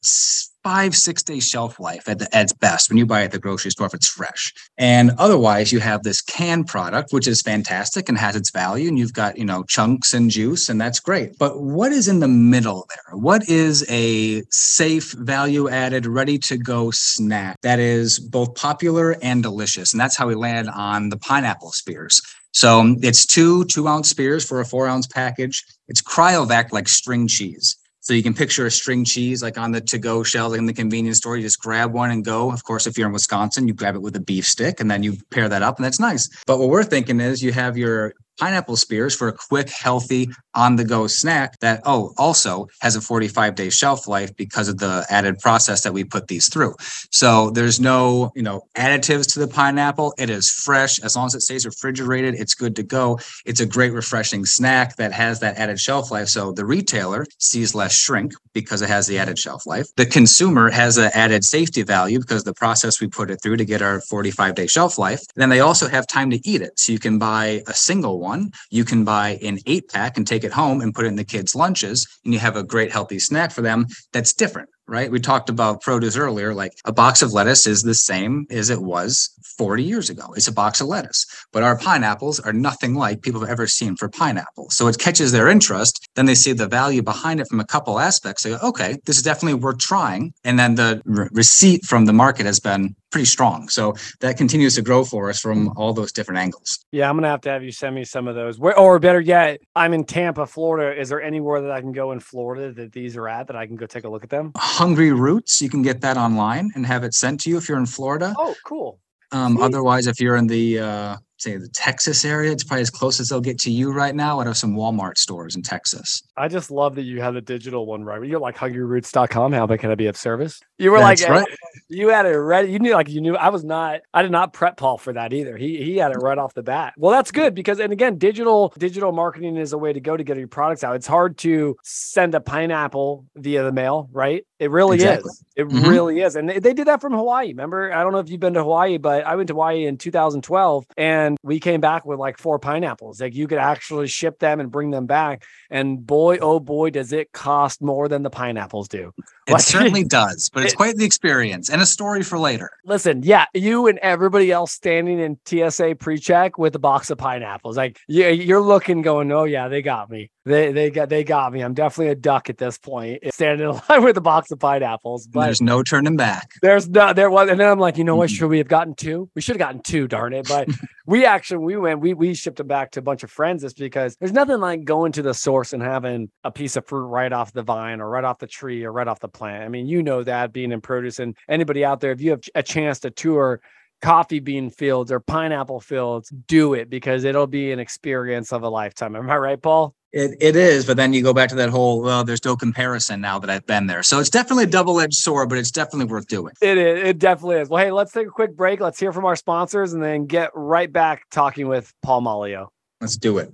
five, 0.69 0.95
six 0.95 1.23
day 1.23 1.39
shelf 1.39 1.79
life 1.79 2.07
at, 2.07 2.19
the, 2.19 2.35
at 2.35 2.43
its 2.43 2.53
best 2.53 2.89
when 2.89 2.97
you 2.99 3.03
buy 3.03 3.21
it 3.21 3.25
at 3.25 3.31
the 3.31 3.39
grocery 3.39 3.71
store 3.71 3.87
if 3.87 3.93
it's 3.95 4.07
fresh. 4.07 4.53
And 4.77 5.09
otherwise, 5.17 5.71
you 5.71 5.79
have 5.79 6.03
this 6.03 6.21
canned 6.21 6.67
product, 6.67 7.11
which 7.11 7.27
is 7.27 7.41
fantastic 7.41 8.07
and 8.07 8.15
has 8.19 8.35
its 8.35 8.51
value. 8.51 8.87
And 8.87 8.99
you've 8.99 9.13
got, 9.13 9.35
you 9.39 9.45
know, 9.45 9.63
chunks 9.63 10.13
and 10.13 10.29
juice, 10.29 10.69
and 10.69 10.79
that's 10.79 10.99
great. 10.99 11.39
But 11.39 11.59
what 11.59 11.91
is 11.91 12.07
in 12.07 12.19
the 12.19 12.27
middle 12.27 12.87
there? 12.87 13.17
What 13.17 13.49
is 13.49 13.83
a 13.89 14.43
safe, 14.51 15.11
value 15.13 15.69
added, 15.69 16.05
ready 16.05 16.37
to 16.37 16.55
go 16.55 16.91
snack 16.91 17.55
that 17.63 17.79
is 17.79 18.19
both 18.19 18.53
popular 18.53 19.15
and 19.23 19.41
delicious? 19.41 19.91
And 19.91 19.99
that's 19.99 20.17
how 20.17 20.27
we 20.27 20.35
landed 20.35 20.71
on 20.71 21.09
the 21.09 21.17
pineapple 21.17 21.71
spears. 21.71 22.21
So 22.51 22.95
it's 23.01 23.25
two 23.25 23.65
two 23.65 23.87
ounce 23.87 24.07
spears 24.07 24.45
for 24.45 24.59
a 24.59 24.65
four 24.65 24.87
ounce 24.87 25.07
package. 25.07 25.63
It's 25.87 26.01
cryovac 26.01 26.71
like 26.71 26.87
string 26.87 27.27
cheese. 27.27 27.75
So 28.09 28.15
you 28.15 28.23
can 28.23 28.33
picture 28.33 28.65
a 28.65 28.71
string 28.71 29.05
cheese 29.05 29.43
like 29.43 29.59
on 29.59 29.71
the 29.71 29.81
to-go 29.81 30.23
shelf 30.23 30.55
in 30.55 30.65
the 30.65 30.73
convenience 30.73 31.19
store. 31.19 31.37
You 31.37 31.43
just 31.43 31.59
grab 31.59 31.93
one 31.93 32.09
and 32.09 32.25
go. 32.25 32.51
Of 32.51 32.63
course, 32.63 32.87
if 32.87 32.97
you're 32.97 33.05
in 33.05 33.13
Wisconsin, 33.13 33.67
you 33.67 33.75
grab 33.75 33.93
it 33.93 34.01
with 34.01 34.15
a 34.15 34.19
beef 34.19 34.47
stick 34.47 34.79
and 34.79 34.89
then 34.89 35.03
you 35.03 35.17
pair 35.29 35.47
that 35.47 35.61
up, 35.61 35.77
and 35.77 35.85
that's 35.85 35.99
nice. 35.99 36.27
But 36.47 36.57
what 36.57 36.69
we're 36.69 36.83
thinking 36.83 37.19
is 37.19 37.43
you 37.43 37.51
have 37.51 37.77
your 37.77 38.15
pineapple 38.39 38.77
spears 38.77 39.13
for 39.13 39.27
a 39.27 39.33
quick, 39.33 39.69
healthy, 39.69 40.27
on 40.59 40.75
the 40.75 40.83
go 40.83 41.07
snack 41.07 41.57
that, 41.59 41.81
oh, 41.85 42.13
also 42.17 42.67
has 42.81 42.97
a 42.97 43.01
45 43.01 43.55
day 43.55 43.69
shelf 43.69 44.09
life 44.09 44.35
because 44.35 44.67
of 44.67 44.77
the 44.77 45.05
added 45.09 45.39
process 45.39 45.83
that 45.83 45.93
we 45.93 46.03
put 46.03 46.27
these 46.27 46.49
through. 46.49 46.75
So 47.11 47.49
there's 47.51 47.79
no, 47.79 48.33
you 48.35 48.43
know, 48.43 48.63
additives 48.75 49.31
to 49.33 49.39
the 49.39 49.47
pineapple. 49.47 50.13
It 50.17 50.29
is 50.29 50.51
fresh. 50.51 50.99
As 50.99 51.15
long 51.15 51.27
as 51.27 51.35
it 51.35 51.41
stays 51.41 51.65
refrigerated, 51.65 52.35
it's 52.35 52.53
good 52.53 52.75
to 52.75 52.83
go. 52.83 53.19
It's 53.45 53.61
a 53.61 53.65
great, 53.65 53.93
refreshing 53.93 54.45
snack 54.45 54.97
that 54.97 55.13
has 55.13 55.39
that 55.39 55.57
added 55.57 55.79
shelf 55.79 56.11
life. 56.11 56.27
So 56.27 56.51
the 56.51 56.65
retailer 56.65 57.25
sees 57.37 57.73
less 57.73 57.95
shrink 57.95 58.33
because 58.53 58.81
it 58.81 58.89
has 58.89 59.07
the 59.07 59.17
added 59.17 59.39
shelf 59.39 59.65
life. 59.65 59.87
The 59.95 60.05
consumer 60.05 60.69
has 60.69 60.97
an 60.97 61.11
added 61.13 61.45
safety 61.45 61.83
value 61.83 62.19
because 62.19 62.43
the 62.43 62.53
process 62.53 62.99
we 62.99 63.07
put 63.07 63.31
it 63.31 63.39
through 63.41 63.57
to 63.57 63.65
get 63.65 63.81
our 63.81 64.01
45 64.01 64.55
day 64.55 64.67
shelf 64.67 64.97
life. 64.97 65.21
Then 65.35 65.49
they 65.49 65.61
also 65.61 65.87
have 65.87 66.05
time 66.05 66.29
to 66.31 66.39
eat 66.47 66.61
it. 66.61 66.77
So 66.77 66.91
you 66.91 66.99
can 66.99 67.17
buy 67.17 67.61
a 67.67 67.73
single 67.73 68.19
one. 68.19 68.51
You 68.69 68.83
can 68.83 69.05
buy 69.05 69.39
an 69.41 69.59
eight 69.65 69.89
pack 69.89 70.17
and 70.17 70.27
take 70.27 70.43
it 70.43 70.48
home 70.53 70.81
and 70.81 70.93
put 70.93 71.05
it 71.05 71.09
in 71.09 71.15
the 71.15 71.23
kids' 71.23 71.55
lunches, 71.55 72.07
and 72.25 72.33
you 72.33 72.39
have 72.39 72.55
a 72.55 72.63
great 72.63 72.91
healthy 72.91 73.19
snack 73.19 73.51
for 73.51 73.61
them 73.61 73.87
that's 74.11 74.33
different 74.33 74.69
right? 74.89 75.11
We 75.11 75.19
talked 75.19 75.49
about 75.49 75.81
produce 75.81 76.17
earlier. 76.17 76.53
Like 76.53 76.73
a 76.83 76.91
box 76.91 77.21
of 77.21 77.31
lettuce 77.31 77.67
is 77.67 77.83
the 77.83 77.93
same 77.93 78.47
as 78.49 78.69
it 78.69 78.81
was 78.81 79.29
40 79.57 79.83
years 79.83 80.09
ago. 80.09 80.33
It's 80.35 80.47
a 80.47 80.53
box 80.53 80.81
of 80.81 80.87
lettuce, 80.87 81.25
but 81.53 81.63
our 81.63 81.77
pineapples 81.77 82.39
are 82.39 82.53
nothing 82.53 82.95
like 82.95 83.21
people 83.21 83.41
have 83.41 83.49
ever 83.49 83.67
seen 83.67 83.95
for 83.95 84.09
pineapple. 84.09 84.69
So 84.71 84.87
it 84.87 84.97
catches 84.97 85.31
their 85.31 85.47
interest. 85.47 86.07
Then 86.19 86.25
they 86.25 86.35
see 86.35 86.51
the 86.51 86.67
value 86.67 87.01
behind 87.01 87.39
it 87.39 87.47
from 87.47 87.61
a 87.61 87.65
couple 87.65 87.97
aspects. 87.97 88.43
They 88.43 88.49
go, 88.49 88.57
okay, 88.61 88.97
this 89.05 89.15
is 89.15 89.23
definitely 89.23 89.53
worth 89.53 89.77
trying. 89.77 90.33
And 90.43 90.59
then 90.59 90.75
the 90.75 91.01
re- 91.05 91.29
receipt 91.31 91.85
from 91.85 92.07
the 92.07 92.11
market 92.11 92.45
has 92.45 92.59
been 92.59 92.93
pretty 93.09 93.23
strong. 93.23 93.69
So 93.69 93.95
that 94.19 94.35
continues 94.35 94.75
to 94.75 94.81
grow 94.81 95.05
for 95.05 95.29
us 95.29 95.39
from 95.39 95.71
all 95.77 95.93
those 95.93 96.11
different 96.11 96.39
angles. 96.39 96.85
Yeah, 96.91 97.09
I'm 97.09 97.15
gonna 97.15 97.29
have 97.29 97.39
to 97.41 97.49
have 97.49 97.63
you 97.63 97.71
send 97.71 97.95
me 97.95 98.03
some 98.03 98.27
of 98.27 98.35
those. 98.35 98.59
Where, 98.59 98.77
or 98.77 98.99
better 98.99 99.21
yet, 99.21 99.61
I'm 99.77 99.93
in 99.93 100.03
Tampa, 100.03 100.45
Florida. 100.45 100.99
Is 100.99 101.07
there 101.07 101.21
anywhere 101.21 101.61
that 101.61 101.71
I 101.71 101.79
can 101.79 101.93
go 101.93 102.11
in 102.11 102.19
Florida 102.19 102.73
that 102.73 102.91
these 102.91 103.15
are 103.15 103.29
at 103.29 103.47
that 103.47 103.55
I 103.55 103.65
can 103.65 103.77
go 103.77 103.85
take 103.85 104.03
a 104.03 104.09
look 104.09 104.25
at 104.25 104.29
them? 104.29 104.51
Hungryroots. 104.57 105.61
You 105.61 105.69
can 105.69 105.83
get 105.83 106.01
that 106.01 106.17
online 106.17 106.71
and 106.75 106.85
have 106.85 107.05
it 107.05 107.13
sent 107.13 107.39
to 107.43 107.49
you 107.49 107.55
if 107.55 107.69
you're 107.69 107.79
in 107.79 107.85
Florida. 107.85 108.35
Oh, 108.37 108.55
cool. 108.65 108.99
Um, 109.31 109.55
otherwise, 109.61 110.05
if 110.05 110.19
you're 110.19 110.35
in 110.35 110.47
the 110.47 110.79
uh, 110.79 111.17
say 111.41 111.57
the 111.57 111.69
Texas 111.69 112.25
area. 112.25 112.51
It's 112.51 112.63
probably 112.63 112.81
as 112.81 112.89
close 112.89 113.19
as 113.19 113.29
they'll 113.29 113.41
get 113.41 113.59
to 113.59 113.71
you 113.71 113.91
right 113.91 114.15
now 114.15 114.39
out 114.39 114.47
of 114.47 114.57
some 114.57 114.75
Walmart 114.75 115.17
stores 115.17 115.55
in 115.55 115.61
Texas. 115.61 116.21
I 116.37 116.47
just 116.47 116.71
love 116.71 116.95
that 116.95 117.03
you 117.03 117.21
had 117.21 117.31
the 117.31 117.41
digital 117.41 117.85
one 117.85 118.03
right. 118.03 118.23
You're 118.23 118.39
like 118.39 118.57
hungryroots.com. 118.57 119.53
How 119.53 119.67
can 119.67 119.91
I 119.91 119.95
be 119.95 120.07
of 120.07 120.17
service? 120.17 120.59
You 120.77 120.91
were 120.91 120.99
That's 120.99 121.21
like, 121.21 121.29
right. 121.29 121.47
you 121.89 122.09
had 122.09 122.25
it 122.25 122.37
ready. 122.37 122.71
You 122.71 122.79
knew 122.79 122.93
like 122.93 123.09
you 123.09 123.21
knew 123.21 123.35
I 123.35 123.49
was 123.49 123.63
not, 123.63 124.01
I 124.13 124.21
did 124.21 124.31
not 124.31 124.53
prep 124.53 124.77
Paul 124.77 124.97
for 124.97 125.13
that 125.13 125.33
either. 125.33 125.57
He 125.57 125.77
he 125.83 125.97
had 125.97 126.11
it 126.11 126.17
right 126.17 126.37
off 126.37 126.53
the 126.53 126.63
bat. 126.63 126.93
Well, 126.97 127.11
that's 127.11 127.31
good 127.31 127.55
because 127.55 127.79
and 127.79 127.93
again, 127.93 128.17
digital 128.17 128.73
digital 128.77 129.11
marketing 129.11 129.57
is 129.57 129.73
a 129.73 129.77
way 129.77 129.93
to 129.93 129.99
go 129.99 130.15
to 130.15 130.23
get 130.23 130.37
your 130.37 130.47
products 130.47 130.83
out. 130.83 130.95
It's 130.95 131.07
hard 131.07 131.37
to 131.39 131.75
send 131.83 132.35
a 132.35 132.41
pineapple 132.41 133.25
via 133.35 133.63
the 133.63 133.71
mail, 133.71 134.09
right? 134.11 134.45
It 134.59 134.71
really 134.71 134.95
Exactly. 134.95 135.29
is. 135.29 135.43
It 135.55 135.67
Mhm. 135.67 135.87
really 135.89 136.19
is. 136.21 136.35
And 136.35 136.49
they, 136.49 136.59
they 136.59 136.73
did 136.73 136.87
that 136.87 136.99
from 137.01 137.13
Hawaii. 137.13 137.47
Remember? 137.49 137.93
I 137.93 138.03
don't 138.03 138.11
know 138.11 138.19
if 138.19 138.29
you've 138.29 138.39
been 138.41 138.53
to 138.55 138.61
Hawaii, 138.63 138.97
but 138.97 139.25
I 139.25 139.35
went 139.35 139.47
to 139.47 139.53
Hawaii 139.53 139.85
in 139.85 139.97
2012 139.97 140.85
and 140.97 141.37
we 141.43 141.59
came 141.59 141.79
back 141.81 142.05
with 142.05 142.19
like 142.19 142.37
four 142.37 142.59
pineapples. 142.59 143.21
Like 143.21 143.35
you 143.35 143.47
could 143.47 143.57
actually 143.57 144.07
ship 144.07 144.39
them 144.39 144.59
and 144.59 144.69
bring 144.69 144.91
them 144.91 145.05
back. 145.05 145.43
And 145.69 146.05
boy, 146.05 146.37
oh 146.41 146.59
boy, 146.59 146.89
does 146.89 147.13
it 147.13 147.31
cost 147.31 147.81
more 147.81 148.07
than 148.09 148.23
the 148.23 148.29
pineapples 148.29 148.89
do. 148.89 149.13
It 149.49 149.53
Like- 149.53 149.61
certainly 149.75 150.03
does, 150.03 150.49
but 150.53 150.63
it's 150.63 150.73
It- 150.73 150.77
quite 150.77 150.95
the 150.97 151.05
experience 151.05 151.69
and 151.69 151.81
a 151.81 151.85
story 151.85 152.23
for 152.23 152.37
later. 152.39 152.69
Listen, 152.85 153.21
yeah, 153.23 153.45
you 153.53 153.87
and 153.87 153.97
everybody 153.99 154.51
else 154.51 154.71
standing 154.71 155.19
in 155.19 155.37
TSA 155.45 155.95
pre-check 155.99 156.57
with 156.57 156.75
a 156.75 156.79
box 156.79 157.09
of 157.09 157.17
pineapples. 157.17 157.77
Like 157.77 157.99
you, 158.07 158.27
you're 158.27 158.61
looking, 158.61 159.01
going, 159.01 159.31
"Oh 159.31 159.43
yeah, 159.43 159.67
they 159.67 159.81
got 159.81 160.09
me. 160.09 160.31
They 160.45 160.71
they 160.71 160.89
got 160.89 161.09
they 161.09 161.23
got 161.23 161.53
me. 161.53 161.61
I'm 161.61 161.73
definitely 161.73 162.11
a 162.11 162.15
duck 162.15 162.49
at 162.49 162.57
this 162.57 162.77
point, 162.77 163.21
standing 163.33 163.69
in 163.69 163.79
line 163.89 164.03
with 164.03 164.17
a 164.17 164.21
box 164.21 164.49
of 164.51 164.59
pineapples." 164.59 165.27
But 165.27 165.45
There's 165.45 165.61
no 165.61 165.83
turning 165.83 166.15
back. 166.17 166.49
there's 166.61 166.89
no 166.89 167.13
there 167.13 167.29
was, 167.29 167.49
and 167.49 167.59
then 167.59 167.67
I'm 167.69 167.79
like, 167.79 167.97
you 167.97 168.03
know 168.03 168.15
what? 168.15 168.29
Mhm. 168.29 168.33
Should 168.37 168.47
we 168.49 168.57
have 168.59 168.67
gotten 168.67 168.95
two? 168.95 169.29
We 169.35 169.41
should 169.41 169.55
have 169.55 169.59
gotten 169.59 169.81
two, 169.81 170.07
darn 170.07 170.33
it! 170.33 170.47
But 170.47 170.67
we 171.05 171.25
actually 171.25 171.65
we 171.65 171.75
went 171.77 171.99
we 171.99 172.13
we 172.13 172.33
shipped 172.33 172.57
them 172.57 172.67
back 172.67 172.91
to 172.91 172.99
a 172.99 173.03
bunch 173.03 173.23
of 173.23 173.29
friends 173.31 173.61
just 173.61 173.77
because 173.77 174.15
there's 174.19 174.31
nothing 174.33 174.59
like 174.59 174.83
going 174.85 175.11
to 175.13 175.21
the 175.21 175.33
source 175.33 175.73
and 175.73 175.83
having 175.83 176.29
a 176.43 176.51
piece 176.51 176.75
of 176.75 176.85
fruit 176.87 177.05
right 177.07 177.31
off 177.31 177.53
the 177.53 177.63
vine 177.63 177.99
or 178.01 178.09
right 178.09 178.23
off 178.23 178.39
the 178.39 178.47
tree 178.47 178.83
or 178.83 178.91
right 178.91 179.07
off 179.07 179.19
the 179.19 179.27
plant. 179.39 179.63
I 179.63 179.69
mean, 179.69 179.87
you 179.87 180.03
know 180.03 180.23
that 180.23 180.53
being 180.53 180.71
in 180.71 180.81
produce 180.81 181.17
and 181.19 181.35
anybody 181.47 181.83
out 181.83 182.01
there, 182.01 182.11
if 182.11 182.21
you 182.21 182.31
have 182.31 182.41
a 182.53 182.61
chance 182.61 182.99
to 182.99 183.09
tour 183.09 183.61
coffee 184.01 184.39
bean 184.39 184.69
fields 184.69 185.11
or 185.11 185.19
pineapple 185.19 185.79
fields, 185.79 186.29
do 186.47 186.73
it 186.73 186.89
because 186.89 187.23
it'll 187.23 187.47
be 187.47 187.71
an 187.71 187.79
experience 187.79 188.53
of 188.53 188.63
a 188.63 188.69
lifetime. 188.69 189.15
Am 189.15 189.29
I 189.29 189.37
right, 189.37 189.61
Paul? 189.61 189.95
It, 190.11 190.37
it 190.41 190.55
is, 190.55 190.85
but 190.85 190.97
then 190.97 191.13
you 191.13 191.21
go 191.21 191.33
back 191.33 191.49
to 191.49 191.55
that 191.55 191.69
whole, 191.69 192.01
well, 192.01 192.23
there's 192.23 192.43
no 192.43 192.55
comparison 192.55 193.21
now 193.21 193.37
that 193.39 193.49
I've 193.49 193.67
been 193.67 193.85
there. 193.85 194.01
So 194.01 194.19
it's 194.19 194.29
definitely 194.29 194.63
a 194.63 194.67
double 194.67 194.99
edged 194.99 195.13
sword, 195.13 195.49
but 195.49 195.59
it's 195.59 195.69
definitely 195.71 196.11
worth 196.11 196.27
doing. 196.27 196.53
It 196.61 196.77
is. 196.77 197.07
It 197.09 197.19
definitely 197.19 197.57
is. 197.57 197.69
Well, 197.69 197.83
hey, 197.83 197.91
let's 197.91 198.11
take 198.11 198.27
a 198.27 198.31
quick 198.31 198.55
break. 198.55 198.79
Let's 198.79 198.99
hear 198.99 199.13
from 199.13 199.25
our 199.25 199.35
sponsors 199.35 199.93
and 199.93 200.01
then 200.03 200.25
get 200.25 200.49
right 200.55 200.91
back 200.91 201.29
talking 201.29 201.67
with 201.67 201.93
Paul 202.01 202.21
Maglio. 202.21 202.69
Let's 202.99 203.17
do 203.17 203.37
it. 203.37 203.53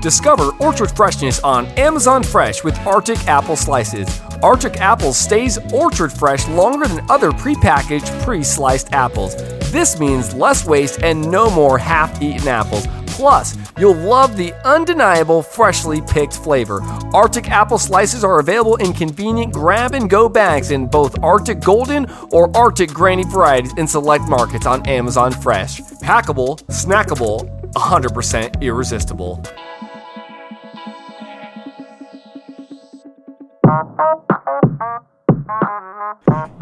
Discover 0.00 0.50
orchard 0.60 0.92
freshness 0.92 1.40
on 1.40 1.66
Amazon 1.76 2.22
Fresh 2.22 2.62
with 2.62 2.78
Arctic 2.86 3.18
apple 3.26 3.56
slices. 3.56 4.20
Arctic 4.44 4.76
apple 4.76 5.12
stays 5.12 5.58
orchard 5.72 6.12
fresh 6.12 6.46
longer 6.46 6.86
than 6.86 7.04
other 7.10 7.32
prepackaged, 7.32 8.22
pre-sliced 8.22 8.92
apples. 8.92 9.34
This 9.72 9.98
means 9.98 10.34
less 10.34 10.64
waste 10.64 11.02
and 11.02 11.28
no 11.28 11.50
more 11.50 11.78
half-eaten 11.78 12.46
apples. 12.46 12.86
Plus, 13.06 13.56
you'll 13.76 13.96
love 13.96 14.36
the 14.36 14.54
undeniable 14.64 15.42
freshly 15.42 16.00
picked 16.02 16.34
flavor. 16.34 16.80
Arctic 17.12 17.50
apple 17.50 17.78
slices 17.78 18.22
are 18.22 18.38
available 18.38 18.76
in 18.76 18.92
convenient 18.92 19.52
grab 19.52 19.94
and 19.94 20.08
go 20.08 20.28
bags 20.28 20.70
in 20.70 20.86
both 20.86 21.20
Arctic 21.24 21.58
Golden 21.58 22.08
or 22.30 22.56
Arctic 22.56 22.90
Granny 22.90 23.24
varieties 23.24 23.74
in 23.76 23.88
select 23.88 24.28
markets 24.28 24.66
on 24.66 24.86
Amazon 24.86 25.32
Fresh. 25.32 25.80
Packable, 25.80 26.62
snackable, 26.68 27.50
100% 27.72 28.62
irresistible. 28.62 29.42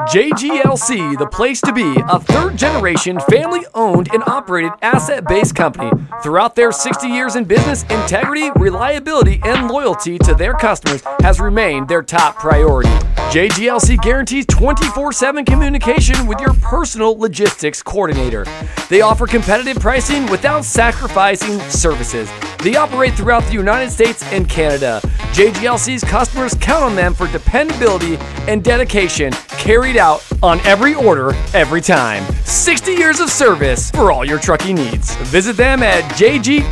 JGLC, 0.08 1.18
the 1.18 1.28
place 1.30 1.60
to 1.60 1.72
be, 1.72 1.96
a 2.08 2.18
third 2.18 2.56
generation 2.56 3.20
family 3.30 3.64
owned 3.74 4.08
and 4.12 4.24
operated 4.24 4.72
asset 4.82 5.24
based 5.28 5.54
company. 5.54 5.90
Throughout 6.22 6.56
their 6.56 6.72
60 6.72 7.06
years 7.06 7.36
in 7.36 7.44
business, 7.44 7.82
integrity, 7.84 8.50
reliability, 8.56 9.40
and 9.44 9.68
loyalty 9.68 10.18
to 10.18 10.34
their 10.34 10.54
customers 10.54 11.02
has 11.20 11.38
remained 11.38 11.88
their 11.88 12.02
top 12.02 12.38
priority. 12.38 12.90
JGLC 13.30 14.00
guarantees 14.02 14.46
24 14.46 15.12
7 15.12 15.44
communication 15.44 16.26
with 16.26 16.40
your 16.40 16.54
personal 16.54 17.16
logistics 17.16 17.82
coordinator. 17.82 18.44
They 18.88 19.00
offer 19.00 19.26
competitive 19.26 19.80
pricing 19.80 20.26
without 20.26 20.64
sacrificing 20.64 21.60
services. 21.70 22.28
They 22.66 22.74
operate 22.74 23.14
throughout 23.14 23.44
the 23.44 23.52
United 23.52 23.92
States 23.92 24.24
and 24.32 24.48
Canada. 24.48 25.00
JGLC's 25.30 26.02
customers 26.02 26.56
count 26.60 26.82
on 26.82 26.96
them 26.96 27.14
for 27.14 27.28
dependability 27.28 28.16
and 28.48 28.64
dedication 28.64 29.30
carried 29.50 29.96
out 29.96 30.26
on 30.42 30.58
every 30.66 30.96
order, 30.96 31.32
every 31.54 31.80
time. 31.80 32.24
60 32.42 32.94
years 32.94 33.20
of 33.20 33.30
service 33.30 33.92
for 33.92 34.10
all 34.10 34.24
your 34.24 34.40
trucking 34.40 34.74
needs. 34.74 35.14
Visit 35.26 35.56
them 35.56 35.84
at 35.84 36.02
jglc.com 36.14 36.66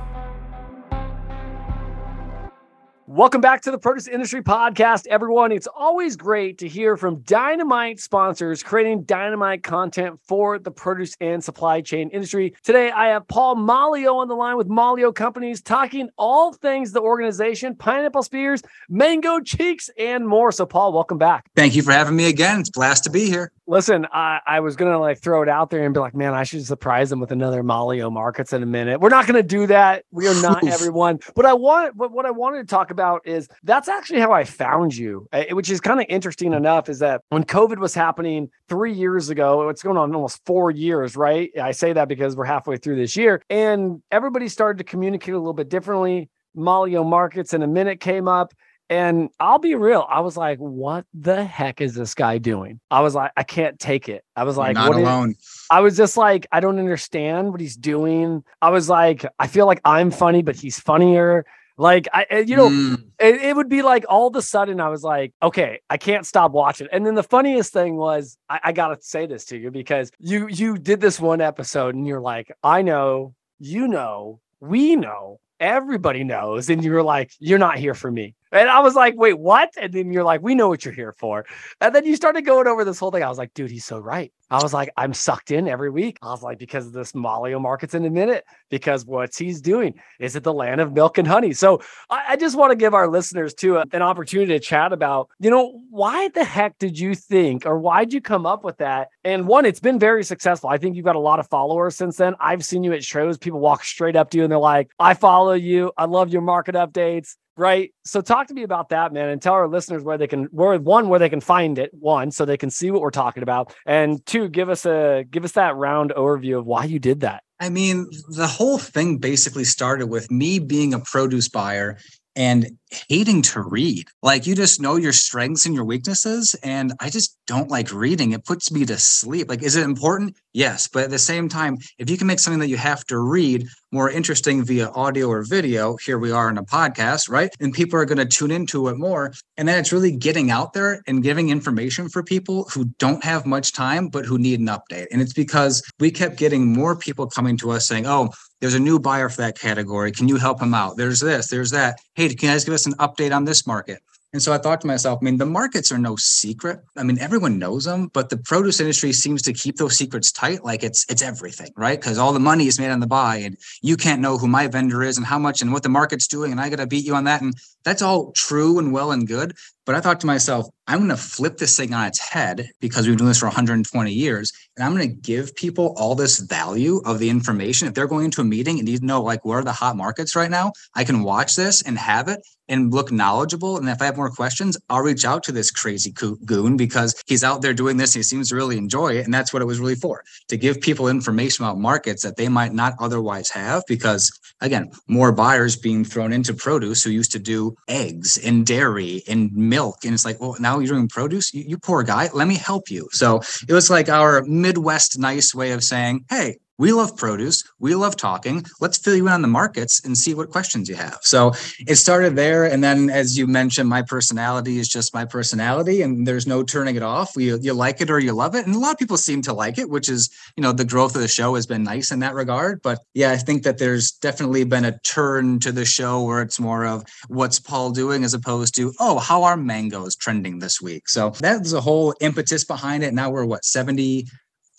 Welcome 3.13 3.41
back 3.41 3.63
to 3.63 3.73
the 3.73 3.79
Produce 3.79 4.07
Industry 4.07 4.41
Podcast, 4.41 5.09
everyone. 5.09 5.51
It's 5.51 5.67
always 5.67 6.15
great 6.15 6.59
to 6.59 6.69
hear 6.69 6.97
from 6.97 7.23
dynamite 7.23 7.99
sponsors 7.99 8.63
creating 8.63 9.03
dynamite 9.03 9.65
content 9.65 10.21
for 10.23 10.61
the 10.61 10.71
produce 10.71 11.17
and 11.21 11.43
supply 11.43 11.81
chain 11.81 12.09
industry. 12.11 12.55
Today, 12.63 12.93
I 12.93 13.09
have 13.09 13.27
Paul 13.27 13.57
Maglio 13.57 14.15
on 14.15 14.29
the 14.29 14.37
line 14.37 14.57
with 14.57 14.69
Maglio 14.69 15.13
Companies 15.13 15.61
talking 15.61 16.09
all 16.19 16.53
things 16.53 16.93
the 16.93 17.01
organization, 17.01 17.75
pineapple 17.75 18.23
spears, 18.23 18.63
mango 18.89 19.41
cheeks, 19.41 19.91
and 19.99 20.25
more. 20.25 20.53
So, 20.53 20.65
Paul, 20.65 20.93
welcome 20.93 21.19
back. 21.19 21.51
Thank 21.57 21.75
you 21.75 21.83
for 21.83 21.91
having 21.91 22.15
me 22.15 22.29
again. 22.29 22.61
It's 22.61 22.69
a 22.69 22.73
blast 22.73 23.03
to 23.03 23.11
be 23.11 23.27
here. 23.27 23.51
Listen, 23.71 24.05
I, 24.13 24.41
I 24.45 24.59
was 24.59 24.75
gonna 24.75 24.99
like 24.99 25.21
throw 25.21 25.43
it 25.43 25.49
out 25.49 25.71
there 25.71 25.85
and 25.85 25.95
be 25.95 26.01
like, 26.01 26.13
man, 26.13 26.35
I 26.35 26.43
should 26.43 26.67
surprise 26.67 27.09
them 27.09 27.21
with 27.21 27.31
another 27.31 27.63
Maglio 27.63 28.11
markets 28.11 28.53
in 28.53 28.65
a 28.65 28.67
minute. 28.67 29.01
We're 29.01 29.11
not 29.11 29.29
gonna 29.29 29.45
do 29.45 29.69
that. 29.69 30.05
We 30.11 30.27
are 30.27 30.43
not 30.43 30.67
everyone. 30.67 31.21
But 31.37 31.47
I 31.47 31.53
want, 31.53 31.97
but 31.97 32.11
what 32.11 32.27
I 32.27 32.33
wanted 32.33 32.59
to 32.59 32.65
talk 32.65 32.91
about 32.91 33.25
is 33.25 33.49
that's 33.63 33.89
actually 33.89 34.19
how 34.19 34.33
I 34.33 34.43
found 34.43 34.97
you, 34.97 35.29
eh, 35.33 35.53
which 35.53 35.71
is 35.71 35.81
kind 35.81 36.01
of 36.01 36.07
interesting 36.09 36.53
enough. 36.53 36.89
Is 36.89 36.99
that 36.99 37.23
when 37.29 37.45
COVID 37.45 37.79
was 37.79 37.95
happening 37.95 38.51
three 38.69 38.93
years 38.93 39.31
ago, 39.31 39.69
it's 39.69 39.85
going 39.85 39.97
on 39.97 40.13
almost 40.17 40.45
four 40.47 40.73
years, 40.73 41.15
right? 41.15 41.57
I 41.57 41.71
say 41.71 41.93
that 41.93 42.09
because 42.09 42.35
we're 42.35 42.47
halfway 42.47 42.77
through 42.77 42.97
this 42.97 43.17
year, 43.17 43.41
and 43.49 44.03
everybody 44.11 44.49
started 44.49 44.79
to 44.79 44.85
communicate 44.85 45.35
a 45.35 45.39
little 45.39 45.53
bit 45.53 45.69
differently. 45.69 46.29
Maglio 46.57 47.09
markets 47.09 47.55
in 47.55 47.63
a 47.63 47.69
minute 47.69 48.01
came 48.01 48.27
up 48.27 48.53
and 48.91 49.31
I'll 49.39 49.61
be 49.61 49.77
real. 49.77 50.05
I 50.11 50.21
was 50.21 50.37
like, 50.37 50.59
what 50.59 51.07
the 51.15 51.45
heck 51.45 51.81
is 51.81 51.95
this 51.95 52.13
guy 52.13 52.39
doing? 52.39 52.81
I 52.91 53.01
was 53.01 53.15
like, 53.15 53.31
I 53.37 53.45
can't 53.45 53.79
take 53.79 54.09
it. 54.09 54.25
I 54.35 54.43
was 54.43 54.57
like, 54.57 54.77
You're 54.77 54.85
not 54.85 54.97
alone. 54.97 55.31
Is, 55.31 55.67
I 55.71 55.81
was 55.81 55.97
just 55.97 56.17
like, 56.17 56.49
I 56.51 56.59
don't 56.59 56.81
understand 56.81 57.53
what 57.53 57.61
he's 57.61 57.77
doing. 57.77 58.43
I 58.61 58.71
was 58.71 58.89
like, 58.89 59.25
I 59.39 59.47
feel 59.47 59.67
like 59.67 59.81
I'm 59.85 60.11
funny, 60.11 60.43
but 60.43 60.57
he's 60.57 60.81
funnier. 60.81 61.47
Like 61.79 62.09
I, 62.13 62.45
you 62.47 62.57
know, 62.57 62.69
mm. 62.69 63.03
it, 63.21 63.37
it, 63.37 63.57
would 63.57 63.69
be 63.71 63.81
like 63.81 64.05
all 64.09 64.27
of 64.27 64.37
a 64.37 64.43
sudden 64.43 64.81
I 64.81 64.89
was 64.89 65.03
like, 65.03 65.33
okay, 65.43 65.81
I 65.89 65.97
can't 65.97 66.27
stop 66.27 66.51
watching. 66.51 66.89
And 66.93 67.07
then 67.07 67.15
the 67.15 67.23
funniest 67.23 67.73
thing 67.73 67.97
was, 67.97 68.37
I, 68.51 68.61
I 68.65 68.73
gotta 68.73 69.01
say 69.01 69.25
this 69.25 69.47
to 69.47 69.57
you 69.57 69.71
because 69.71 70.11
you 70.19 70.47
you 70.49 70.77
did 70.77 71.01
this 71.01 71.19
one 71.19 71.41
episode 71.41 71.95
and 71.95 72.07
you're 72.07 72.21
like, 72.21 72.53
I 72.63 72.83
know, 72.83 73.35
you 73.61 73.89
know, 73.89 74.41
we 74.61 74.95
know, 74.95 75.41
everybody 75.59 76.23
knows, 76.23 76.69
and 76.69 76.85
you 76.85 76.93
were 76.93 77.03
like, 77.03 77.31
you're 77.39 77.59
not 77.59 77.79
here 77.79 77.95
for 77.95 78.11
me. 78.11 78.35
And 78.53 78.69
I 78.69 78.81
was 78.81 78.95
like, 78.95 79.15
wait, 79.17 79.39
what? 79.39 79.71
And 79.81 79.93
then 79.93 80.13
you're 80.13 80.25
like, 80.25 80.43
we 80.43 80.55
know 80.55 80.69
what 80.69 80.85
you're 80.85 80.95
here 80.95 81.13
for. 81.13 81.47
And 81.81 81.95
then 81.95 82.05
you 82.05 82.17
started 82.17 82.43
going 82.43 82.67
over 82.67 82.85
this 82.85 82.99
whole 82.99 83.11
thing. 83.11 83.23
I 83.23 83.29
was 83.29 83.39
like, 83.39 83.55
dude, 83.55 83.71
he's 83.71 83.85
so 83.85 83.99
right. 83.99 84.33
I 84.51 84.63
was 84.63 84.75
like, 84.75 84.91
I'm 84.97 85.15
sucked 85.15 85.51
in 85.51 85.69
every 85.69 85.91
week. 85.91 86.19
I 86.23 86.27
was 86.27 86.43
like, 86.43 86.59
because 86.59 86.87
of 86.87 86.93
this 86.93 87.13
Maglio 87.13 87.61
markets 87.61 87.95
in 87.95 88.05
a 88.05 88.11
minute, 88.11 88.45
because 88.69 89.07
what's 89.07 89.39
he's 89.39 89.61
doing 89.61 89.95
is 90.19 90.35
it 90.35 90.43
the 90.43 90.53
land 90.53 90.81
of 90.81 90.93
milk 90.93 91.19
and 91.19 91.29
honey. 91.29 91.53
So 91.53 91.81
I, 92.09 92.25
I 92.31 92.37
just 92.37 92.57
want 92.57 92.73
to 92.73 92.77
give 92.77 92.93
our 92.93 93.09
listeners 93.09 93.55
too 93.55 93.77
a, 93.77 93.85
an 93.93 94.03
opportunity 94.03 94.53
to 94.53 94.61
chat 94.61 94.93
about, 94.93 95.29
you 95.39 95.51
know, 95.51 95.81
why 95.91 96.29
the 96.29 96.45
heck 96.45 96.79
did 96.79 96.99
you 96.99 97.15
think 97.15 97.65
or 97.65 97.79
why 97.79 98.05
did 98.05 98.13
you 98.13 98.21
come 98.21 98.47
up 98.47 98.65
with 98.65 98.79
that? 98.79 99.09
And 99.25 99.47
one, 99.47 99.67
it's 99.67 99.81
been 99.81 99.99
very 99.99 100.25
successful. 100.25 100.71
I 100.71 100.79
think 100.79 100.97
you've 100.97 101.05
got 101.05 101.17
a 101.17 101.21
lot 101.21 101.39
of 101.39 101.49
followers 101.49 101.97
since 101.97 102.17
then. 102.17 102.35
I've 102.41 102.65
seen 102.65 102.83
you 102.83 102.93
at 102.93 103.05
shows. 103.05 103.39
People 103.39 103.61
walk 103.61 103.85
straight 103.85 104.17
up 104.17 104.31
to 104.31 104.39
you 104.39 104.45
and 104.45 104.51
they're 104.51 104.59
like, 104.59 104.91
I 104.99 105.15
follow 105.15 105.53
you. 105.53 105.93
I 105.97 106.07
love 106.07 106.33
your 106.33 106.43
market 106.43 106.75
updates 106.75 107.37
right? 107.61 107.93
So 108.07 108.23
talk 108.23 108.47
to 108.47 108.55
me 108.55 108.63
about 108.63 108.89
that, 108.89 109.13
man, 109.13 109.29
and 109.29 109.41
tell 109.41 109.53
our 109.53 109.69
listeners 109.69 110.03
where 110.03 110.17
they 110.17 110.27
can 110.27 110.45
where 110.45 110.79
one 110.79 111.11
where 111.11 111.19
they 111.19 111.29
can 111.29 111.43
find 111.43 111.79
it, 111.79 111.91
one, 111.93 112.31
so 112.31 112.47
they 112.47 112.57
can 112.57 112.71
see 112.71 112.91
what 112.91 113.03
we're 113.03 113.11
talking 113.11 113.43
about, 113.43 113.75
and 113.85 114.25
two, 114.25 114.40
give 114.49 114.69
us 114.69 114.87
a 114.87 115.25
give 115.31 115.45
us 115.45 115.53
that 115.53 115.77
round 115.77 116.13
overview 116.17 116.59
of 116.59 116.67
why 116.67 116.85
you 116.85 116.99
did 116.99 117.21
that. 117.21 117.43
I 117.61 117.69
mean, 117.69 118.07
the 118.29 118.47
whole 118.47 118.79
thing 118.79 119.19
basically 119.19 119.65
started 119.65 120.07
with 120.07 120.31
me 120.31 120.59
being 120.59 120.95
a 120.95 121.01
produce 121.01 121.49
buyer 121.49 121.99
and 122.35 122.79
hating 123.09 123.43
to 123.43 123.61
read. 123.63 124.09
Like 124.23 124.47
you 124.47 124.55
just 124.55 124.81
know 124.81 124.97
your 124.97 125.13
strengths 125.13 125.67
and 125.67 125.75
your 125.75 125.85
weaknesses. 125.85 126.55
And 126.63 126.93
I 127.01 127.11
just 127.11 127.37
don't 127.47 127.71
like 127.71 127.93
reading. 127.93 128.33
It 128.33 128.45
puts 128.45 128.71
me 128.71 128.85
to 128.87 128.99
sleep. 128.99 129.49
Like, 129.49 129.63
is 129.63 129.77
it 129.77 129.85
important? 129.85 130.37
Yes. 130.53 130.89
But 130.89 131.05
at 131.05 131.11
the 131.11 131.19
same 131.19 131.49
time, 131.49 131.79
if 131.99 132.11
you 132.11 132.17
can 132.17 132.27
make 132.27 132.41
something 132.41 132.61
that 132.61 132.69
you 132.69 132.77
have 132.77 133.05
to 133.07 133.19
read 133.19 133.67
more 133.93 134.11
interesting 134.11 134.65
via 134.65 134.89
audio 134.91 135.29
or 135.29 135.45
video, 135.45 135.97
here 135.97 136.19
we 136.19 136.31
are 136.31 136.49
in 136.49 136.59
a 136.59 136.65
podcast, 136.65 137.29
right? 137.29 137.51
And 137.61 137.73
people 137.73 137.99
are 137.99 138.05
going 138.05 138.19
to 138.19 138.25
tune 138.25 138.51
into 138.51 138.89
it 138.89 138.97
more. 138.97 139.33
And 139.57 139.67
then 139.67 139.79
it's 139.79 139.93
really 139.93 140.17
getting 140.17 140.51
out 140.51 140.73
there 140.73 141.03
and 141.07 141.23
giving 141.23 141.51
information 141.51 142.09
for 142.09 142.23
people 142.23 142.69
who 142.73 142.87
don't 142.99 143.25
have 143.25 143.47
much 143.47 143.73
time, 143.73 144.09
but 144.09 144.25
who 144.25 144.39
need 144.39 144.61
an 144.61 144.67
update. 144.67 145.07
And 145.11 145.21
it's 145.21 145.33
because 145.33 145.83
we 145.99 146.11
kept 146.11 146.37
getting 146.37 146.73
more 146.73 146.97
people 146.97 147.27
coming 147.27 147.57
to 147.59 147.71
us 147.71 147.87
saying, 147.87 148.07
oh, 148.07 148.31
there's 148.61 148.75
a 148.75 148.81
new 148.81 148.99
buyer 148.99 149.29
for 149.29 149.43
that 149.43 149.59
category. 149.59 150.13
Can 150.13 150.29
you 150.29 150.37
help 150.37 150.59
them 150.59 150.75
out? 150.75 150.97
There's 150.97 151.21
this, 151.21 151.49
there's 151.49 151.71
that. 151.71 151.99
Hey, 152.15 152.29
can 152.29 152.49
you 152.49 152.55
guys 152.55 152.65
give 152.65 152.75
us 152.75 152.80
an 152.87 152.95
update 152.95 153.35
on 153.35 153.45
this 153.45 153.67
market? 153.67 154.03
And 154.33 154.41
so 154.41 154.53
I 154.53 154.59
thought 154.59 154.81
to 154.83 154.87
myself, 154.87 155.19
I 155.21 155.25
mean, 155.25 155.39
the 155.39 155.47
markets 155.47 155.91
are 155.91 155.99
no 155.99 156.15
secret. 156.15 156.81
I 156.97 157.03
mean, 157.03 157.19
everyone 157.19 157.59
knows 157.59 157.85
them, 157.85 158.09
but 158.13 158.29
the 158.29 158.37
produce 158.37 158.79
industry 158.79 159.13
seems 159.13 159.43
to 159.43 159.53
keep 159.53 159.77
those 159.77 159.97
secrets 159.97 160.31
tight, 160.31 160.65
like 160.65 160.85
it's 160.85 161.05
it's 161.09 161.23
everything, 161.23 161.73
right? 161.77 162.01
Because 162.01 162.17
all 162.17 162.33
the 162.33 162.39
money 162.39 162.69
is 162.69 162.79
made 162.79 162.91
on 162.91 163.01
the 163.01 163.09
buy, 163.09 163.39
and 163.39 163.57
you 163.83 163.97
can't 163.97 164.21
know 164.21 164.39
who 164.39 164.47
my 164.47 164.69
vendor 164.69 165.03
is 165.03 165.17
and 165.17 165.27
how 165.27 165.39
much 165.39 165.63
and 165.63 165.73
what 165.73 165.83
the 165.83 165.89
market's 165.89 166.29
doing, 166.29 166.53
and 166.53 166.61
I 166.61 166.69
got 166.69 166.77
to 166.77 166.87
beat 166.87 167.05
you 167.05 167.17
on 167.17 167.25
that. 167.25 167.43
And 167.43 167.55
that's 167.85 168.03
all 168.03 168.33
true 168.33 168.79
and 168.79 168.93
well 168.93 169.13
and 169.13 169.27
good. 169.27 169.55
But 169.87 169.95
I 169.95 170.01
thought 170.01 170.21
to 170.21 170.27
myself, 170.27 170.67
I'm 170.87 170.99
going 170.99 171.11
to 171.11 171.17
flip 171.17 171.57
this 171.57 171.77
thing 171.77 171.93
on 171.95 172.07
its 172.07 172.21
head 172.21 172.69
because 172.81 173.07
we've 173.07 173.17
been 173.17 173.25
doing 173.25 173.29
this 173.29 173.39
for 173.39 173.47
120 173.47 174.13
years. 174.13 174.53
And 174.77 174.85
I'm 174.85 174.95
going 174.95 175.09
to 175.09 175.15
give 175.15 175.55
people 175.57 175.95
all 175.97 176.15
this 176.15 176.39
value 176.39 177.01
of 177.05 177.19
the 177.19 177.31
information. 177.31 177.89
If 177.89 177.95
they're 177.95 178.07
going 178.07 178.27
into 178.27 178.41
a 178.41 178.45
meeting 178.45 178.79
and 178.79 178.87
need 178.87 179.01
to 179.01 179.07
know, 179.07 179.23
like, 179.23 179.45
where 179.45 179.59
are 179.59 179.65
the 179.65 179.73
hot 179.73 179.97
markets 179.97 180.37
right 180.37 180.51
now, 180.51 180.73
I 180.95 181.05
can 181.05 181.23
watch 181.23 181.57
this 181.57 181.83
and 181.83 181.99
have 181.99 182.29
it 182.29 182.41
and 182.69 182.95
look 182.95 183.11
knowledgeable. 183.11 183.79
And 183.79 183.89
if 183.89 184.01
I 184.01 184.05
have 184.05 184.17
more 184.17 184.31
questions, 184.31 184.77
I'll 184.89 185.03
reach 185.03 185.25
out 185.25 185.43
to 185.45 185.53
this 185.53 185.71
crazy 185.71 186.13
goon 186.13 186.77
because 186.77 187.21
he's 187.27 187.43
out 187.43 187.63
there 187.63 187.75
doing 187.75 187.97
this 187.97 188.15
and 188.15 188.21
he 188.21 188.23
seems 188.23 188.51
to 188.51 188.55
really 188.55 188.79
enjoy 188.79 189.15
it. 189.15 189.25
And 189.25 189.35
that's 189.35 189.53
what 189.53 189.61
it 189.61 189.67
was 189.67 189.81
really 189.81 189.97
for 189.97 190.23
to 190.49 190.57
give 190.57 190.81
people 190.81 191.09
information 191.09 191.65
about 191.65 191.79
markets 191.79 192.23
that 192.23 192.37
they 192.37 192.49
might 192.49 192.73
not 192.73 192.95
otherwise 193.01 193.51
have. 193.51 193.83
Because 193.89 194.31
again, 194.61 194.93
more 195.09 195.33
buyers 195.33 195.77
being 195.77 196.05
thrown 196.05 196.33
into 196.33 196.55
produce 196.55 197.03
who 197.03 197.11
used 197.11 197.33
to 197.33 197.41
do 197.41 197.70
eggs 197.89 198.39
and 198.39 198.67
dairy 198.67 199.23
and 199.29 199.53
milk. 199.53 200.05
And 200.05 200.15
it's 200.15 200.25
like, 200.25 200.41
well, 200.41 200.57
now 200.61 200.79
you're 200.79 200.95
doing 200.95 201.09
produce. 201.09 201.53
You, 201.55 201.65
you 201.67 201.79
poor 201.79 202.03
guy. 202.03 202.29
Let 202.33 202.49
me 202.49 202.57
help 202.57 202.91
you. 202.91 203.09
So 203.13 203.41
it 203.69 203.73
was 203.73 203.91
like 203.91 204.09
our 204.09 204.43
Midwest 204.45 205.19
nice 205.19 205.55
way 205.55 205.73
of 205.73 205.83
saying, 205.85 206.25
hey, 206.29 206.59
we 206.81 206.93
love 206.93 207.15
produce. 207.15 207.63
We 207.79 207.95
love 207.95 208.17
talking. 208.17 208.65
Let's 208.81 208.97
fill 208.97 209.15
you 209.15 209.27
in 209.27 209.33
on 209.35 209.43
the 209.43 209.49
markets 209.49 210.03
and 210.03 210.17
see 210.17 210.33
what 210.33 210.49
questions 210.49 210.89
you 210.89 210.95
have. 210.95 211.19
So 211.21 211.53
it 211.87 211.97
started 211.97 212.37
there. 212.37 212.65
And 212.65 212.83
then, 212.83 213.11
as 213.11 213.37
you 213.37 213.47
mentioned, 213.47 213.87
my 213.87 214.01
personality 214.01 214.79
is 214.79 214.89
just 214.89 215.13
my 215.13 215.27
personality, 215.27 216.01
and 216.01 216.27
there's 216.27 216.47
no 216.47 216.63
turning 216.63 216.97
it 216.97 217.03
off. 217.03 217.37
We, 217.37 217.55
you 217.59 217.75
like 217.75 218.01
it 218.01 218.11
or 218.11 218.19
you 218.19 218.33
love 218.33 218.55
it. 218.55 218.65
And 218.65 218.75
a 218.75 218.79
lot 218.79 218.93
of 218.93 218.99
people 218.99 219.19
seem 219.19 219.43
to 219.43 219.53
like 219.53 219.77
it, 219.77 219.91
which 219.91 220.09
is, 220.09 220.31
you 220.57 220.63
know, 220.63 220.73
the 220.73 220.87
growth 220.87 221.15
of 221.15 221.21
the 221.21 221.29
show 221.29 221.55
has 221.55 221.67
been 221.67 221.85
nice 221.85 222.11
in 222.11 222.21
that 222.21 222.33
regard. 222.33 222.81
But 222.83 223.01
yeah, 223.13 223.31
I 223.31 223.37
think 223.37 223.63
that 223.65 223.77
there's 223.77 224.13
definitely 224.13 224.65
been 224.65 224.87
a 224.87 224.99
turn 225.01 225.59
to 225.61 225.73
the 225.73 225.85
show 225.85 226.23
where 226.23 226.41
it's 226.41 226.59
more 226.59 226.87
of 226.87 227.05
what's 227.29 227.61
Paul 227.61 227.91
doing 227.91 228.25
as 228.25 228.33
opposed 228.33 228.75
to, 228.77 228.95
oh, 228.99 229.19
how 229.19 229.43
are 229.43 229.57
mangoes 229.59 230.17
trending 230.17 230.61
this 230.61 230.81
week? 230.81 231.11
So 231.11 231.29
that's 231.41 231.75
a 231.75 231.81
whole 231.83 232.15
impetus 232.23 232.65
behind 232.65 233.05
it. 233.05 233.13
Now 233.13 233.29
we're 233.29 233.45
what, 233.45 233.67
70, 233.67 234.27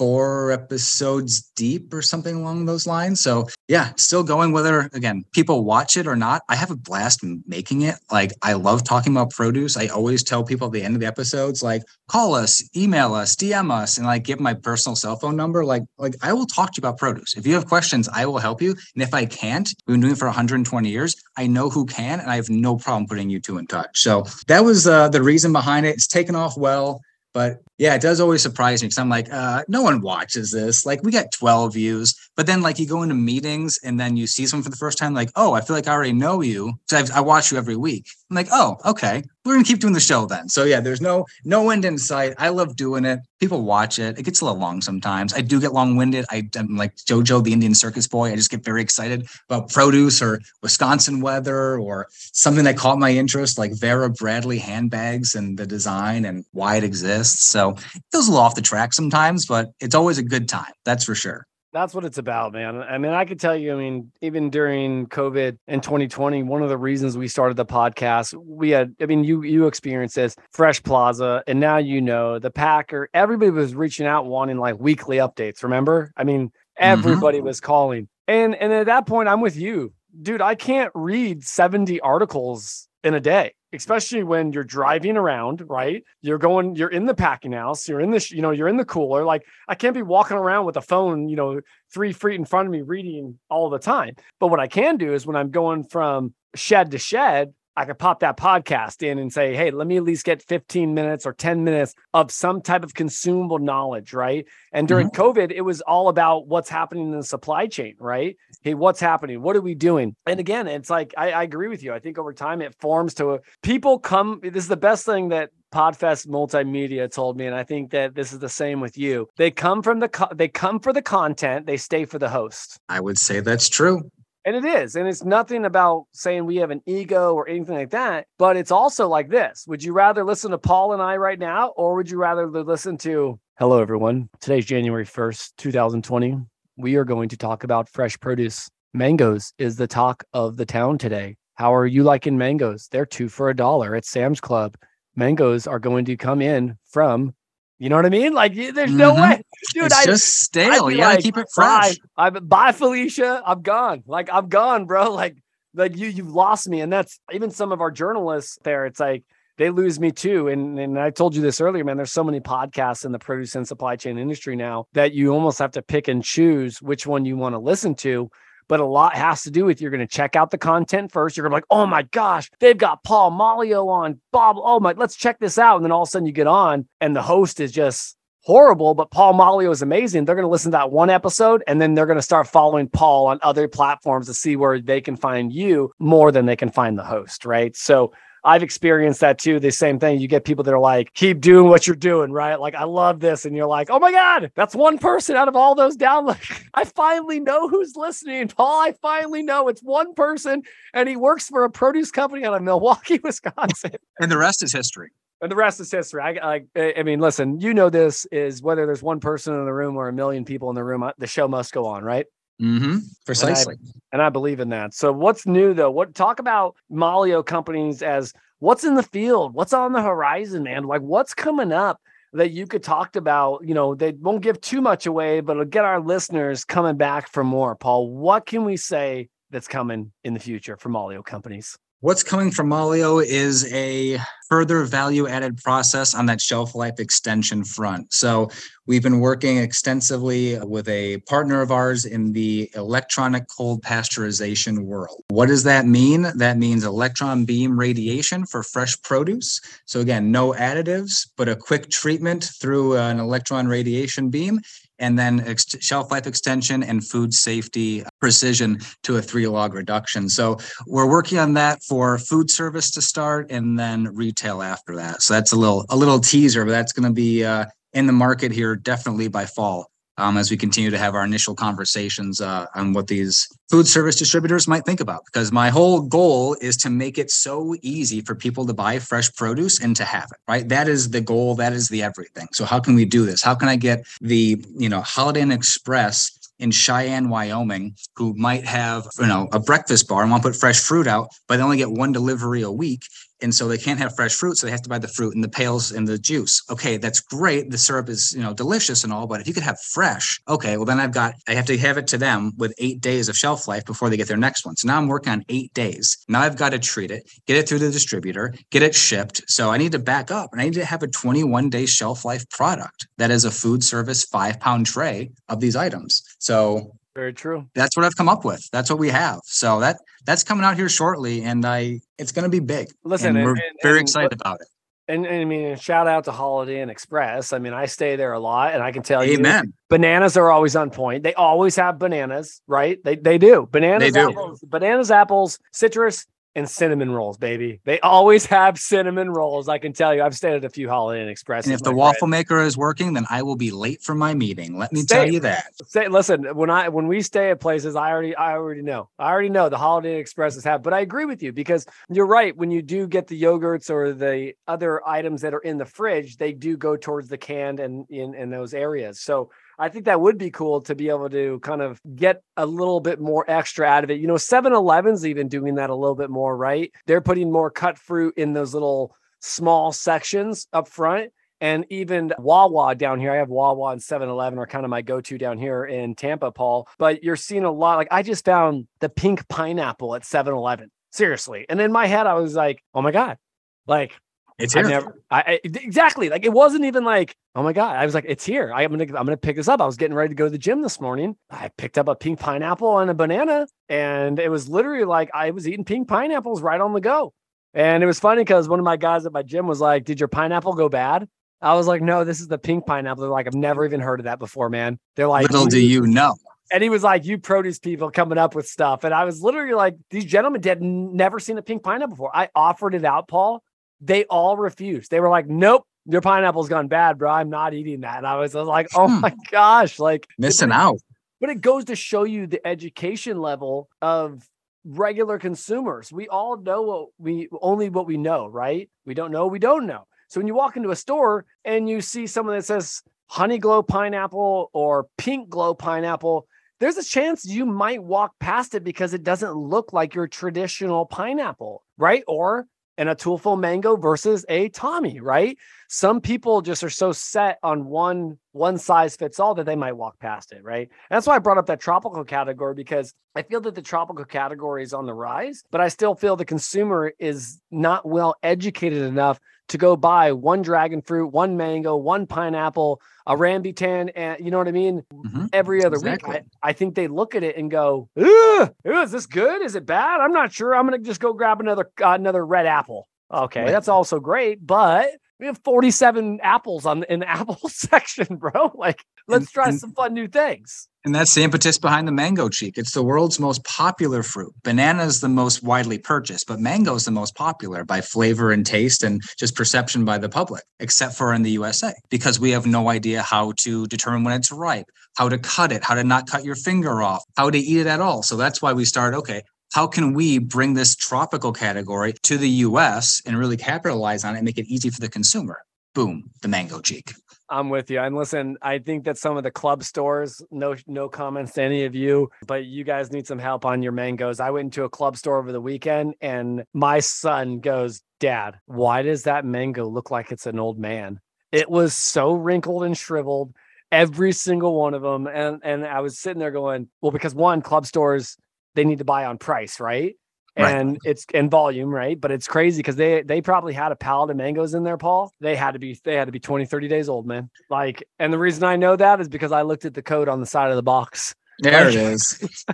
four 0.02 0.50
episodes 0.52 1.52
deep 1.56 1.94
or 1.94 2.02
something 2.02 2.38
along 2.38 2.66
those 2.66 2.88
lines. 2.88 3.22
So 3.22 3.48
yeah, 3.68 3.92
still 3.98 4.24
going 4.24 4.52
whether 4.52 4.90
again, 4.94 5.24
people 5.32 5.64
watch 5.64 5.96
it 5.96 6.08
or 6.08 6.16
not. 6.16 6.42
I 6.50 6.56
have 6.56 6.72
a 6.72 6.76
blast 6.76 7.20
making 7.46 7.84
it. 7.84 7.98
Like 8.12 8.32
I 8.42 8.54
love 8.54 8.84
talking 8.84 9.14
about 9.14 9.30
produce. 9.30 9.78
I 9.78 9.90
always 9.90 10.24
tell 10.24 10.44
people 10.44 10.66
at 10.66 10.74
the 10.74 10.82
end 10.82 10.96
of 10.96 11.02
the 11.02 11.06
episodes, 11.06 11.62
like 11.62 11.84
call 12.10 12.34
us, 12.34 12.68
email 12.76 13.14
us, 13.14 13.36
DM 13.36 13.72
us, 13.72 14.00
and 14.00 14.08
like 14.08 14.24
give 14.24 14.40
my 14.40 14.56
personal 14.56 14.96
cell 14.96 15.18
phone 15.18 15.36
number. 15.36 15.64
Like, 15.64 15.84
like 16.00 16.16
I 16.24 16.34
will 16.34 16.48
talk 16.48 16.74
to 16.74 16.82
you 16.82 16.82
about 16.82 16.98
produce. 16.98 17.38
If 17.38 17.46
you 17.46 17.54
have 17.54 17.68
questions, 17.68 18.10
I 18.12 18.26
will 18.26 18.40
help 18.40 18.60
you. 18.60 18.72
And 18.72 19.04
if 19.04 19.14
I 19.14 19.28
can't, 19.28 19.72
we've 19.86 19.94
been 19.94 20.02
doing 20.02 20.14
it 20.14 20.18
for 20.18 20.26
120 20.26 20.90
years. 20.90 21.16
I 21.38 21.46
know 21.46 21.70
who 21.70 21.86
can, 21.86 22.20
and 22.20 22.32
I 22.32 22.38
have 22.38 22.50
no 22.50 22.76
problem 22.76 23.06
putting 23.06 23.30
you 23.30 23.40
two 23.40 23.60
in 23.60 23.68
touch. 23.68 24.02
So 24.02 24.26
that 24.48 24.64
was 24.64 24.88
uh, 24.88 25.10
the 25.10 25.22
reason 25.22 25.54
behind 25.54 25.86
it. 25.86 25.94
It's 25.94 26.08
taken 26.08 26.36
off 26.36 26.58
well. 26.58 27.02
But 27.34 27.62
yeah, 27.78 27.96
it 27.96 28.02
does 28.02 28.20
always 28.20 28.42
surprise 28.42 28.82
me 28.82 28.88
because 28.88 28.98
I'm 28.98 29.10
like, 29.10 29.32
uh, 29.32 29.64
no 29.68 29.82
one 29.82 30.02
watches 30.02 30.52
this. 30.52 30.86
Like, 30.86 31.04
we 31.04 31.12
get 31.12 31.32
12 31.34 31.74
views, 31.74 32.14
but 32.36 32.46
then 32.46 32.62
like 32.62 32.78
you 32.78 32.86
go 32.88 33.04
into 33.04 33.16
meetings 33.16 33.80
and 33.84 34.00
then 34.00 34.18
you 34.18 34.28
see 34.28 34.46
someone 34.46 34.64
for 34.64 34.70
the 34.70 34.76
first 34.76 34.98
time, 34.98 35.14
like, 35.14 35.32
oh, 35.36 35.54
I 35.54 35.62
feel 35.62 35.76
like 35.76 35.88
I 35.88 35.94
already 35.94 36.14
know 36.14 36.42
you. 36.42 36.74
So 36.90 37.02
I 37.14 37.22
watch 37.22 37.52
you 37.52 37.58
every 37.58 37.78
week. 37.78 38.06
I'm 38.32 38.36
like, 38.36 38.48
oh, 38.50 38.78
okay, 38.86 39.22
we're 39.44 39.56
gonna 39.56 39.66
keep 39.66 39.80
doing 39.80 39.94
the 39.94 40.00
show 40.00 40.26
then. 40.26 40.48
So 40.48 40.64
yeah, 40.64 40.80
there's 40.80 41.02
no 41.02 41.26
no 41.44 41.70
end 41.70 41.84
in 41.84 41.98
sight. 41.98 42.34
I 42.38 42.48
love 42.48 42.78
doing 42.78 43.04
it. 43.04 43.20
People 43.42 43.64
watch 43.64 44.00
it. 44.00 44.18
It 44.18 44.24
gets 44.24 44.40
a 44.40 44.46
little 44.46 44.60
long 44.60 44.80
sometimes. 44.80 45.34
I 45.34 45.42
do 45.42 45.60
get 45.60 45.74
long 45.74 45.98
winded. 45.98 46.24
I, 46.32 46.48
am 46.56 46.78
like 46.78 46.96
JoJo, 46.96 47.44
the 47.44 47.52
Indian 47.52 47.76
Circus 47.76 48.08
Boy. 48.08 48.32
I 48.32 48.38
just 48.38 48.50
get 48.50 48.64
very 48.64 48.82
excited 48.82 49.28
about 49.50 49.70
produce 49.70 50.22
or 50.22 50.40
Wisconsin 50.64 51.20
weather 51.20 51.78
or 51.78 52.08
something 52.32 52.64
that 52.64 52.78
caught 52.78 53.00
my 53.00 53.12
interest, 53.12 53.58
like 53.58 53.74
Vera 53.78 54.10
Bradley 54.10 54.60
handbags 54.60 55.36
and 55.36 55.58
the 55.58 55.68
design 55.68 56.24
and 56.24 56.46
why 56.54 56.78
it 56.78 56.86
exists. 56.86 57.50
So 57.50 57.72
it 57.72 58.04
feels 58.14 58.30
a 58.30 58.32
little 58.32 58.46
off 58.46 58.56
the 58.56 58.62
track 58.62 58.94
sometimes, 58.94 59.46
but 59.46 59.72
it's 59.82 59.96
always 59.96 60.20
a 60.20 60.24
good 60.24 60.48
time. 60.48 60.72
That's 60.86 61.04
for 61.04 61.16
sure. 61.16 61.46
That's 61.74 61.94
what 61.94 62.04
it's 62.04 62.18
about, 62.18 62.52
man. 62.52 62.82
I 62.82 62.98
mean, 62.98 63.14
I 63.14 63.24
could 63.24 63.40
tell 63.40 63.56
you, 63.56 63.74
I 63.74 63.78
mean, 63.78 64.12
even 64.22 64.50
during 64.50 65.08
COVID 65.08 65.58
in 65.68 65.80
2020, 65.80 66.44
one 66.44 66.62
of 66.62 66.70
the 66.70 66.78
reasons 66.78 67.18
we 67.18 67.30
started 67.30 67.56
the 67.56 67.66
podcast, 67.66 68.34
we 68.34 68.72
had, 68.72 68.94
I 69.00 69.06
mean, 69.06 69.24
you 69.24 69.44
you 69.44 69.68
experienced 69.68 70.16
this 70.16 70.36
Fresh 70.52 70.84
Plaza, 70.84 71.44
and 71.48 71.62
now 71.62 71.78
you 71.78 72.02
know 72.02 72.40
the 72.40 72.52
Packer, 72.52 73.10
everybody 73.14 73.52
was 73.52 73.74
reaching 73.74 74.06
out 74.06 74.26
wanting 74.26 74.58
like 74.58 74.80
weekly 74.80 75.18
updates. 75.18 75.64
Remember? 75.64 76.12
I 76.18 76.26
mean, 76.26 76.48
mm-hmm. 76.48 76.84
everybody 76.84 77.38
mm-hmm. 77.38 77.48
was 77.48 77.62
calling. 77.62 78.10
And 78.28 78.54
and 78.56 78.74
at 78.74 78.88
that 78.88 79.08
point, 79.08 79.30
I'm 79.30 79.42
with 79.42 79.56
you. 79.56 79.94
Dude, 80.22 80.42
I 80.42 80.56
can't 80.56 80.92
read 80.94 81.46
70 81.46 82.02
articles 82.02 82.90
in 83.04 83.14
a 83.14 83.20
day 83.20 83.54
especially 83.74 84.24
when 84.24 84.52
you're 84.52 84.64
driving 84.64 85.18
around, 85.18 85.64
right? 85.70 86.04
You're 86.22 86.38
going, 86.38 86.76
you're 86.76 86.90
in 86.90 87.06
the 87.06 87.14
packing 87.14 87.54
house, 87.54 87.88
you're 87.88 88.02
in 88.02 88.12
the, 88.12 88.26
you 88.32 88.42
know, 88.42 88.52
you're 88.52 88.68
in 88.68 88.78
the 88.78 88.86
cooler. 88.86 89.24
Like 89.24 89.44
I 89.68 89.76
can't 89.76 89.94
be 89.94 90.02
walking 90.02 90.38
around 90.38 90.66
with 90.66 90.78
a 90.78 90.82
phone, 90.82 91.30
you 91.30 91.36
know, 91.36 91.62
three 91.94 92.12
feet 92.12 92.36
in 92.36 92.46
front 92.46 92.68
of 92.68 92.72
me 92.72 92.82
reading 92.82 93.40
all 93.50 93.70
the 93.70 93.80
time. 93.80 94.16
But 94.40 94.48
what 94.48 94.60
I 94.60 94.68
can 94.68 94.98
do 94.98 95.14
is 95.14 95.26
when 95.26 95.36
I'm 95.36 95.52
going 95.52 95.86
from 95.86 96.34
shed 96.56 96.92
to 96.92 96.98
shed, 96.98 97.54
I 97.76 97.86
could 97.86 97.98
pop 97.98 98.20
that 98.20 98.38
podcast 98.38 99.02
in 99.02 99.18
and 99.18 99.32
say, 99.32 99.56
hey, 99.56 99.72
let 99.72 99.88
me 99.88 99.98
at 99.98 100.04
least 100.04 100.26
get 100.26 100.42
15 100.42 100.94
minutes 100.94 101.26
or 101.26 101.34
10 101.34 101.64
minutes 101.64 101.96
of 102.14 102.32
some 102.32 102.62
type 102.62 102.84
of 102.84 102.94
consumable 102.94 103.60
knowledge, 103.60 104.14
right? 104.14 104.46
And 104.74 104.88
during 104.88 105.10
mm-hmm. 105.10 105.22
COVID, 105.22 105.52
it 105.52 105.62
was 105.62 105.82
all 105.82 106.10
about 106.10 106.48
what's 106.48 106.70
happening 106.70 107.12
in 107.12 107.18
the 107.18 107.24
supply 107.24 107.68
chain, 107.68 107.96
right? 108.00 108.36
Hey, 108.62 108.74
what's 108.74 109.00
happening? 109.00 109.42
What 109.42 109.56
are 109.56 109.62
we 109.62 109.76
doing? 109.76 110.16
And 110.26 110.40
again, 110.40 110.68
it's 110.68 110.90
like, 110.90 111.14
I, 111.18 111.32
I 111.32 111.44
agree 111.44 111.70
with 111.70 111.82
you. 111.82 111.94
I 111.94 112.00
think 112.00 112.18
over 112.18 112.34
time 112.34 112.62
it 112.62 112.76
forms 112.80 113.14
to 113.16 113.36
a, 113.36 113.40
people 113.64 114.00
come, 114.00 114.42
this 114.44 114.64
is 114.64 114.70
the 114.70 114.78
best 114.78 115.06
thing 115.06 115.30
that 115.30 115.52
Podfest 115.74 116.28
Multimedia 116.28 117.10
told 117.10 117.38
me, 117.38 117.46
and 117.46 117.56
I 117.56 117.64
think 117.64 117.92
that 117.92 118.14
this 118.14 118.34
is 118.34 118.40
the 118.40 118.50
same 118.50 118.82
with 118.82 118.98
you. 118.98 119.30
They 119.38 119.52
come 119.52 119.82
from 119.82 120.00
the, 120.00 120.28
they 120.36 120.50
come 120.50 120.82
for 120.82 120.92
the 120.92 121.02
content, 121.02 121.66
they 121.66 121.78
stay 121.78 122.04
for 122.04 122.20
the 122.20 122.28
host. 122.28 122.78
I 122.90 123.00
would 123.00 123.18
say 123.18 123.40
that's 123.40 123.70
true. 123.70 124.12
And 124.44 124.56
it 124.56 124.66
is. 124.66 124.96
And 124.96 125.08
it's 125.08 125.24
nothing 125.24 125.66
about 125.66 126.06
saying 126.14 126.46
we 126.46 126.58
have 126.58 126.72
an 126.72 126.82
ego 126.86 127.34
or 127.34 127.48
anything 127.48 127.76
like 127.76 127.92
that. 127.92 128.26
But 128.40 128.58
it's 128.58 128.72
also 128.72 129.08
like 129.08 129.30
this 129.30 129.66
Would 129.68 129.84
you 129.84 129.94
rather 129.94 130.24
listen 130.24 130.52
to 130.52 130.58
Paul 130.58 130.94
and 130.94 131.02
I 131.02 131.18
right 131.18 131.40
now, 131.40 131.70
or 131.70 131.96
would 131.96 132.10
you 132.10 132.18
rather 132.18 132.48
listen 132.48 132.98
to, 133.00 133.40
hello, 133.60 133.82
everyone? 133.82 134.30
Today's 134.40 134.66
January 134.66 135.06
1st, 135.06 135.52
2020. 135.58 136.38
We 136.78 136.96
are 136.96 137.06
going 137.06 137.30
to 137.30 137.38
talk 137.38 137.64
about 137.64 137.90
fresh 137.90 138.20
produce. 138.20 138.70
Mangoes 138.94 139.54
is 139.58 139.76
the 139.76 139.88
talk 139.88 140.24
of 140.34 140.58
the 140.58 140.66
town 140.66 140.98
today. 140.98 141.38
How 141.56 141.74
are 141.76 141.86
you 141.86 142.04
liking 142.04 142.38
mangoes? 142.38 142.88
They're 142.92 143.06
two 143.06 143.30
for 143.30 143.50
a 143.50 143.56
dollar 143.56 143.96
at 143.96 144.06
Sam's 144.06 144.42
Club. 144.42 144.76
Mangoes 145.16 145.68
are 145.68 145.80
going 145.80 146.06
to 146.06 146.18
come 146.18 146.42
in 146.42 146.78
from 146.90 147.34
you 147.82 147.90
know 147.90 147.96
what 147.96 148.06
I 148.06 148.10
mean? 148.10 148.34
Like, 148.34 148.54
there's 148.54 148.76
mm-hmm. 148.76 148.98
no 148.98 149.16
way, 149.16 149.42
dude. 149.74 149.86
It's 149.86 149.98
I 149.98 150.06
just 150.06 150.26
stale. 150.26 150.90
You 150.90 150.98
gotta 150.98 151.16
like, 151.16 151.24
keep 151.24 151.38
it 151.38 151.48
fresh. 151.54 151.98
Bye. 152.16 152.28
I, 152.28 152.30
bye, 152.30 152.72
Felicia. 152.72 153.42
I'm 153.46 153.62
gone. 153.62 154.04
Like, 154.06 154.30
I'm 154.32 154.50
gone, 154.50 154.86
bro. 154.86 155.12
Like, 155.22 155.38
like 155.74 155.96
you, 155.96 156.08
you've 156.08 156.34
lost 156.34 156.68
me. 156.68 156.82
And 156.82 156.92
that's 156.92 157.20
even 157.32 157.52
some 157.52 157.72
of 157.72 157.80
our 157.80 157.92
journalists 157.92 158.58
there. 158.64 158.86
It's 158.86 159.00
like 159.00 159.24
they 159.58 159.70
lose 159.70 160.00
me 160.00 160.12
too. 160.12 160.48
And 160.48 160.80
and 160.80 161.00
I 161.00 161.12
told 161.12 161.36
you 161.36 161.42
this 161.42 161.62
earlier, 161.62 161.84
man. 161.84 161.98
There's 161.98 162.12
so 162.12 162.24
many 162.24 162.40
podcasts 162.40 163.06
in 163.06 163.12
the 163.12 163.20
produce 163.20 163.56
and 163.56 163.68
supply 163.68 163.96
chain 163.96 164.18
industry 164.18 164.56
now 164.56 164.86
that 164.94 165.14
you 165.14 165.32
almost 165.34 165.60
have 165.60 165.72
to 165.72 165.82
pick 165.82 166.08
and 166.08 166.24
choose 166.24 166.82
which 166.82 167.06
one 167.06 167.26
you 167.26 167.38
want 167.38 167.54
to 167.54 167.60
listen 167.60 167.96
to 167.96 168.30
but 168.72 168.80
a 168.80 168.86
lot 168.86 169.14
has 169.16 169.44
to 169.44 169.52
do 169.52 169.66
with 169.66 169.82
you're 169.82 169.92
going 169.92 170.00
to 170.00 170.08
check 170.08 170.38
out 170.38 170.50
the 170.50 170.58
content 170.58 171.12
first. 171.12 171.36
You're 171.36 171.44
going 171.44 171.52
to 171.52 171.56
be 171.56 171.58
like, 171.58 171.66
oh 171.70 171.86
my 171.86 172.04
gosh, 172.04 172.50
they've 172.62 172.78
got 172.78 173.04
Paul 173.04 173.30
Maglio 173.30 173.90
on 173.90 174.22
Bob. 174.32 174.56
Oh 174.58 174.80
my, 174.80 174.94
let's 174.94 175.18
check 175.18 175.40
this 175.40 175.58
out. 175.58 175.76
And 175.76 175.84
then 175.84 175.92
all 175.92 176.04
of 176.04 176.08
a 176.08 176.10
sudden 176.12 176.26
you 176.26 176.32
get 176.32 176.48
on 176.48 176.88
and 177.02 177.14
the 177.14 177.22
host 177.22 177.60
is 177.60 177.74
just 177.74 178.16
horrible, 178.44 178.94
but 178.94 179.12
Paul 179.12 179.34
Maglio 179.34 179.72
is 179.72 179.82
amazing. 179.82 180.26
They're 180.26 180.36
going 180.36 180.46
to 180.46 180.50
listen 180.50 180.72
to 180.72 180.78
that 180.78 180.92
one 180.92 181.10
episode 181.10 181.64
and 181.68 181.82
then 181.82 181.94
they're 181.94 182.06
going 182.06 182.18
to 182.18 182.24
start 182.24 182.48
following 182.48 182.88
Paul 182.90 183.28
on 183.28 183.40
other 183.42 183.68
platforms 183.68 184.28
to 184.28 184.34
see 184.34 184.56
where 184.56 184.80
they 184.80 185.02
can 185.02 185.16
find 185.16 185.54
you 185.54 185.92
more 186.00 186.32
than 186.32 186.46
they 186.46 186.56
can 186.56 186.72
find 186.72 186.98
the 186.98 187.04
host. 187.04 187.46
Right. 187.46 187.76
So 187.76 188.12
I've 188.44 188.64
experienced 188.64 189.20
that 189.20 189.38
too. 189.38 189.60
The 189.60 189.72
same 189.72 190.00
thing. 190.00 190.20
You 190.20 190.28
get 190.28 190.46
people 190.46 190.64
that 190.64 190.74
are 190.74 190.80
like, 190.80 191.14
keep 191.14 191.42
doing 191.42 191.70
what 191.70 191.86
you're 191.86 191.96
doing, 191.96 192.32
right? 192.32 192.60
Like, 192.60 192.74
I 192.74 192.86
love 192.86 193.20
this. 193.20 193.46
And 193.46 193.56
you're 193.56 193.68
like, 193.68 193.92
oh 193.92 194.00
my 194.00 194.12
God, 194.12 194.52
that's 194.56 194.74
one 194.74 194.98
person 194.98 195.36
out 195.36 195.48
of 195.48 195.56
all 195.56 195.76
those 195.76 195.96
downloads. 195.96 196.64
I 196.74 196.86
finally 196.86 197.40
know 197.40 197.68
who's 197.68 197.96
listening, 197.96 198.48
Paul. 198.48 198.82
I 198.82 198.94
finally 198.94 199.44
know 199.44 199.68
it's 199.68 199.82
one 199.82 200.16
person 200.16 200.64
and 200.94 201.08
he 201.08 201.16
works 201.16 201.48
for 201.48 201.64
a 201.64 201.70
produce 201.70 202.10
company 202.10 202.44
out 202.44 202.56
of 202.56 202.64
Milwaukee, 202.64 203.20
Wisconsin. 203.24 203.92
And 204.20 204.32
the 204.32 204.38
rest 204.38 204.64
is 204.64 204.74
history. 204.74 205.12
And 205.42 205.52
the 205.52 205.56
rest 205.56 205.80
is 205.80 205.92
history. 205.92 206.22
I, 206.22 206.62
I, 206.76 206.94
I 206.98 207.04
mean, 207.04 207.20
listen, 207.20 207.60
you 207.60 207.74
know, 207.74 207.90
this 207.90 208.26
is 208.32 208.62
whether 208.62 208.86
there's 208.86 209.02
one 209.02 209.20
person 209.20 209.56
in 209.56 209.66
the 209.66 209.74
room 209.74 209.98
or 209.98 210.08
a 210.08 210.14
million 210.14 210.46
people 210.46 210.70
in 210.70 210.76
the 210.76 210.84
room, 210.84 211.02
uh, 211.02 211.12
the 211.18 211.26
show 211.26 211.48
must 211.48 211.74
go 211.74 211.86
on, 211.86 212.04
right? 212.04 212.28
Mm-hmm. 212.62 213.00
Precisely. 213.26 213.74
And 213.74 213.90
I, 213.90 214.00
and 214.14 214.22
I, 214.22 214.30
believe 214.30 214.60
in 214.60 214.70
that. 214.70 214.94
So 214.94 215.12
what's 215.12 215.48
new 215.48 215.74
though? 215.74 215.90
What 215.90 216.14
talk 216.14 216.40
about 216.40 216.76
Maglio 216.92 217.44
companies 217.44 218.04
as 218.04 218.34
what's 218.60 218.84
in 218.84 218.94
the 218.94 219.04
field? 219.04 219.56
What's 219.56 219.74
on 219.74 219.94
the 219.94 220.02
horizon, 220.02 220.64
man? 220.64 220.84
Like 220.84 221.02
what's 221.02 221.34
coming 221.34 221.72
up 221.72 222.00
that 222.34 222.52
you 222.52 222.68
could 222.68 222.84
talk 222.84 223.16
about? 223.16 223.62
You 223.66 223.74
know, 223.74 223.96
they 223.96 224.12
won't 224.12 224.44
give 224.44 224.62
too 224.62 224.80
much 224.80 225.08
away, 225.08 225.40
but 225.42 225.54
it'll 225.54 225.66
get 225.66 225.86
our 225.86 226.00
listeners 226.00 226.64
coming 226.64 226.98
back 226.98 227.30
for 227.30 227.44
more. 227.44 227.76
Paul, 227.76 228.12
what 228.12 228.46
can 228.46 228.64
we 228.64 228.78
say 228.78 229.30
that's 229.50 229.68
coming 229.68 230.12
in 230.24 230.36
the 230.36 230.40
future 230.40 230.78
for 230.78 230.90
Maglio 230.90 231.26
companies? 231.26 231.80
What's 232.04 232.24
coming 232.24 232.50
from 232.50 232.68
Maglio 232.68 233.24
is 233.24 233.72
a 233.72 234.18
further 234.50 234.86
value 234.86 235.28
added 235.28 235.58
process 235.58 236.16
on 236.16 236.26
that 236.26 236.42
shelf 236.42 236.74
life 236.74 237.00
extension 237.00 237.64
front. 237.64 238.12
So 238.12 238.50
we've 238.88 239.04
been 239.04 239.20
working 239.20 239.58
extensively 239.58 240.58
with 240.62 240.90
a 240.90 241.20
partner 241.30 241.62
of 241.62 241.72
ours 241.72 242.06
in 242.06 242.34
the 242.34 242.72
electronic 242.74 243.44
cold 243.56 243.84
pasteurization 243.84 244.80
world. 244.86 245.24
What 245.28 245.46
does 245.46 245.64
that 245.66 245.86
mean? 245.86 246.26
That 246.36 246.58
means 246.58 246.84
electron 246.84 247.46
beam 247.46 247.80
radiation 247.80 248.48
for 248.48 248.64
fresh 248.64 249.00
produce. 249.04 249.62
So 249.86 250.00
again, 250.00 250.32
no 250.32 250.54
additives, 250.54 251.30
but 251.38 251.50
a 251.50 251.56
quick 251.56 251.92
treatment 251.92 252.50
through 252.60 252.98
an 252.98 253.20
electron 253.20 253.68
radiation 253.68 254.32
beam 254.32 254.60
and 255.02 255.20
then 255.20 255.42
ex- 255.42 255.76
shelf 255.82 256.12
life 256.12 256.28
extension 256.28 256.84
and 256.84 257.06
food 257.06 257.34
safety 257.34 258.04
precision 258.22 258.80
to 259.04 259.18
a 259.18 259.22
three 259.22 259.48
log 259.48 259.74
reduction. 259.74 260.30
So 260.30 260.58
we're 260.88 261.10
working 261.10 261.40
on 261.40 261.54
that 261.56 261.84
for 261.84 262.18
food 262.18 262.50
service 262.50 262.92
to 262.92 263.02
start 263.02 263.52
and 263.52 263.78
then 263.78 264.16
retail 264.16 264.62
after 264.62 264.96
that. 264.96 265.22
So 265.22 265.34
that's 265.34 265.52
a 265.52 265.58
little 265.58 265.86
a 265.90 265.98
little 265.98 266.20
teaser, 266.20 266.64
but 266.64 266.72
that's 266.72 266.94
going 266.94 267.10
to 267.10 267.14
be 267.14 267.44
uh, 267.44 267.66
in 267.92 268.08
the 268.08 268.14
market 268.14 268.52
here 268.54 268.76
definitely 268.76 269.28
by 269.28 269.46
fall 269.46 269.92
um, 270.18 270.38
as 270.38 270.52
we 270.52 270.58
continue 270.58 270.90
to 270.90 270.98
have 270.98 271.16
our 271.16 271.24
initial 271.24 271.56
conversations 271.56 272.42
uh, 272.42 272.66
on 272.76 272.94
what 272.94 273.08
these 273.08 273.48
food 273.70 273.88
service 273.88 274.16
distributors 274.18 274.68
might 274.68 274.86
think 274.86 275.00
about. 275.00 275.24
Because 275.26 275.52
my 275.52 275.70
whole 275.70 276.02
goal 276.02 276.56
is 276.62 276.78
to 276.78 276.90
make 276.90 277.18
it 277.18 277.32
so 277.32 277.76
easy 277.82 278.22
for 278.22 278.36
people 278.36 278.66
to 278.66 278.74
buy 278.74 279.00
fresh 279.00 279.34
produce 279.34 279.82
and 279.82 279.96
to 279.96 280.04
have 280.04 280.30
it, 280.32 280.40
right? 280.48 280.68
That 280.68 280.88
is 280.88 281.10
the 281.10 281.22
goal. 281.22 281.56
That 281.56 281.74
is 281.74 281.88
the 281.88 282.04
everything. 282.04 282.48
So 282.54 282.66
how 282.66 282.80
can 282.80 282.96
we 282.96 283.06
do 283.06 283.26
this? 283.26 283.42
How 283.42 283.56
can 283.56 283.68
I 283.68 283.76
get 283.76 284.06
the, 284.22 284.64
you 284.76 284.90
know, 284.90 285.02
Holiday 285.02 285.42
Inn 285.42 285.52
Express 285.52 286.38
in 286.62 286.70
Cheyenne, 286.70 287.28
Wyoming, 287.28 287.96
who 288.16 288.34
might 288.36 288.64
have, 288.66 289.08
you 289.20 289.26
know, 289.26 289.50
a 289.52 289.60
breakfast 289.60 290.08
bar 290.08 290.22
and 290.22 290.30
want 290.30 290.44
to 290.44 290.50
put 290.50 290.56
fresh 290.56 290.80
fruit 290.80 291.08
out, 291.08 291.30
but 291.48 291.58
they 291.58 291.64
only 291.64 291.78
get 291.78 291.90
one 291.90 292.12
delivery 292.12 292.62
a 292.62 292.72
week 292.72 293.02
and 293.42 293.54
so 293.54 293.68
they 293.68 293.78
can't 293.78 294.00
have 294.00 294.16
fresh 294.16 294.34
fruit 294.34 294.58
so 294.58 294.66
they 294.66 294.72
have 294.72 294.82
to 294.82 294.90
buy 294.90 295.00
the 295.00 295.08
fruit 295.08 295.36
and 295.36 295.44
the 295.44 295.50
pails 295.50 295.92
and 295.92 296.08
the 296.08 296.18
juice. 296.18 296.62
Okay 296.70 296.98
that's 296.98 297.20
great 297.20 297.70
the 297.70 297.78
syrup 297.78 298.10
is 298.10 298.34
you 298.34 298.42
know 298.42 298.54
delicious 298.54 299.04
and 299.04 299.12
all 299.14 299.28
but 299.28 299.42
if 299.42 299.48
you 299.48 299.54
could 299.54 299.64
have 299.64 299.80
fresh 299.80 300.40
okay 300.48 300.78
well 300.78 300.86
then 300.86 301.00
i've 301.00 301.14
got 301.14 301.34
i 301.48 301.54
have 301.54 301.66
to 301.66 301.78
have 301.78 301.98
it 301.98 302.08
to 302.08 302.18
them 302.18 302.52
with 302.58 302.74
eight 302.78 303.02
days 303.02 303.30
of 303.30 303.36
shelf 303.36 303.68
life 303.68 303.86
before 303.86 304.10
they 304.10 304.18
get 304.18 304.28
their 304.28 304.38
next 304.38 304.66
one. 304.66 304.76
So 304.76 304.88
now 304.88 304.98
i'm 304.98 305.08
working 305.08 305.34
on 305.34 305.44
eight 305.50 305.74
days. 305.74 306.18
Now 306.28 306.42
i've 306.42 306.58
got 306.58 306.70
to 306.70 306.80
treat 306.80 307.12
it 307.12 307.24
get 307.48 307.58
it 307.58 307.68
through 307.68 307.80
the 307.80 307.92
distributor 307.92 308.54
get 308.70 308.84
it 308.84 308.96
shipped. 308.96 309.42
So 309.48 309.70
i 309.70 309.78
need 309.78 309.92
to 309.94 310.00
back 310.00 310.32
up 310.32 310.50
and 310.52 310.62
i 310.62 310.66
need 310.66 310.74
to 310.74 310.86
have 310.86 311.04
a 311.04 311.08
21 311.08 311.70
day 311.70 311.86
shelf 311.86 312.26
life 312.26 312.48
product 312.50 313.08
that 313.18 313.32
is 313.32 313.46
a 313.46 313.52
food 313.52 313.84
service 313.84 314.24
five 314.26 314.60
pound 314.60 314.86
tray 314.86 315.32
of 315.50 315.60
these 315.60 315.76
items. 315.76 316.22
So 316.40 316.94
very 317.16 317.34
true. 317.34 317.68
That's 317.76 317.96
what 317.98 318.06
I've 318.06 318.16
come 318.16 318.30
up 318.30 318.46
with. 318.46 318.68
That's 318.72 318.90
what 318.90 319.00
we 319.00 319.10
have. 319.10 319.40
So 319.44 319.80
that 319.82 319.98
that's 320.26 320.44
coming 320.44 320.64
out 320.64 320.78
here 320.78 320.90
shortly, 320.90 321.44
and 321.44 321.66
I 321.66 322.00
it's 322.18 322.32
going 322.32 322.44
to 322.44 322.50
be 322.50 322.60
big. 322.60 322.90
Listen, 323.04 323.36
and 323.36 323.46
we're 323.46 323.52
and, 323.52 323.62
very 323.84 324.00
and, 324.00 324.08
excited 324.08 324.34
about 324.34 324.62
it. 324.62 324.68
And, 325.08 325.26
and, 325.26 325.42
I 325.42 325.46
mean, 325.46 325.76
shout 325.76 326.08
out 326.08 326.24
to 326.26 326.32
Holiday 326.32 326.80
Inn 326.80 326.90
Express. 326.90 327.52
I 327.52 327.60
mean, 327.60 327.74
I 327.74 327.86
stay 327.86 328.16
there 328.16 328.32
a 328.32 328.40
lot, 328.40 328.74
and 328.74 328.82
I 328.82 328.94
can 328.94 329.04
tell 329.04 329.22
Amen. 329.22 329.66
you, 329.66 329.74
bananas 329.90 330.38
are 330.38 330.50
always 330.50 330.76
on 330.76 330.90
point. 330.90 331.24
They 331.24 331.34
always 331.34 331.76
have 331.76 332.00
bananas, 332.00 332.62
right? 332.66 333.04
They 333.04 333.16
they 333.18 333.38
do 333.38 333.68
bananas, 333.70 334.14
they 334.14 334.22
do. 334.22 334.30
apples, 334.30 334.62
bananas, 334.62 335.12
apples, 335.12 335.60
citrus, 335.74 336.26
and 336.56 336.70
cinnamon 336.70 337.12
rolls, 337.12 337.38
baby. 337.38 337.80
They 337.86 338.00
always 338.02 338.46
have 338.48 338.78
cinnamon 338.78 339.30
rolls. 339.30 339.70
I 339.70 339.78
can 339.78 339.94
tell 339.94 340.14
you, 340.14 340.22
I've 340.22 340.36
stayed 340.36 340.56
at 340.56 340.66
a 340.66 340.70
few 340.70 340.90
Holiday 340.90 341.22
Inn 341.22 341.30
Express. 341.30 341.66
And 341.66 341.74
if 341.74 341.82
the 341.82 341.94
waffle 341.94 342.20
friend. 342.20 342.32
maker 342.32 342.62
is 342.62 342.78
working, 342.78 343.14
then 343.14 343.26
I 343.30 343.42
will 343.44 343.56
be 343.56 343.72
late 343.72 344.02
for 344.02 344.16
my 344.16 344.34
meeting. 344.34 344.78
Let 344.78 344.92
me 344.92 345.02
stay, 345.02 345.16
tell 345.16 345.30
you 345.32 345.40
that. 345.42 345.66
Stay, 345.86 346.08
listen, 346.08 346.56
when 346.56 346.70
I 346.70 346.90
when 346.90 347.08
we 347.08 347.22
stay 347.22 347.52
at 347.52 347.60
places, 347.60 347.96
I 347.96 348.12
already 348.12 348.36
I 348.36 348.54
already 348.54 348.82
know. 348.82 349.10
I 349.18 349.32
already 349.32 349.50
know 349.50 349.70
the 349.70 349.78
Holiday 349.78 350.14
Inn 350.14 350.20
Expresses 350.20 350.64
have. 350.66 350.84
But 350.84 350.94
I 350.94 351.00
agree 351.00 351.26
with 351.26 351.42
you 351.42 351.54
because 351.54 351.86
you're 352.10 352.28
right. 352.28 352.56
When 352.56 352.72
you 352.72 352.82
do 352.82 353.08
get 353.08 353.28
the 353.28 353.42
yogurts 353.42 353.90
or 353.90 354.14
the 354.14 354.54
other 354.68 355.08
items 355.08 355.42
that 355.42 355.54
are 355.54 355.60
in 355.60 355.78
the 355.78 355.86
fridge, 355.86 356.38
they 356.38 356.52
do 356.52 356.76
go 356.76 356.98
towards 356.98 357.30
the 357.30 357.38
canned 357.38 357.80
and 357.80 358.06
in 358.10 358.34
in 358.36 358.50
those 358.50 358.74
areas. 358.74 359.22
So 359.22 359.52
I 359.80 359.90
think 359.90 360.06
that 360.06 360.22
would 360.22 360.38
be 360.38 360.52
cool 360.52 360.82
to 360.82 360.96
be 360.96 361.10
able 361.10 361.30
to 361.30 361.60
kind 361.62 361.82
of 361.82 362.00
get 362.16 362.42
a 362.58 362.66
little 362.66 363.00
bit 363.00 363.20
more 363.20 363.46
extra 363.50 363.86
out 363.86 364.04
of 364.04 364.12
it. 364.12 364.20
You 364.20 364.28
know, 364.28 364.38
7 364.38 364.74
Eleven's 364.74 365.26
even 365.26 365.48
doing 365.48 365.76
that 365.76 365.90
a 365.90 365.96
little 365.96 366.16
bit 366.16 366.30
more, 366.30 366.56
right? 366.56 366.92
They're 367.08 367.22
putting 367.22 367.52
more 367.52 367.72
cut 367.72 367.98
fruit 367.98 368.34
in 368.38 368.54
those 368.54 368.74
little 368.74 369.16
small 369.40 369.92
sections 369.92 370.68
up 370.74 370.88
front. 370.88 371.32
And 371.60 371.86
even 371.90 372.34
Wawa 372.40 372.96
down 372.96 373.20
here, 373.20 373.32
I 373.32 373.36
have 373.36 373.50
Wawa 373.50 373.92
and 373.92 374.02
7 374.02 374.28
Eleven 374.28 374.58
are 374.58 374.66
kind 374.66 374.84
of 374.84 374.90
my 374.90 375.04
go 375.04 375.22
to 375.22 375.38
down 375.38 375.60
here 375.60 375.86
in 375.86 376.16
Tampa, 376.16 376.52
Paul. 376.52 376.88
But 376.98 377.24
you're 377.24 377.36
seeing 377.36 377.66
a 377.66 377.72
lot. 377.72 377.98
Like 377.98 378.08
I 378.10 378.24
just 378.24 378.46
found 378.46 378.88
the 379.00 379.10
pink 379.10 379.48
pineapple 379.48 380.16
at 380.16 380.26
7 380.26 380.54
Eleven. 380.54 380.90
Seriously. 381.12 381.66
And 381.70 381.80
in 381.80 381.92
my 381.92 382.08
head, 382.08 382.26
I 382.26 382.34
was 382.36 382.56
like, 382.56 382.82
oh 382.94 383.02
my 383.02 383.12
God, 383.12 383.38
like 383.86 384.14
it's 384.62 384.74
here. 384.74 384.86
I 384.86 384.90
never, 384.90 385.22
I, 385.30 385.60
exactly 385.64 386.30
like 386.30 386.46
it 386.46 386.54
wasn't 386.54 386.86
even 386.86 387.04
like, 387.04 387.36
oh 387.56 387.64
my 387.64 387.74
god. 387.74 387.96
I 387.96 388.06
was 388.06 388.14
like, 388.14 388.26
it's 388.28 388.46
here. 388.46 388.72
I, 388.74 388.84
am 388.84 388.92
gonna, 388.92 389.04
I'm 389.04 389.26
gonna 389.26 389.38
pick 389.38 389.56
this 389.56 389.68
up. 389.68 389.82
I 389.82 389.86
was 389.86 389.98
getting 389.98 390.16
ready 390.16 390.30
to 390.30 390.36
go 390.36 390.46
to 390.46 390.50
the 390.50 390.58
gym 390.58 390.82
this 390.82 391.00
morning. 391.00 391.36
I 391.50 391.70
picked 391.78 391.98
up 391.98 392.08
a 392.08 392.16
pink 392.16 392.40
pineapple 392.40 393.00
and 393.00 393.10
a 393.10 393.14
banana, 393.14 393.68
and 393.90 394.40
it 394.40 394.50
was 394.50 394.70
literally 394.70 395.06
like 395.06 395.30
I 395.34 395.52
was 395.52 395.68
eating 395.68 395.86
pink 395.86 396.08
pineapples 396.08 396.62
right 396.62 396.80
on 396.80 396.94
the 396.94 397.02
go. 397.02 397.34
And 397.74 398.04
it 398.04 398.06
was 398.06 398.20
funny 398.20 398.42
because 398.42 398.68
one 398.68 398.80
of 398.80 398.86
my 398.86 398.98
guys 398.98 399.26
at 399.26 399.32
my 399.32 399.44
gym 399.44 399.68
was 399.68 399.80
like, 399.80 400.04
"Did 400.04 400.20
your 400.20 400.28
pineapple 400.28 400.74
go 400.74 400.90
bad?" 400.90 401.28
I 401.62 401.76
was 401.76 401.88
like, 401.88 402.02
"No, 402.02 402.24
this 402.24 402.42
is 402.42 402.48
the 402.48 402.58
pink 402.58 402.86
pineapple." 402.86 403.22
They're 403.22 403.32
like, 403.32 403.48
"I've 403.48 403.54
never 403.54 403.86
even 403.86 404.02
heard 404.02 404.20
of 404.20 404.26
that 404.26 404.40
before, 404.40 404.70
man." 404.70 405.00
They're 405.16 405.28
like, 405.28 405.50
"Little 405.50 405.68
do 405.68 405.80
you 405.80 406.02
know." 406.02 406.36
And 406.74 406.84
he 406.84 406.90
was 406.90 407.04
like, 407.04 407.26
"You 407.26 407.38
produce 407.38 407.80
people 407.80 408.12
coming 408.12 408.38
up 408.38 408.56
with 408.56 408.68
stuff," 408.68 409.04
and 409.04 409.14
I 409.14 409.24
was 409.26 409.42
literally 409.42 409.74
like, 409.74 409.96
"These 410.10 410.26
gentlemen 410.26 410.62
had 410.64 410.82
never 410.82 411.40
seen 411.40 411.58
a 411.58 411.62
pink 411.62 411.84
pineapple 411.84 412.16
before." 412.16 412.36
I 412.36 412.50
offered 412.56 412.94
it 412.94 413.06
out, 413.06 413.28
Paul, 413.28 413.64
they 414.02 414.26
all 414.26 414.58
refused. 414.58 415.12
They 415.12 415.20
were 415.20 415.30
like, 415.30 415.48
nope, 415.48 415.86
your 416.06 416.22
pineapple's 416.22 416.70
gone 416.70 416.88
bad, 416.88 417.18
bro. 417.18 417.30
I'm 417.30 417.50
not 417.50 417.74
eating 417.74 418.02
that. 418.02 418.18
And 418.18 418.28
I 418.28 418.38
was, 418.38 418.56
I 418.56 418.60
was 418.60 418.68
like, 418.68 418.90
oh 418.96 419.08
hmm. 419.08 419.22
my 419.22 419.36
gosh, 419.52 420.00
like 420.00 420.28
missing 420.38 420.72
out. 420.72 421.00
But 421.40 421.50
it 421.50 421.62
goes 421.62 421.86
to 421.86 421.96
show 421.96 422.24
you 422.24 422.48
the 422.48 422.66
education 422.68 423.40
level 423.40 423.90
of 424.02 424.48
regular 424.84 425.38
consumers. 425.40 426.12
We 426.12 426.28
all 426.28 426.58
know 426.58 426.82
what 426.82 427.08
we 427.18 427.50
only 427.62 427.90
what 427.90 428.08
we 428.08 428.18
know, 428.18 428.48
right? 428.48 428.90
We 429.06 429.14
don't 429.14 429.32
know, 429.32 429.48
we 429.48 429.60
don't 429.60 429.86
know. 429.86 430.08
So 430.28 430.40
when 430.40 430.48
you 430.48 430.56
walk 430.56 430.78
into 430.78 430.92
a 430.92 430.96
store 430.96 431.46
and 431.66 431.90
you 431.90 432.02
see 432.02 432.26
someone 432.26 432.56
that 432.56 432.66
says 432.66 433.02
Honeyglow 433.32 433.88
pineapple 433.88 434.70
or 434.74 435.08
Pinkglow 435.18 435.78
pineapple, 435.78 436.48
there's 436.80 436.98
a 436.98 437.04
chance 437.04 437.46
you 437.46 437.66
might 437.66 438.04
walk 438.04 438.34
past 438.40 438.74
it 438.74 438.84
because 438.84 439.14
it 439.14 439.24
doesn't 439.24 439.54
look 439.54 439.94
like 439.94 440.16
your 440.16 440.28
traditional 440.28 441.06
pineapple, 441.06 441.84
right? 441.98 442.24
Or 442.28 442.66
and 442.98 443.10
Ataulfo 443.10 443.60
mango 443.60 443.96
versus 443.96 444.46
a 444.50 444.70
Tommy, 444.70 445.20
right? 445.20 445.58
Some 445.90 446.22
people 446.22 446.62
just 446.62 446.84
are 446.84 446.90
so 446.90 447.12
set 447.12 447.58
on 447.64 447.86
one 447.86 448.38
one 448.54 448.78
size 448.78 449.16
fits 449.16 449.40
all 449.40 449.56
that 449.56 449.66
they 449.66 449.76
might 449.76 449.94
walk 449.94 450.20
past 450.20 450.52
it, 450.52 450.64
right? 450.64 450.88
And 450.90 451.16
that's 451.18 451.28
why 451.28 451.36
I 451.36 451.40
brought 451.40 451.58
up 451.58 451.68
that 451.68 451.80
tropical 451.80 452.24
category 452.24 452.74
because 452.76 453.14
I 453.36 453.44
feel 453.44 453.62
that 453.62 453.76
the 453.76 453.82
tropical 453.82 454.26
category 454.26 454.84
is 454.84 454.94
on 454.94 455.06
the 455.06 455.14
rise, 455.14 455.64
but 455.72 455.82
I 455.82 455.88
still 455.88 456.16
feel 456.16 456.36
the 456.36 456.46
consumer 456.46 457.14
is 457.18 457.62
not 457.72 458.06
well 458.06 458.36
educated 458.44 459.04
enough 459.04 459.40
to 459.72 459.78
go 459.78 459.96
buy 459.96 460.34
one 460.34 460.62
dragon 460.62 461.02
fruit, 461.02 461.28
one 461.28 461.56
mango, 461.56 461.96
one 461.96 462.28
pineapple, 462.28 463.02
a 463.26 463.36
rambutan, 463.36 464.12
and 464.16 464.44
you 464.44 464.52
know 464.52 464.58
what 464.58 464.68
I 464.68 464.72
mean? 464.72 465.04
Mm-hmm. 465.14 465.46
Every 465.54 465.84
other 465.84 465.96
exactly. 465.96 466.36
week. 466.36 466.44
I, 466.62 466.70
I, 466.70 466.74
think 466.74 466.96
they 466.96 467.08
look 467.08 467.36
at 467.36 467.44
it 467.44 467.58
and 467.58 467.72
go, 467.72 468.10
is 468.16 469.12
this 469.12 469.26
good? 469.26 469.62
Is 469.62 469.76
it 469.76 469.86
bad? 469.86 470.20
I'm 470.20 470.34
not 470.34 470.52
sure. 470.52 470.76
I'm 470.76 470.88
going 470.88 471.02
to 471.02 471.06
just 471.06 471.22
go 471.22 471.34
grab 471.34 471.62
another 471.62 471.90
uh, 472.02 472.10
another 472.10 472.46
red 472.46 472.66
apple. 472.66 473.08
Okay, 473.34 473.62
right. 473.62 473.72
that's 473.72 473.88
also 473.88 474.20
great, 474.20 474.66
but 474.66 475.10
we 475.40 475.46
have 475.46 475.60
47 475.64 476.40
apples 476.44 476.86
on 476.86 477.04
in 477.04 477.22
the 477.22 477.30
apple 477.30 477.58
section, 477.70 478.36
bro. 478.36 478.74
Like, 478.76 479.04
let's 479.28 479.46
and, 479.46 479.50
try 479.50 479.70
and, 479.70 479.80
some 479.80 479.94
fun 479.94 480.14
new 480.14 480.28
things. 480.28 480.90
And 481.04 481.16
that's 481.16 481.34
the 481.34 481.42
impetus 481.42 481.80
behind 481.80 482.08
the 482.08 482.12
mango 482.12 482.48
cheek. 482.48 482.78
It's 482.78 482.92
the 482.92 483.02
world's 483.02 483.40
most 483.40 483.64
popular 483.64 484.22
fruit. 484.22 484.54
Banana 484.64 485.04
is 485.04 485.20
the 485.20 485.30
most 485.30 485.64
widely 485.64 485.98
purchased, 485.98 486.46
but 486.48 486.60
mango 486.60 486.94
is 486.94 487.06
the 487.06 487.12
most 487.12 487.36
popular 487.36 487.84
by 487.84 488.02
flavor 488.02 488.52
and 488.52 488.64
taste 488.64 489.02
and 489.02 489.20
just 489.40 489.56
perception 489.56 490.06
by 490.06 490.20
the 490.20 490.30
public, 490.30 490.64
except 490.80 491.16
for 491.16 491.34
in 491.34 491.42
the 491.42 491.52
USA, 491.52 491.94
because 492.12 492.40
we 492.40 492.52
have 492.52 492.68
no 492.68 492.90
idea 492.90 493.24
how 493.24 493.54
to 493.58 493.88
determine 493.88 494.24
when 494.24 494.36
it's 494.36 494.52
ripe, 494.52 494.86
how 495.16 495.28
to 495.28 495.40
cut 495.40 495.72
it, 495.72 495.84
how 495.84 495.96
to 495.96 496.04
not 496.04 496.30
cut 496.30 496.46
your 496.46 496.56
finger 496.56 497.02
off, 497.02 497.24
how 497.36 497.50
to 497.50 497.58
eat 497.58 497.80
it 497.80 497.88
at 497.88 498.00
all. 498.00 498.22
So 498.22 498.36
that's 498.36 498.62
why 498.62 498.74
we 498.74 498.86
started, 498.86 499.18
okay, 499.18 499.42
how 499.74 499.88
can 499.88 500.14
we 500.14 500.38
bring 500.38 500.76
this 500.76 500.96
tropical 500.96 501.52
category 501.52 502.14
to 502.24 502.38
the 502.38 502.50
US 502.50 503.22
and 503.26 503.40
really 503.40 503.58
capitalize 503.58 504.24
on 504.24 504.36
it 504.36 504.40
and 504.40 504.46
make 504.46 504.60
it 504.60 504.68
easy 504.68 504.92
for 504.92 505.00
the 505.00 505.10
consumer? 505.10 505.64
Boom, 505.96 506.30
the 506.44 506.48
mango 506.48 506.80
cheek. 506.80 507.14
I'm 507.52 507.70
with 507.70 507.92
you. 507.92 508.00
And 508.00 508.16
listen, 508.16 508.58
I 508.62 508.80
think 508.80 509.04
that 509.04 509.18
some 509.18 509.36
of 509.36 509.44
the 509.44 509.52
club 509.52 509.84
stores, 509.84 510.42
no 510.50 510.76
no 510.88 511.10
comments 511.10 511.52
to 511.54 511.62
any 511.62 511.84
of 511.84 511.94
you, 511.94 512.30
but 512.48 512.66
you 512.66 512.84
guys 512.84 513.12
need 513.12 513.28
some 513.28 513.40
help 513.40 513.66
on 513.66 513.84
your 513.84 513.92
mangoes. 513.92 514.40
I 514.40 514.50
went 514.52 514.68
into 514.68 514.86
a 514.86 514.90
club 514.90 515.18
store 515.18 515.38
over 515.38 515.52
the 515.52 515.62
weekend 515.62 516.16
and 516.22 516.64
my 516.74 517.02
son 517.02 517.60
goes, 517.60 518.02
Dad, 518.20 518.58
why 518.66 519.02
does 519.02 519.24
that 519.24 519.44
mango 519.44 519.86
look 519.86 520.10
like 520.10 520.32
it's 520.32 520.46
an 520.46 520.60
old 520.60 520.80
man? 520.80 521.20
It 521.52 521.70
was 521.70 521.94
so 521.94 522.32
wrinkled 522.32 522.84
and 522.86 522.98
shriveled, 522.98 523.54
every 523.92 524.32
single 524.32 524.80
one 524.80 524.94
of 524.94 525.02
them. 525.02 525.28
And 525.28 525.60
and 525.64 525.86
I 525.86 526.00
was 526.00 526.20
sitting 526.20 526.40
there 526.40 526.52
going, 526.52 526.88
Well, 527.02 527.12
because 527.12 527.36
one, 527.36 527.62
club 527.62 527.86
stores 527.86 528.38
they 528.76 528.86
need 528.86 529.00
to 529.00 529.06
buy 529.06 529.26
on 529.26 529.38
price, 529.38 529.82
right? 529.82 530.16
And 530.58 530.92
right. 530.92 531.00
it's 531.06 531.26
in 531.34 531.50
volume, 531.50 531.90
right? 531.90 532.20
But 532.20 532.32
it's 532.32 532.48
crazy 532.48 532.80
because 532.80 532.98
they 532.98 533.22
they 533.22 533.42
probably 533.42 533.74
had 533.74 533.94
a 533.94 533.96
pallet 533.96 534.32
of 534.32 534.36
mangoes 534.36 534.74
in 534.74 534.84
there, 534.84 534.98
Paul. 534.98 535.32
They 535.40 535.56
had 535.56 535.72
to 535.72 535.80
be 535.80 535.98
they 536.04 536.16
had 536.16 536.26
to 536.26 536.32
be 536.32 536.40
20, 536.40 536.66
30 536.66 536.88
days 536.90 537.08
old, 537.08 537.26
man. 537.26 537.50
Like, 537.70 538.04
and 538.20 538.34
the 538.34 538.38
reason 538.38 538.66
I 538.66 538.76
know 538.76 538.96
that 538.98 539.22
is 539.22 539.30
because 539.30 539.54
I 539.54 539.62
looked 539.62 539.86
at 539.86 539.94
the 539.94 540.02
code 540.02 540.28
on 540.28 540.42
the 540.42 540.46
side 540.46 540.70
of 540.70 540.76
the 540.76 540.84
box. 540.84 541.36
There 541.60 541.86
like, 541.86 541.96
it 541.96 541.96
is. 541.96 542.66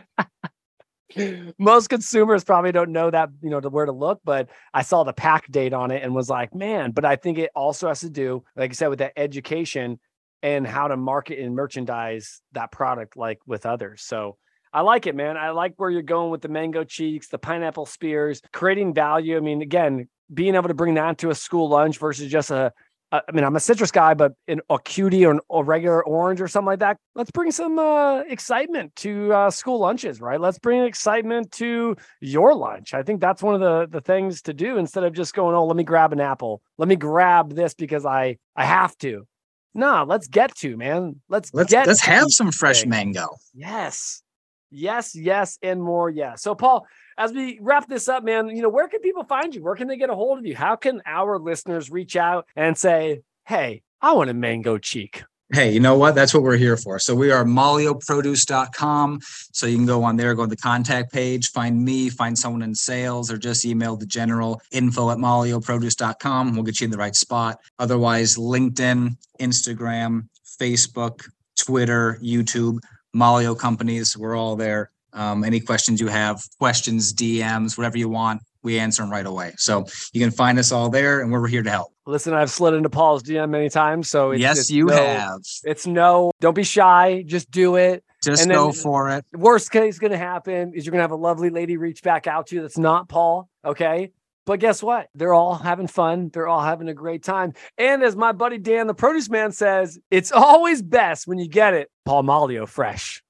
most 1.58 1.88
consumers 1.88 2.44
probably 2.44 2.72
don't 2.72 2.92
know 2.92 3.10
that 3.10 3.30
you 3.42 3.50
know 3.50 3.60
to 3.60 3.70
where 3.70 3.86
to 3.86 3.92
look 3.92 4.20
but 4.24 4.50
i 4.74 4.82
saw 4.82 5.04
the 5.04 5.14
pack 5.14 5.50
date 5.52 5.74
on 5.74 5.90
it 5.90 6.04
and 6.04 6.14
was 6.14 6.30
like 6.30 6.54
man 6.54 6.92
but 6.92 7.06
i 7.06 7.16
think 7.16 7.38
it 7.38 7.50
also 7.56 7.88
has 7.88 8.02
to 8.02 8.10
do 8.10 8.44
like 8.56 8.72
i 8.72 8.74
said 8.74 8.88
with 8.88 9.00
that 9.00 9.14
education 9.16 10.00
and 10.44 10.68
how 10.68 10.88
to 10.88 10.98
market 10.98 11.40
and 11.40 11.56
merchandise 11.56 12.42
that 12.52 12.72
product 12.72 13.16
like 13.18 13.40
with 13.48 13.66
others 13.66 14.02
so 14.04 14.38
I 14.74 14.82
like 14.82 15.08
it, 15.08 15.16
man. 15.16 15.38
I 15.38 15.52
like 15.52 15.74
where 15.78 15.90
you're 15.90 16.02
going 16.02 16.32
with 16.32 16.42
the 16.42 16.50
mango 16.50 16.84
cheeks, 16.84 17.28
the 17.28 17.38
pineapple 17.38 17.86
spears, 17.86 18.42
creating 18.54 18.94
value. 18.94 19.38
I 19.38 19.40
mean, 19.40 19.62
again, 19.62 20.08
being 20.34 20.56
able 20.56 20.68
to 20.68 20.74
bring 20.74 20.96
that 20.96 21.18
to 21.20 21.30
a 21.30 21.36
school 21.36 21.70
lunch 21.70 21.98
versus 21.98 22.30
just 22.30 22.52
a 22.52 22.74
I 23.10 23.22
mean, 23.32 23.46
I'm 23.46 23.56
a 23.56 23.60
citrus 23.60 23.92
guy, 23.92 24.14
but 24.16 24.34
in 24.48 24.60
a 24.70 24.78
cutie 24.80 25.26
or 25.26 25.40
a 25.50 25.64
regular 25.64 26.04
orange 26.04 26.42
or 26.42 26.48
something 26.50 26.68
like 26.68 26.80
that. 26.80 26.98
Let's 27.16 27.32
bring 27.32 27.52
some 27.52 27.80
uh, 27.80 28.20
excitement 28.22 28.96
to 28.98 29.32
uh, 29.32 29.50
school 29.50 29.80
lunches, 29.80 30.20
right? 30.20 30.42
Let's 30.42 30.60
bring 30.60 30.84
excitement 30.84 31.54
to 31.54 31.96
your 32.20 32.54
lunch. 32.54 32.94
I 32.94 33.04
think 33.04 33.22
that's 33.22 33.42
one 33.42 33.56
of 33.56 33.62
the 33.62 33.88
the 33.90 34.02
things 34.02 34.42
to 34.44 34.54
do 34.54 34.78
instead 34.78 35.06
of 35.06 35.14
just 35.14 35.34
going, 35.34 35.56
oh, 35.56 35.66
let 35.66 35.78
me 35.78 35.86
grab 35.86 36.12
an 36.12 36.20
apple, 36.20 36.62
let 36.78 36.90
me 36.90 36.98
grab 36.98 37.56
this 37.56 37.74
because 37.74 38.06
I 38.06 38.38
I 38.58 38.66
have 38.66 38.98
to. 38.98 39.26
No, 39.74 40.04
let's 40.06 40.28
get 40.28 40.54
to 40.58 40.76
man. 40.76 41.22
Let's 41.30 41.54
let's 41.54 41.72
get 41.72 41.88
let's 41.88 42.02
have 42.02 42.28
some 42.30 42.52
fresh 42.52 42.86
mango. 42.86 43.30
Yes, 43.54 44.22
Yes, 44.70 45.16
yes, 45.16 45.58
and 45.62 45.82
more. 45.82 46.10
Yes. 46.10 46.42
So, 46.42 46.56
Paul, 46.56 46.86
as 47.18 47.32
we 47.32 47.60
wrap 47.62 47.88
this 47.88 48.08
up, 48.08 48.24
man, 48.24 48.50
you 48.50 48.62
know, 48.62 48.70
where 48.70 48.88
can 48.88 49.02
people 49.02 49.24
find 49.24 49.54
you? 49.54 49.64
Where 49.64 49.76
can 49.76 49.88
they 49.88 49.98
get 49.98 50.10
a 50.10 50.16
hold 50.16 50.40
of 50.40 50.46
you? 50.46 50.56
How 50.56 50.76
can 50.76 51.02
our 51.06 51.40
listeners 51.40 51.90
reach 51.90 52.16
out 52.16 52.48
and 52.56 52.78
say, 52.78 53.22
hey, 53.46 53.82
I 54.02 54.14
want 54.14 54.30
a 54.30 54.34
mango 54.34 54.78
cheek? 54.78 55.24
hey, 55.54 55.72
you 55.72 55.80
know 55.80 55.98
what? 55.98 56.14
That's 56.14 56.34
what 56.34 56.44
we're 56.44 56.58
here 56.58 56.76
for. 56.76 57.00
So 57.00 57.16
we 57.16 57.32
are 57.32 57.46
maglioproduce.com. 57.46 59.20
So 59.54 59.66
you 59.66 59.78
can 59.78 59.86
go 59.86 60.04
on 60.04 60.18
there, 60.18 60.36
go 60.36 60.44
to 60.44 60.50
the 60.50 60.58
contact 60.58 61.14
page, 61.14 61.52
find 61.52 61.84
me, 61.84 62.10
find 62.10 62.38
someone 62.38 62.62
in 62.62 62.76
sales, 62.76 63.32
or 63.32 63.38
just 63.38 63.66
email 63.66 63.96
the 63.96 64.06
general 64.06 64.62
info 64.72 65.10
at 65.10 65.18
maglioproduce.com. 65.18 66.54
We'll 66.54 66.64
get 66.64 66.82
you 66.82 66.86
in 66.86 66.92
the 66.92 66.98
right 66.98 67.16
spot. 67.16 67.60
Otherwise, 67.80 68.36
LinkedIn, 68.36 69.16
Instagram, 69.40 70.28
Facebook, 70.60 71.30
Twitter, 71.58 72.20
YouTube, 72.22 72.80
Maglio 73.16 73.58
companies, 73.58 74.18
we're 74.18 74.36
all 74.36 74.56
there. 74.56 74.92
Um, 75.14 75.44
any 75.44 75.60
questions 75.60 76.00
you 76.00 76.08
have, 76.08 76.44
questions, 76.60 77.14
DMs, 77.14 77.78
whatever 77.78 77.98
you 77.98 78.10
want, 78.10 78.42
we 78.62 78.78
answer 78.78 79.02
them 79.02 79.12
right 79.12 79.26
away. 79.26 79.54
So 79.58 79.86
you 80.14 80.22
can 80.22 80.32
find 80.32 80.60
us 80.60 80.72
all 80.72 80.90
there, 80.90 81.22
and 81.22 81.32
we're 81.32 81.48
here 81.48 81.64
to 81.64 81.70
help. 81.70 81.94
Listen, 82.06 82.34
I've 82.34 82.52
slid 82.52 82.74
into 82.74 82.90
Paul's 82.90 83.24
DM 83.24 83.50
many 83.50 83.70
times, 83.70 84.10
so 84.10 84.32
it's, 84.32 84.42
yes, 84.42 84.60
it's 84.60 84.72
you 84.72 84.86
no, 84.86 84.96
have. 84.96 85.40
It's 85.64 85.88
no, 85.88 86.32
don't 86.40 86.54
be 86.54 86.64
shy, 86.64 87.24
just 87.26 87.50
do 87.50 87.78
it. 87.78 88.04
Just 88.24 88.44
and 88.44 88.52
go 88.52 88.72
for 88.72 89.10
it. 89.10 89.26
Worst 89.34 89.72
case 89.72 89.96
is 89.96 90.00
going 90.00 90.12
to 90.12 90.18
happen 90.18 90.74
is 90.74 90.86
you're 90.86 90.92
going 90.92 91.00
to 91.00 91.04
have 91.04 91.12
a 91.12 91.16
lovely 91.16 91.50
lady 91.50 91.78
reach 91.78 92.02
back 92.02 92.28
out 92.28 92.48
to 92.48 92.56
you. 92.56 92.62
That's 92.62 92.78
not 92.78 93.08
Paul. 93.08 93.50
Okay. 93.64 94.12
But 94.48 94.62
guess 94.62 94.82
what? 94.82 95.10
They're 95.14 95.34
all 95.34 95.56
having 95.56 95.88
fun. 95.88 96.30
They're 96.32 96.48
all 96.48 96.62
having 96.62 96.88
a 96.88 96.94
great 96.94 97.22
time. 97.22 97.54
And 97.78 98.02
as 98.02 98.16
my 98.16 98.32
buddy 98.32 98.58
Dan, 98.58 98.88
the 98.88 98.94
produce 98.94 99.30
man, 99.30 99.52
says, 99.52 100.00
it's 100.10 100.32
always 100.32 100.82
best 100.82 101.28
when 101.28 101.38
you 101.38 101.50
get 101.50 101.74
it 101.74 101.92
Paul 102.06 102.24
Maglio 102.24 102.66
fresh. 102.66 103.22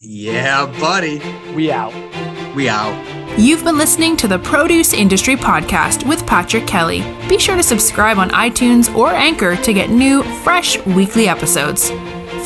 Yeah, 0.00 0.66
buddy. 0.80 1.22
We 1.54 1.70
out. 1.70 1.94
We 2.56 2.68
out. 2.68 3.38
You've 3.38 3.62
been 3.62 3.78
listening 3.78 4.16
to 4.16 4.28
the 4.28 4.40
Produce 4.40 4.92
Industry 4.92 5.36
Podcast 5.36 6.06
with 6.08 6.26
Patrick 6.26 6.66
Kelly. 6.66 7.00
Be 7.28 7.38
sure 7.38 7.54
to 7.54 7.62
subscribe 7.62 8.18
on 8.18 8.30
iTunes 8.30 8.92
or 8.94 9.10
Anchor 9.10 9.54
to 9.56 9.72
get 9.72 9.90
new, 9.90 10.24
fresh 10.42 10.84
weekly 10.84 11.28
episodes. 11.28 11.90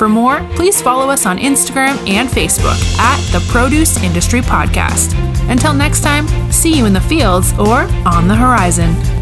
For 0.00 0.08
more, 0.08 0.40
please 0.54 0.80
follow 0.80 1.10
us 1.10 1.26
on 1.26 1.36
Instagram 1.36 1.94
and 2.08 2.26
Facebook 2.26 2.98
at 2.98 3.20
the 3.32 3.46
Produce 3.52 4.02
Industry 4.02 4.40
Podcast. 4.40 5.12
Until 5.50 5.74
next 5.74 6.00
time, 6.00 6.26
see 6.50 6.74
you 6.74 6.86
in 6.86 6.94
the 6.94 7.02
fields 7.02 7.52
or 7.58 7.82
on 8.06 8.26
the 8.26 8.34
horizon. 8.34 9.19